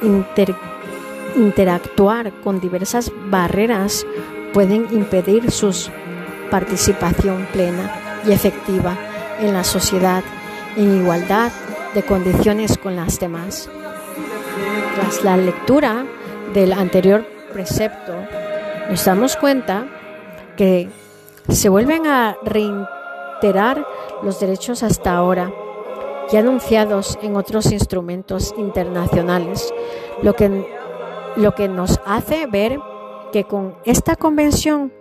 interactuar 1.37 2.33
con 2.43 2.61
diversas 2.61 3.13
barreras 3.29 4.07
pueden 4.53 4.87
impedir 4.91 5.51
su 5.51 5.73
participación 6.51 7.47
plena 7.53 8.21
y 8.27 8.33
efectiva 8.33 8.97
en 9.41 9.53
la 9.53 9.65
sociedad 9.65 10.23
en 10.77 11.01
igualdad 11.01 11.51
de 11.95 12.03
condiciones 12.03 12.79
con 12.79 12.97
las 12.97 13.19
demás. 13.21 13.69
Tras 14.95 15.25
la 15.25 15.37
lectura 15.37 16.05
del 16.53 16.73
anterior 16.73 17.27
precepto, 17.53 18.15
nos 18.91 19.05
damos 19.05 19.37
cuenta 19.37 19.87
que 20.57 20.89
se 21.49 21.69
vuelven 21.69 22.07
a 22.07 22.37
reiterar 22.45 23.85
los 24.23 24.41
derechos 24.41 24.83
hasta 24.83 25.15
ahora 25.15 25.53
y 26.31 26.37
anunciados 26.37 27.19
en 27.23 27.37
otros 27.37 27.73
instrumentos 27.73 28.55
internacionales, 28.57 29.73
lo 30.23 30.35
que, 30.35 30.67
lo 31.37 31.55
que 31.55 31.69
nos 31.69 32.01
hace 32.07 32.47
ver 32.47 32.79
que 33.33 33.45
con 33.45 33.75
esta 33.85 34.17
convención 34.17 34.93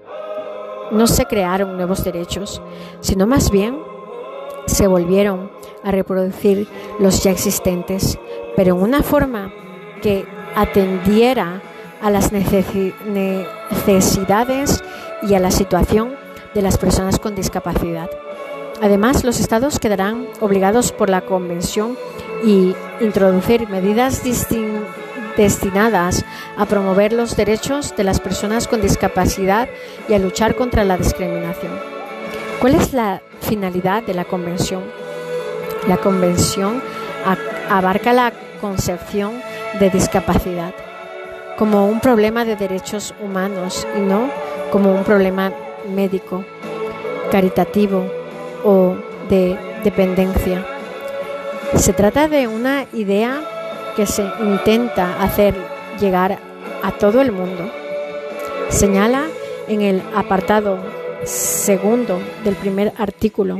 no 0.91 1.07
se 1.07 1.26
crearon 1.26 1.78
nuevos 1.78 2.03
derechos, 2.03 2.61
sino 2.99 3.28
más 3.28 3.49
bien 3.49 3.80
se 4.65 4.88
volvieron 4.88 5.49
a 5.84 5.91
reproducir 5.91 6.67
los 6.99 7.24
ya 7.24 7.32
existentes, 7.32 8.19
pero 8.55 8.76
en 8.76 8.82
una 8.82 9.03
forma 9.03 9.53
que 10.01 10.26
atendiera 10.55 11.61
a 12.01 12.09
las 12.09 12.32
necesidades 12.32 14.84
y 15.22 15.36
a 15.36 15.39
la 15.39 15.51
situación 15.51 16.15
de 16.53 16.61
las 16.61 16.78
personas 16.78 17.19
con 17.19 17.36
discapacidad. 17.36 18.09
Además, 18.82 19.24
los 19.24 19.40
estados 19.40 19.78
quedarán 19.78 20.28
obligados 20.40 20.92
por 20.92 21.10
la 21.10 21.22
Convención 21.22 21.98
y 22.44 22.76
introducir 23.00 23.70
medidas 23.70 24.24
destinadas 25.38 26.26
a 26.58 26.66
promover 26.66 27.14
los 27.14 27.36
derechos 27.36 27.96
de 27.96 28.04
las 28.04 28.20
personas 28.20 28.68
con 28.68 28.82
discapacidad 28.82 29.70
y 30.10 30.14
a 30.16 30.20
luchar 30.20 30.56
contra 30.56 30.84
la 30.84 30.98
discriminación. 30.98 31.72
¿Cuál 32.60 32.74
es 32.74 32.92
la 32.92 33.22
finalidad 33.40 34.02
de 34.02 34.16
la 34.16 34.26
Convención? 34.26 34.82
La 35.88 35.98
Convención 35.98 36.82
abarca 37.70 38.14
la 38.14 38.34
concepción 38.60 39.34
de 39.80 39.92
discapacidad 39.92 40.74
como 41.56 41.86
un 41.86 42.00
problema 42.00 42.46
de 42.46 42.56
derechos 42.56 43.14
humanos 43.22 43.86
y 43.96 44.00
no 44.00 44.32
como 44.72 44.92
un 44.92 45.04
problema 45.04 45.54
médico, 45.88 46.44
caritativo 47.32 48.20
o 48.64 48.95
de 49.30 49.57
dependencia. 49.84 50.66
Se 51.76 51.93
trata 51.93 52.28
de 52.28 52.47
una 52.47 52.86
idea 52.93 53.41
que 53.95 54.05
se 54.05 54.24
intenta 54.41 55.22
hacer 55.22 55.55
llegar 55.99 56.39
a 56.84 56.91
todo 56.91 57.22
el 57.22 57.32
mundo. 57.32 57.72
Señala 58.70 59.24
en 59.68 59.82
el 59.82 60.01
apartado 60.16 60.80
segundo 61.24 62.20
del 62.43 62.55
primer 62.55 62.93
artículo 62.97 63.59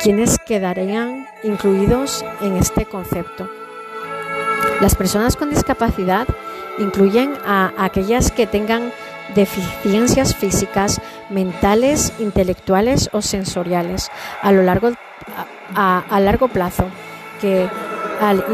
quienes 0.00 0.38
quedarían 0.38 1.26
incluidos 1.42 2.24
en 2.40 2.56
este 2.56 2.86
concepto. 2.86 3.48
Las 4.80 4.94
personas 4.94 5.36
con 5.36 5.50
discapacidad 5.50 6.26
incluyen 6.78 7.34
a 7.44 7.72
aquellas 7.76 8.30
que 8.30 8.46
tengan 8.46 8.92
deficiencias 9.34 10.34
físicas, 10.34 11.00
mentales, 11.30 12.12
intelectuales 12.18 13.08
o 13.12 13.22
sensoriales 13.22 14.10
a 14.42 14.52
lo 14.52 14.62
largo 14.62 14.90
a, 15.74 16.20
largo 16.20 16.48
plazo 16.48 16.84
que 17.40 17.68
al 18.20 18.44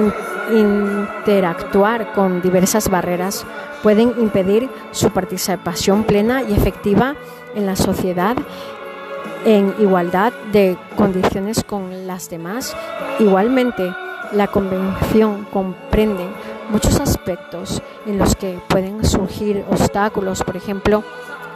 interactuar 0.53 2.13
con 2.13 2.41
diversas 2.43 2.89
barreras 2.89 3.45
pueden 3.83 4.15
impedir 4.19 4.69
su 4.93 5.11
participación 5.11 6.05
plena 6.05 6.43
y 6.43 6.53
efectiva 6.53 7.17
en 7.55 7.67
la 7.67 7.77
sociedad 7.77 8.37
en 9.45 9.75
igualdad 9.79 10.33
de 10.53 10.77
condiciones 10.97 11.63
con 11.63 12.07
las 12.07 12.29
demás. 12.31 12.77
Igualmente, 13.21 13.95
la 14.33 14.49
Convención 14.49 15.47
comprende 15.53 16.27
muchos 16.71 16.99
aspectos 16.99 17.81
en 18.07 18.19
los 18.19 18.35
que 18.35 18.59
pueden 18.69 19.05
surgir 19.05 19.65
obstáculos, 19.71 20.43
por 20.43 20.57
ejemplo, 20.57 21.05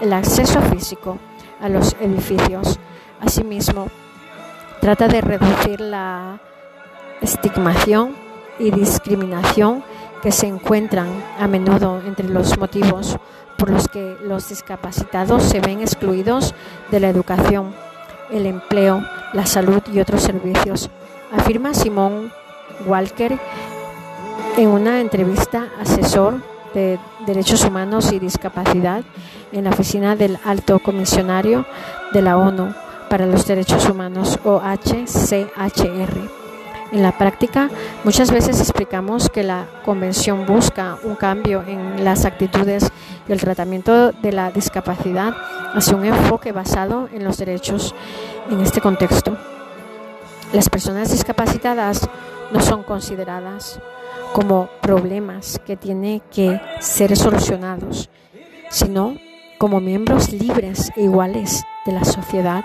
el 0.01 0.13
acceso 0.13 0.61
físico 0.63 1.19
a 1.61 1.69
los 1.69 1.95
edificios. 2.01 2.79
Asimismo, 3.21 3.89
trata 4.81 5.09
de 5.09 5.21
reducir 5.21 5.81
la 5.81 6.41
estigmación 7.21 8.15
y 8.59 8.71
discriminación 8.71 9.85
que 10.23 10.33
se 10.33 10.47
encuentran 10.47 11.09
a 11.39 11.47
menudo 11.47 12.01
entre 12.07 12.29
los 12.29 12.59
motivos 12.59 13.19
por 13.59 13.71
los 13.71 13.89
que 13.89 14.17
los 14.23 14.49
discapacitados 14.49 15.43
se 15.43 15.61
ven 15.61 15.81
excluidos 15.81 16.55
de 16.91 17.01
la 17.01 17.09
educación, 17.09 17.75
el 18.31 18.47
empleo, 18.47 19.05
la 19.35 19.45
salud 19.45 19.83
y 19.93 20.01
otros 20.01 20.23
servicios, 20.23 20.89
afirma 21.33 21.75
Simón 21.75 22.33
Walker 22.87 23.39
en 24.57 24.69
una 24.69 25.01
entrevista 25.01 25.69
asesor 25.81 26.41
de 26.75 26.99
Derechos 27.27 27.65
Humanos 27.65 28.13
y 28.13 28.19
Discapacidad 28.19 29.03
en 29.53 29.65
la 29.65 29.71
oficina 29.71 30.17
del 30.17 30.39
Alto 30.45 30.79
Comisionario 30.79 31.67
de 32.13 32.23
la 32.23 32.37
ONU 32.37 32.75
para 33.09 33.27
los 33.27 33.47
Derechos 33.47 33.89
Humanos, 33.89 34.39
OHCHR. 34.45 36.31
En 36.93 37.03
la 37.03 37.17
práctica, 37.17 37.71
muchas 38.03 38.33
veces 38.33 38.61
explicamos 38.61 39.31
que 39.31 39.45
la 39.45 39.67
Convención 39.85 40.45
busca 40.45 40.97
un 41.05 41.15
cambio 41.15 41.63
en 41.67 42.05
las 42.05 42.25
actitudes 42.25 42.91
y 43.29 43.33
el 43.33 43.41
tratamiento 43.41 44.11
de 44.11 44.33
la 44.33 44.51
discapacidad 44.51 45.35
hacia 45.73 45.97
un 45.97 46.05
enfoque 46.05 46.51
basado 46.51 47.09
en 47.13 47.23
los 47.23 47.39
derechos 47.39 47.95
en 48.51 48.61
este 48.61 48.81
contexto. 48.81 49.37
Las 50.53 50.69
personas 50.69 51.13
discapacitadas 51.13 52.09
no 52.53 52.61
son 52.61 52.83
consideradas 52.83 53.79
como 54.33 54.69
problemas 54.81 55.61
que 55.67 55.77
tienen 55.77 56.21
que 56.33 56.61
ser 56.81 57.17
solucionados, 57.17 58.11
sino 58.69 59.17
como 59.59 59.81
miembros 59.81 60.33
libres 60.33 60.91
e 60.97 61.03
iguales 61.03 61.65
de 61.85 61.93
la 61.93 62.05
sociedad. 62.05 62.65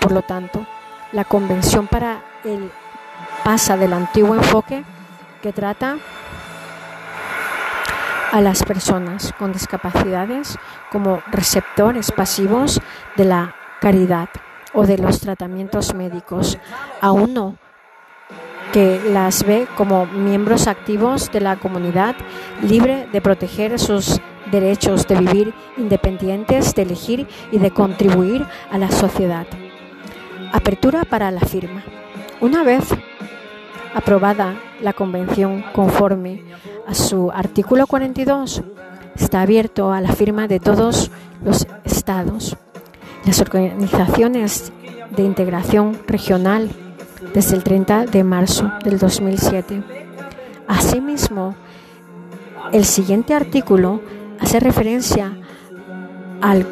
Por 0.00 0.12
lo 0.12 0.22
tanto, 0.22 0.66
la 1.12 1.24
Convención 1.24 1.86
para 1.86 2.22
el 2.44 2.70
pasa 3.44 3.76
del 3.76 3.92
antiguo 3.92 4.34
enfoque 4.34 4.84
que 5.42 5.52
trata 5.52 5.98
a 8.30 8.40
las 8.40 8.62
personas 8.62 9.34
con 9.38 9.52
discapacidades 9.52 10.58
como 10.90 11.20
receptores 11.30 12.12
pasivos 12.12 12.80
de 13.16 13.26
la 13.26 13.54
caridad 13.80 14.28
o 14.72 14.86
de 14.86 14.96
los 14.96 15.20
tratamientos 15.20 15.92
médicos, 15.92 16.58
a 17.00 17.12
uno 17.12 17.56
que 18.72 19.00
las 19.12 19.44
ve 19.44 19.68
como 19.76 20.06
miembros 20.06 20.66
activos 20.66 21.30
de 21.30 21.40
la 21.40 21.56
comunidad, 21.56 22.16
libre 22.62 23.06
de 23.12 23.20
proteger 23.20 23.78
sus 23.78 24.20
derechos 24.50 25.06
de 25.06 25.16
vivir 25.16 25.54
independientes, 25.76 26.74
de 26.74 26.82
elegir 26.82 27.26
y 27.50 27.58
de 27.58 27.70
contribuir 27.70 28.46
a 28.70 28.78
la 28.78 28.90
sociedad. 28.90 29.46
Apertura 30.52 31.04
para 31.04 31.30
la 31.30 31.40
firma. 31.40 31.82
Una 32.40 32.62
vez 32.62 32.84
aprobada 33.94 34.54
la 34.80 34.94
Convención 34.94 35.64
conforme 35.74 36.42
a 36.86 36.94
su 36.94 37.30
artículo 37.30 37.86
42, 37.86 38.62
está 39.14 39.42
abierto 39.42 39.92
a 39.92 40.00
la 40.00 40.12
firma 40.12 40.48
de 40.48 40.60
todos 40.60 41.10
los 41.44 41.66
estados, 41.84 42.56
las 43.26 43.40
organizaciones 43.40 44.72
de 45.14 45.24
integración 45.24 45.98
regional 46.06 46.70
desde 47.34 47.56
el 47.56 47.64
30 47.64 48.06
de 48.06 48.24
marzo 48.24 48.70
del 48.84 48.98
2007. 48.98 49.82
Asimismo, 50.68 51.54
el 52.72 52.84
siguiente 52.84 53.34
artículo 53.34 54.00
hace 54.40 54.60
referencia 54.60 55.36
al 56.40 56.66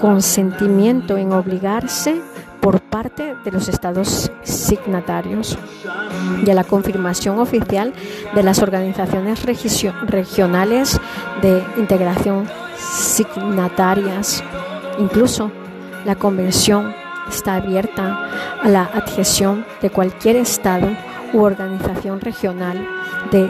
consentimiento 0.00 1.16
en 1.16 1.32
obligarse 1.32 2.20
por 2.60 2.80
parte 2.80 3.34
de 3.44 3.52
los 3.52 3.68
estados 3.68 4.30
signatarios 4.42 5.58
y 6.46 6.50
a 6.50 6.54
la 6.54 6.64
confirmación 6.64 7.38
oficial 7.38 7.92
de 8.34 8.42
las 8.42 8.60
organizaciones 8.60 9.44
regionales 10.06 10.98
de 11.42 11.62
integración 11.76 12.48
signatarias. 12.78 14.42
Incluso 14.98 15.50
la 16.04 16.16
convención 16.16 16.94
está 17.28 17.56
abierta 17.56 18.30
la 18.64 18.84
adhesión 18.94 19.64
de 19.82 19.90
cualquier 19.90 20.36
estado 20.36 20.88
u 21.32 21.42
organización 21.42 22.20
regional 22.20 22.86
de 23.30 23.48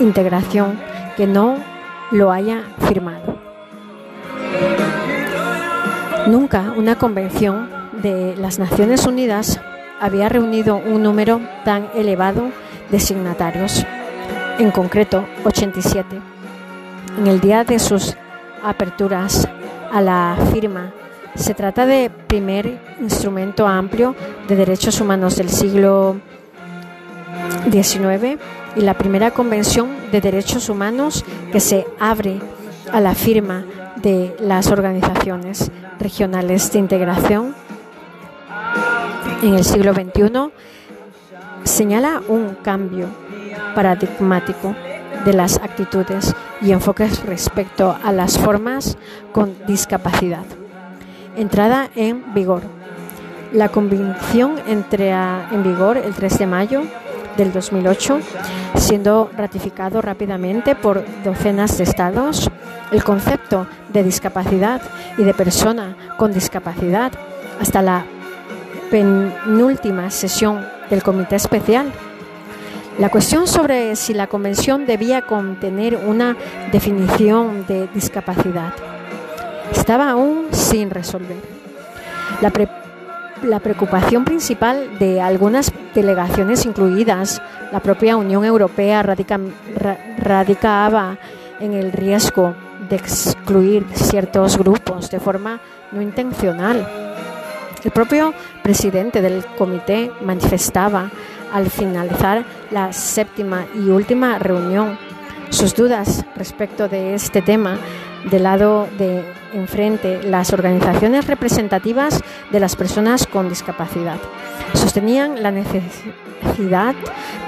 integración 0.00 0.78
que 1.16 1.26
no 1.26 1.56
lo 2.10 2.32
haya 2.32 2.62
firmado. 2.86 3.38
Nunca 6.26 6.72
una 6.76 6.96
convención 6.96 7.70
de 8.02 8.36
las 8.36 8.58
Naciones 8.58 9.06
Unidas 9.06 9.60
había 10.00 10.28
reunido 10.28 10.76
un 10.76 11.02
número 11.02 11.40
tan 11.64 11.88
elevado 11.94 12.50
de 12.90 13.00
signatarios, 13.00 13.84
en 14.58 14.70
concreto 14.70 15.26
87. 15.44 16.20
En 17.18 17.26
el 17.26 17.40
día 17.40 17.64
de 17.64 17.78
sus 17.78 18.16
aperturas 18.62 19.48
a 19.92 20.00
la 20.00 20.36
firma, 20.52 20.92
se 21.38 21.54
trata 21.54 21.86
de 21.86 22.10
primer 22.10 22.80
instrumento 23.00 23.66
amplio 23.66 24.14
de 24.48 24.56
derechos 24.56 25.00
humanos 25.00 25.36
del 25.36 25.48
siglo 25.48 26.16
XIX 27.70 28.38
y 28.76 28.80
la 28.80 28.94
primera 28.94 29.30
convención 29.30 29.88
de 30.10 30.20
derechos 30.20 30.68
humanos 30.68 31.24
que 31.52 31.60
se 31.60 31.86
abre 32.00 32.40
a 32.92 33.00
la 33.00 33.14
firma 33.14 33.64
de 34.02 34.34
las 34.40 34.70
organizaciones 34.70 35.70
regionales 36.00 36.72
de 36.72 36.78
integración 36.80 37.54
en 39.42 39.54
el 39.54 39.64
siglo 39.64 39.94
XXI 39.94 40.50
señala 41.62 42.20
un 42.28 42.56
cambio 42.62 43.06
paradigmático 43.74 44.74
de 45.24 45.32
las 45.34 45.58
actitudes 45.58 46.34
y 46.60 46.72
enfoques 46.72 47.24
respecto 47.24 47.96
a 48.02 48.12
las 48.12 48.38
formas 48.38 48.96
con 49.32 49.54
discapacidad. 49.66 50.44
Entrada 51.38 51.88
en 51.94 52.34
vigor. 52.34 52.62
La 53.52 53.68
convención 53.68 54.56
entra 54.66 55.48
en 55.52 55.62
vigor 55.62 55.96
el 55.96 56.12
3 56.12 56.36
de 56.36 56.46
mayo 56.48 56.82
del 57.36 57.52
2008, 57.52 58.18
siendo 58.74 59.30
ratificado 59.36 60.02
rápidamente 60.02 60.74
por 60.74 61.04
docenas 61.22 61.78
de 61.78 61.84
estados. 61.84 62.50
El 62.90 63.04
concepto 63.04 63.68
de 63.92 64.02
discapacidad 64.02 64.82
y 65.16 65.22
de 65.22 65.32
persona 65.32 65.94
con 66.16 66.32
discapacidad 66.32 67.12
hasta 67.60 67.82
la 67.82 68.04
penúltima 68.90 70.10
sesión 70.10 70.66
del 70.90 71.04
Comité 71.04 71.36
Especial. 71.36 71.92
La 72.98 73.10
cuestión 73.10 73.46
sobre 73.46 73.94
si 73.94 74.12
la 74.12 74.26
Convención 74.26 74.86
debía 74.86 75.22
contener 75.22 75.94
una 76.04 76.36
definición 76.72 77.64
de 77.68 77.86
discapacidad 77.94 78.74
estaba 79.72 80.10
aún 80.10 80.48
sin 80.52 80.90
resolver. 80.90 81.36
La, 82.40 82.52
la 83.42 83.60
preocupación 83.60 84.24
principal 84.24 84.98
de 84.98 85.20
algunas 85.20 85.72
delegaciones, 85.94 86.66
incluidas 86.66 87.42
la 87.72 87.80
propia 87.80 88.16
Unión 88.16 88.44
Europea, 88.44 89.02
radica, 89.02 89.38
radicaba 90.18 91.18
en 91.60 91.72
el 91.74 91.92
riesgo 91.92 92.54
de 92.88 92.96
excluir 92.96 93.86
ciertos 93.92 94.56
grupos 94.58 95.10
de 95.10 95.20
forma 95.20 95.60
no 95.92 96.00
intencional 96.00 96.86
el 97.84 97.90
propio 97.92 98.34
presidente 98.62 99.22
del 99.22 99.44
comité 99.56 100.10
manifestaba 100.22 101.10
al 101.52 101.70
finalizar 101.70 102.44
la 102.70 102.92
séptima 102.92 103.66
y 103.74 103.88
última 103.88 104.38
reunión 104.38 104.98
sus 105.50 105.74
dudas 105.74 106.24
respecto 106.36 106.88
de 106.88 107.14
este 107.14 107.40
tema 107.40 107.78
del 108.30 108.42
lado 108.42 108.88
de 108.98 109.24
enfrente 109.52 110.22
las 110.22 110.52
organizaciones 110.52 111.26
representativas 111.26 112.22
de 112.50 112.60
las 112.60 112.76
personas 112.76 113.26
con 113.26 113.48
discapacidad. 113.48 114.18
Sostenían 114.74 115.42
la 115.42 115.50
necesidad 115.50 116.94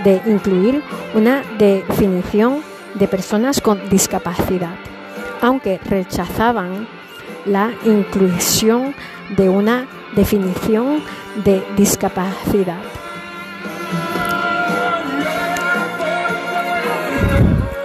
de 0.05 0.21
incluir 0.27 0.83
una 1.15 1.43
definición 1.59 2.63
de 2.95 3.09
personas 3.09 3.61
con 3.61 3.89
discapacidad, 3.89 4.75
aunque 5.41 5.79
rechazaban 5.85 6.89
la 7.47 7.71
inclusión 7.85 8.95
de 9.37 9.49
una 9.49 9.87
definición 10.15 11.03
de 11.45 11.63
discapacidad. 11.77 12.81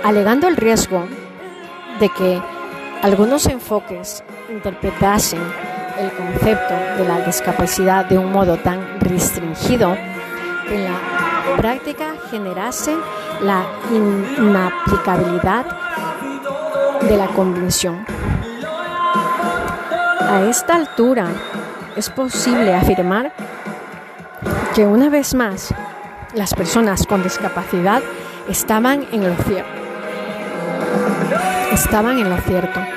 Alegando 0.03 0.47
el 0.47 0.55
riesgo 0.55 1.07
de 1.99 2.09
que 2.09 2.41
algunos 3.06 3.45
enfoques 3.45 4.24
interpretasen 4.49 5.39
el 5.99 6.12
concepto 6.14 6.74
de 6.97 7.08
la 7.08 7.22
discapacidad 7.22 8.06
de 8.06 8.18
un 8.18 8.32
modo 8.32 8.58
tan 8.58 8.99
restringido 8.99 9.95
que 10.68 10.74
en 10.74 10.86
la 10.86 11.56
práctica 11.56 12.16
generase 12.32 12.95
la 13.43 13.64
inaplicabilidad 13.91 15.68
de 17.08 17.16
la 17.16 17.28
convención. 17.28 18.03
A 20.28 20.41
esta 20.49 20.74
altura 20.74 21.28
es 21.95 22.10
posible 22.10 22.74
afirmar 22.74 23.32
que 24.74 24.88
una 24.88 25.10
vez 25.10 25.36
más 25.36 25.72
las 26.34 26.56
personas 26.56 27.06
con 27.06 27.22
discapacidad 27.22 28.01
estaban 28.49 29.06
en 29.12 29.30
lo 29.30 29.36
cierto. 29.43 29.70
Estaban 31.72 32.18
en 32.18 32.32
lo 32.32 32.38
cierto. 32.38 32.95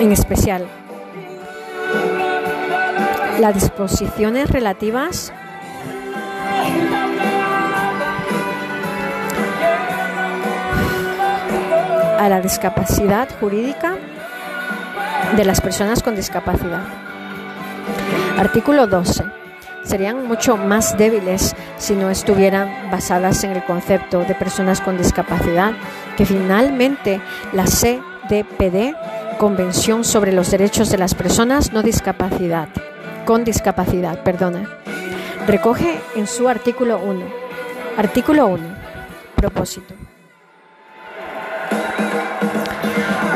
En 0.00 0.12
especial, 0.12 0.66
las 3.40 3.54
disposiciones 3.54 4.50
relativas 4.50 5.32
a 12.18 12.28
la 12.28 12.40
discapacidad 12.40 13.28
jurídica 13.38 13.96
de 15.36 15.44
las 15.44 15.60
personas 15.60 16.02
con 16.02 16.16
discapacidad. 16.16 16.82
Artículo 18.38 18.86
12. 18.86 19.24
Serían 19.84 20.26
mucho 20.26 20.56
más 20.56 20.96
débiles 20.96 21.54
si 21.76 21.94
no 21.94 22.08
estuvieran 22.10 22.90
basadas 22.90 23.44
en 23.44 23.52
el 23.52 23.64
concepto 23.64 24.20
de 24.20 24.34
personas 24.34 24.80
con 24.80 24.96
discapacidad 24.96 25.72
que 26.16 26.24
finalmente 26.24 27.20
la 27.52 27.64
CDPD, 27.64 28.94
Convención 29.38 30.04
sobre 30.04 30.32
los 30.32 30.50
Derechos 30.50 30.90
de 30.90 30.98
las 30.98 31.14
Personas 31.14 31.72
no 31.72 31.82
discapacidad, 31.82 32.68
con 33.24 33.44
discapacidad, 33.44 34.22
perdona, 34.22 34.68
recoge 35.46 36.00
en 36.14 36.26
su 36.26 36.48
artículo 36.48 36.98
1. 36.98 37.24
Artículo 37.96 38.46
1. 38.46 38.62
Propósito. 39.34 39.94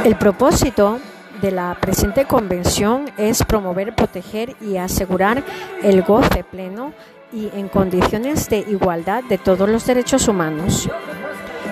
El 0.04 0.16
propósito 0.16 1.00
de 1.42 1.50
la 1.50 1.76
presente 1.80 2.24
convención 2.24 3.10
es 3.16 3.42
promover, 3.44 3.94
proteger 3.94 4.56
y 4.60 4.76
asegurar 4.76 5.42
el 5.82 6.02
goce 6.02 6.44
pleno 6.44 6.92
y 7.32 7.50
en 7.54 7.68
condiciones 7.68 8.48
de 8.48 8.58
igualdad 8.58 9.24
de 9.24 9.38
todos 9.38 9.68
los 9.68 9.84
derechos 9.86 10.28
humanos 10.28 10.88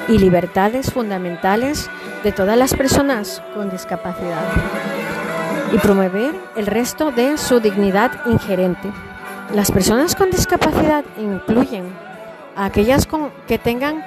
y 0.09 0.19
libertades 0.19 0.93
fundamentales 0.93 1.89
de 2.27 2.33
todas 2.33 2.59
las 2.59 2.75
personas 2.75 3.41
con 3.55 3.71
discapacidad 3.71 4.43
y 5.73 5.79
promover 5.79 6.35
el 6.57 6.67
resto 6.67 7.13
de 7.13 7.39
su 7.39 7.61
dignidad 7.61 8.11
ingerente. 8.27 8.91
Las 9.55 9.71
personas 9.71 10.17
con 10.17 10.33
discapacidad 10.33 11.05
incluyen 11.19 11.85
a 12.57 12.65
aquellas 12.65 13.07
que 13.47 13.59
tengan 13.61 14.05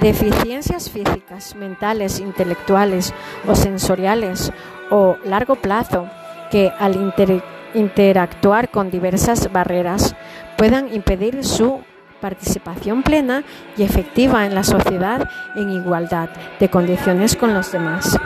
deficiencias 0.00 0.90
físicas, 0.90 1.54
mentales, 1.54 2.18
intelectuales 2.18 3.14
o 3.46 3.54
sensoriales 3.54 4.52
o 4.90 5.16
largo 5.24 5.54
plazo 5.54 6.08
que 6.50 6.72
al 6.76 7.14
interactuar 7.74 8.68
con 8.70 8.90
diversas 8.90 9.52
barreras 9.52 10.16
puedan 10.56 10.92
impedir 10.92 11.44
su 11.44 11.78
participación 12.20 13.02
plena 13.02 13.44
y 13.76 13.82
efectiva 13.82 14.46
en 14.46 14.54
la 14.54 14.64
sociedad 14.64 15.28
en 15.56 15.70
igualdad 15.70 16.28
de 16.58 16.68
condiciones 16.68 17.36
con 17.36 17.54
los 17.54 17.72
demás. 17.72 18.18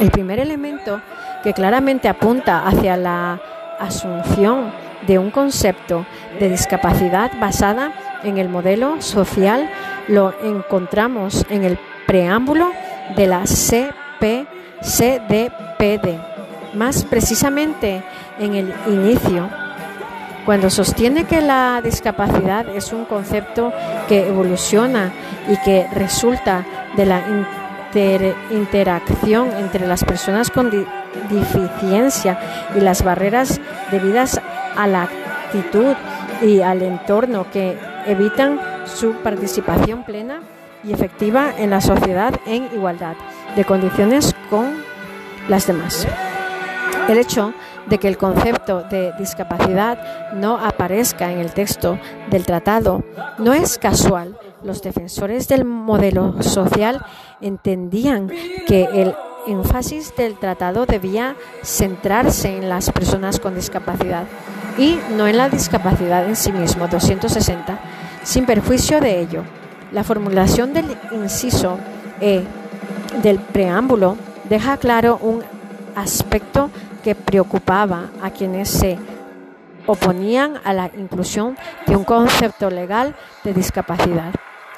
El 0.00 0.10
primer 0.10 0.38
elemento 0.38 1.00
que 1.42 1.52
claramente 1.52 2.08
apunta 2.08 2.66
hacia 2.66 2.96
la 2.96 3.40
asunción 3.78 4.72
de 5.06 5.18
un 5.18 5.30
concepto 5.30 6.04
de 6.38 6.50
discapacidad 6.50 7.30
basada 7.40 7.92
en 8.24 8.38
el 8.38 8.48
modelo 8.48 9.00
social 9.00 9.70
lo 10.08 10.34
encontramos 10.42 11.46
en 11.50 11.64
el 11.64 11.78
preámbulo 12.06 12.70
de 13.16 13.26
la 13.26 13.44
CP 13.46 14.46
CDPD, 14.80 16.74
más 16.74 17.04
precisamente 17.04 18.02
en 18.38 18.54
el 18.54 18.72
inicio, 18.86 19.48
cuando 20.48 20.70
sostiene 20.70 21.24
que 21.24 21.42
la 21.42 21.82
discapacidad 21.82 22.74
es 22.74 22.94
un 22.94 23.04
concepto 23.04 23.70
que 24.08 24.28
evoluciona 24.28 25.12
y 25.46 25.58
que 25.58 25.86
resulta 25.92 26.64
de 26.96 27.04
la 27.04 27.22
interacción 28.50 29.50
entre 29.58 29.86
las 29.86 30.04
personas 30.04 30.48
con 30.48 30.70
deficiencia 31.28 32.40
y 32.74 32.80
las 32.80 33.04
barreras 33.04 33.60
debidas 33.90 34.40
a 34.74 34.86
la 34.86 35.02
actitud 35.02 35.94
y 36.40 36.62
al 36.62 36.80
entorno 36.80 37.50
que 37.50 37.76
evitan 38.06 38.58
su 38.86 39.16
participación 39.16 40.02
plena 40.02 40.40
y 40.82 40.94
efectiva 40.94 41.52
en 41.58 41.68
la 41.68 41.82
sociedad 41.82 42.32
en 42.46 42.70
igualdad 42.72 43.16
de 43.54 43.66
condiciones 43.66 44.34
con 44.48 44.82
las 45.46 45.66
demás. 45.66 46.08
El 47.06 47.18
hecho 47.18 47.52
de 47.88 47.98
que 47.98 48.08
el 48.08 48.18
concepto 48.18 48.82
de 48.82 49.12
discapacidad 49.18 50.32
no 50.34 50.58
aparezca 50.58 51.32
en 51.32 51.38
el 51.38 51.52
texto 51.52 51.98
del 52.30 52.44
tratado 52.44 53.04
no 53.38 53.52
es 53.52 53.78
casual. 53.78 54.36
Los 54.62 54.82
defensores 54.82 55.48
del 55.48 55.64
modelo 55.64 56.42
social 56.42 57.04
entendían 57.40 58.30
que 58.66 58.84
el 58.92 59.14
énfasis 59.46 60.14
del 60.16 60.38
tratado 60.38 60.84
debía 60.84 61.36
centrarse 61.62 62.56
en 62.56 62.68
las 62.68 62.90
personas 62.90 63.40
con 63.40 63.54
discapacidad 63.54 64.24
y 64.76 64.98
no 65.16 65.26
en 65.26 65.38
la 65.38 65.48
discapacidad 65.48 66.26
en 66.26 66.36
sí 66.36 66.52
mismo, 66.52 66.86
260, 66.88 67.78
sin 68.22 68.46
perjuicio 68.46 69.00
de 69.00 69.20
ello. 69.20 69.44
La 69.92 70.04
formulación 70.04 70.74
del 70.74 70.96
inciso 71.12 71.78
E 72.20 72.44
del 73.22 73.38
preámbulo 73.38 74.16
deja 74.48 74.76
claro 74.76 75.18
un 75.22 75.42
aspecto 75.94 76.70
que 77.02 77.14
preocupaba 77.14 78.10
a 78.22 78.30
quienes 78.30 78.68
se 78.68 78.98
oponían 79.86 80.60
a 80.64 80.72
la 80.72 80.90
inclusión 80.96 81.56
de 81.86 81.96
un 81.96 82.04
concepto 82.04 82.70
legal 82.70 83.14
de 83.44 83.54
discapacidad. 83.54 84.34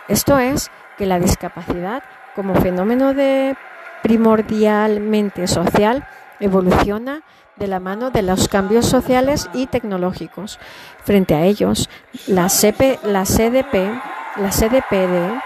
Esto 0.09 0.39
es 0.39 0.71
que 0.97 1.07
la 1.07 1.19
discapacidad 1.19 2.03
como 2.35 2.55
fenómeno 2.55 3.13
de 3.15 3.57
primordialmente 4.03 5.47
social 5.47 6.07
evoluciona 6.39 7.23
de 7.57 7.67
la 7.67 7.81
mano 7.81 8.11
de 8.11 8.23
los 8.23 8.49
cambios 8.49 8.87
sociales 8.87 9.51
y 9.53 9.67
tecnológicos. 9.67 10.59
Frente 11.05 11.35
a 11.35 11.45
ellos, 11.45 11.91
la, 12.27 12.49
CP, 12.49 13.01
la 13.05 13.25
CDP, 13.25 13.75
la 14.37 14.51
CDPD 14.51 15.41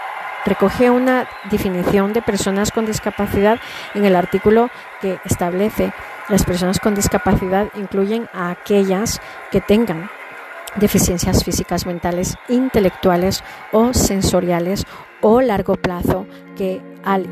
recoge 0.45 0.89
una 0.89 1.27
definición 1.49 2.13
de 2.13 2.21
personas 2.21 2.71
con 2.71 2.85
discapacidad 2.85 3.59
en 3.93 4.05
el 4.05 4.15
artículo 4.15 4.69
que 5.01 5.19
establece 5.25 5.91
las 6.29 6.43
personas 6.43 6.79
con 6.79 6.95
discapacidad 6.95 7.69
incluyen 7.75 8.27
a 8.33 8.49
aquellas 8.49 9.21
que 9.51 9.61
tengan 9.61 10.09
deficiencias 10.75 11.43
físicas, 11.43 11.85
mentales, 11.85 12.35
intelectuales 12.49 13.43
o 13.71 13.93
sensoriales 13.93 14.85
o 15.21 15.41
largo 15.41 15.75
plazo 15.75 16.25
que 16.57 16.81
al 17.03 17.27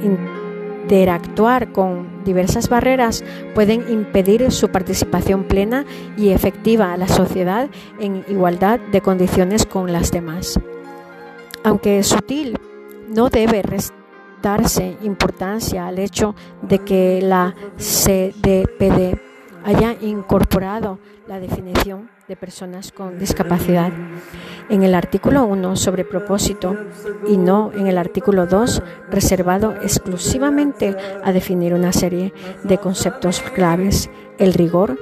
interactuar 0.84 1.72
con 1.72 2.24
diversas 2.24 2.70
barreras 2.70 3.24
pueden 3.54 3.92
impedir 3.92 4.52
su 4.52 4.70
participación 4.70 5.46
plena 5.46 5.86
y 6.18 6.30
efectiva 6.30 6.94
a 6.94 6.98
la 6.98 7.08
sociedad 7.08 7.70
en 8.00 8.24
igualdad 8.28 8.80
de 8.80 9.02
condiciones 9.02 9.66
con 9.66 9.92
las 9.92 10.12
demás. 10.12 10.60
Aunque 11.64 12.00
es 12.00 12.08
sutil, 12.08 12.58
no 13.10 13.30
debe 13.30 13.62
restarse 14.44 14.98
importancia 15.04 15.88
al 15.88 16.00
hecho 16.00 16.36
de 16.62 16.80
que 16.80 17.22
la 17.22 17.56
CDPD 17.78 19.18
haya 19.64 19.96
incorporado 20.02 21.00
la 21.30 21.40
definición 21.40 22.10
de 22.28 22.36
personas 22.36 22.92
con 22.92 23.18
discapacidad. 23.18 23.94
en 24.70 24.84
el 24.84 24.96
artículo 24.96 25.46
1 25.46 25.78
sobre 25.78 26.04
propósito 26.04 26.76
y 27.26 27.38
no 27.38 27.72
en 27.74 27.88
el 27.88 27.98
artículo 27.98 28.46
2 28.46 28.84
reservado 29.10 29.76
exclusivamente 29.82 30.94
a 31.24 31.32
definir 31.32 31.74
una 31.74 31.94
serie 31.94 32.34
de 32.64 32.78
conceptos 32.78 33.40
claves. 33.40 34.10
El 34.38 34.54
rigor, 34.54 35.00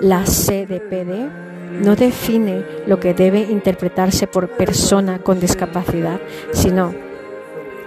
la 0.00 0.22
CDPD, 0.22 1.82
no 1.82 1.96
define 1.96 2.64
lo 2.86 3.00
que 3.00 3.12
debe 3.12 3.40
interpretarse 3.40 4.28
por 4.28 4.50
persona 4.50 5.18
con 5.18 5.40
discapacidad, 5.40 6.20
sino 6.52 6.94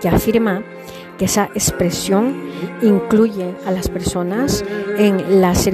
que 0.02 0.10
afirma 0.10 0.64
que 1.18 1.26
esa 1.26 1.46
expresión 1.54 2.36
incluye 2.82 3.56
a 3.66 3.72
las 3.72 3.90
personas 3.90 4.64
en 4.98 5.42
las 5.42 5.68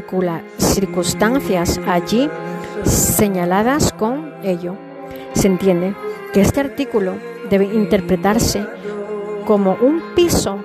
circunstancias 0.57 1.79
allí 1.87 2.29
señaladas 2.85 3.91
con 3.93 4.33
ello. 4.43 4.75
Se 5.33 5.47
entiende 5.47 5.95
que 6.33 6.41
este 6.41 6.59
artículo 6.61 7.15
debe 7.49 7.65
interpretarse 7.65 8.65
como 9.45 9.75
un 9.81 10.01
piso 10.15 10.63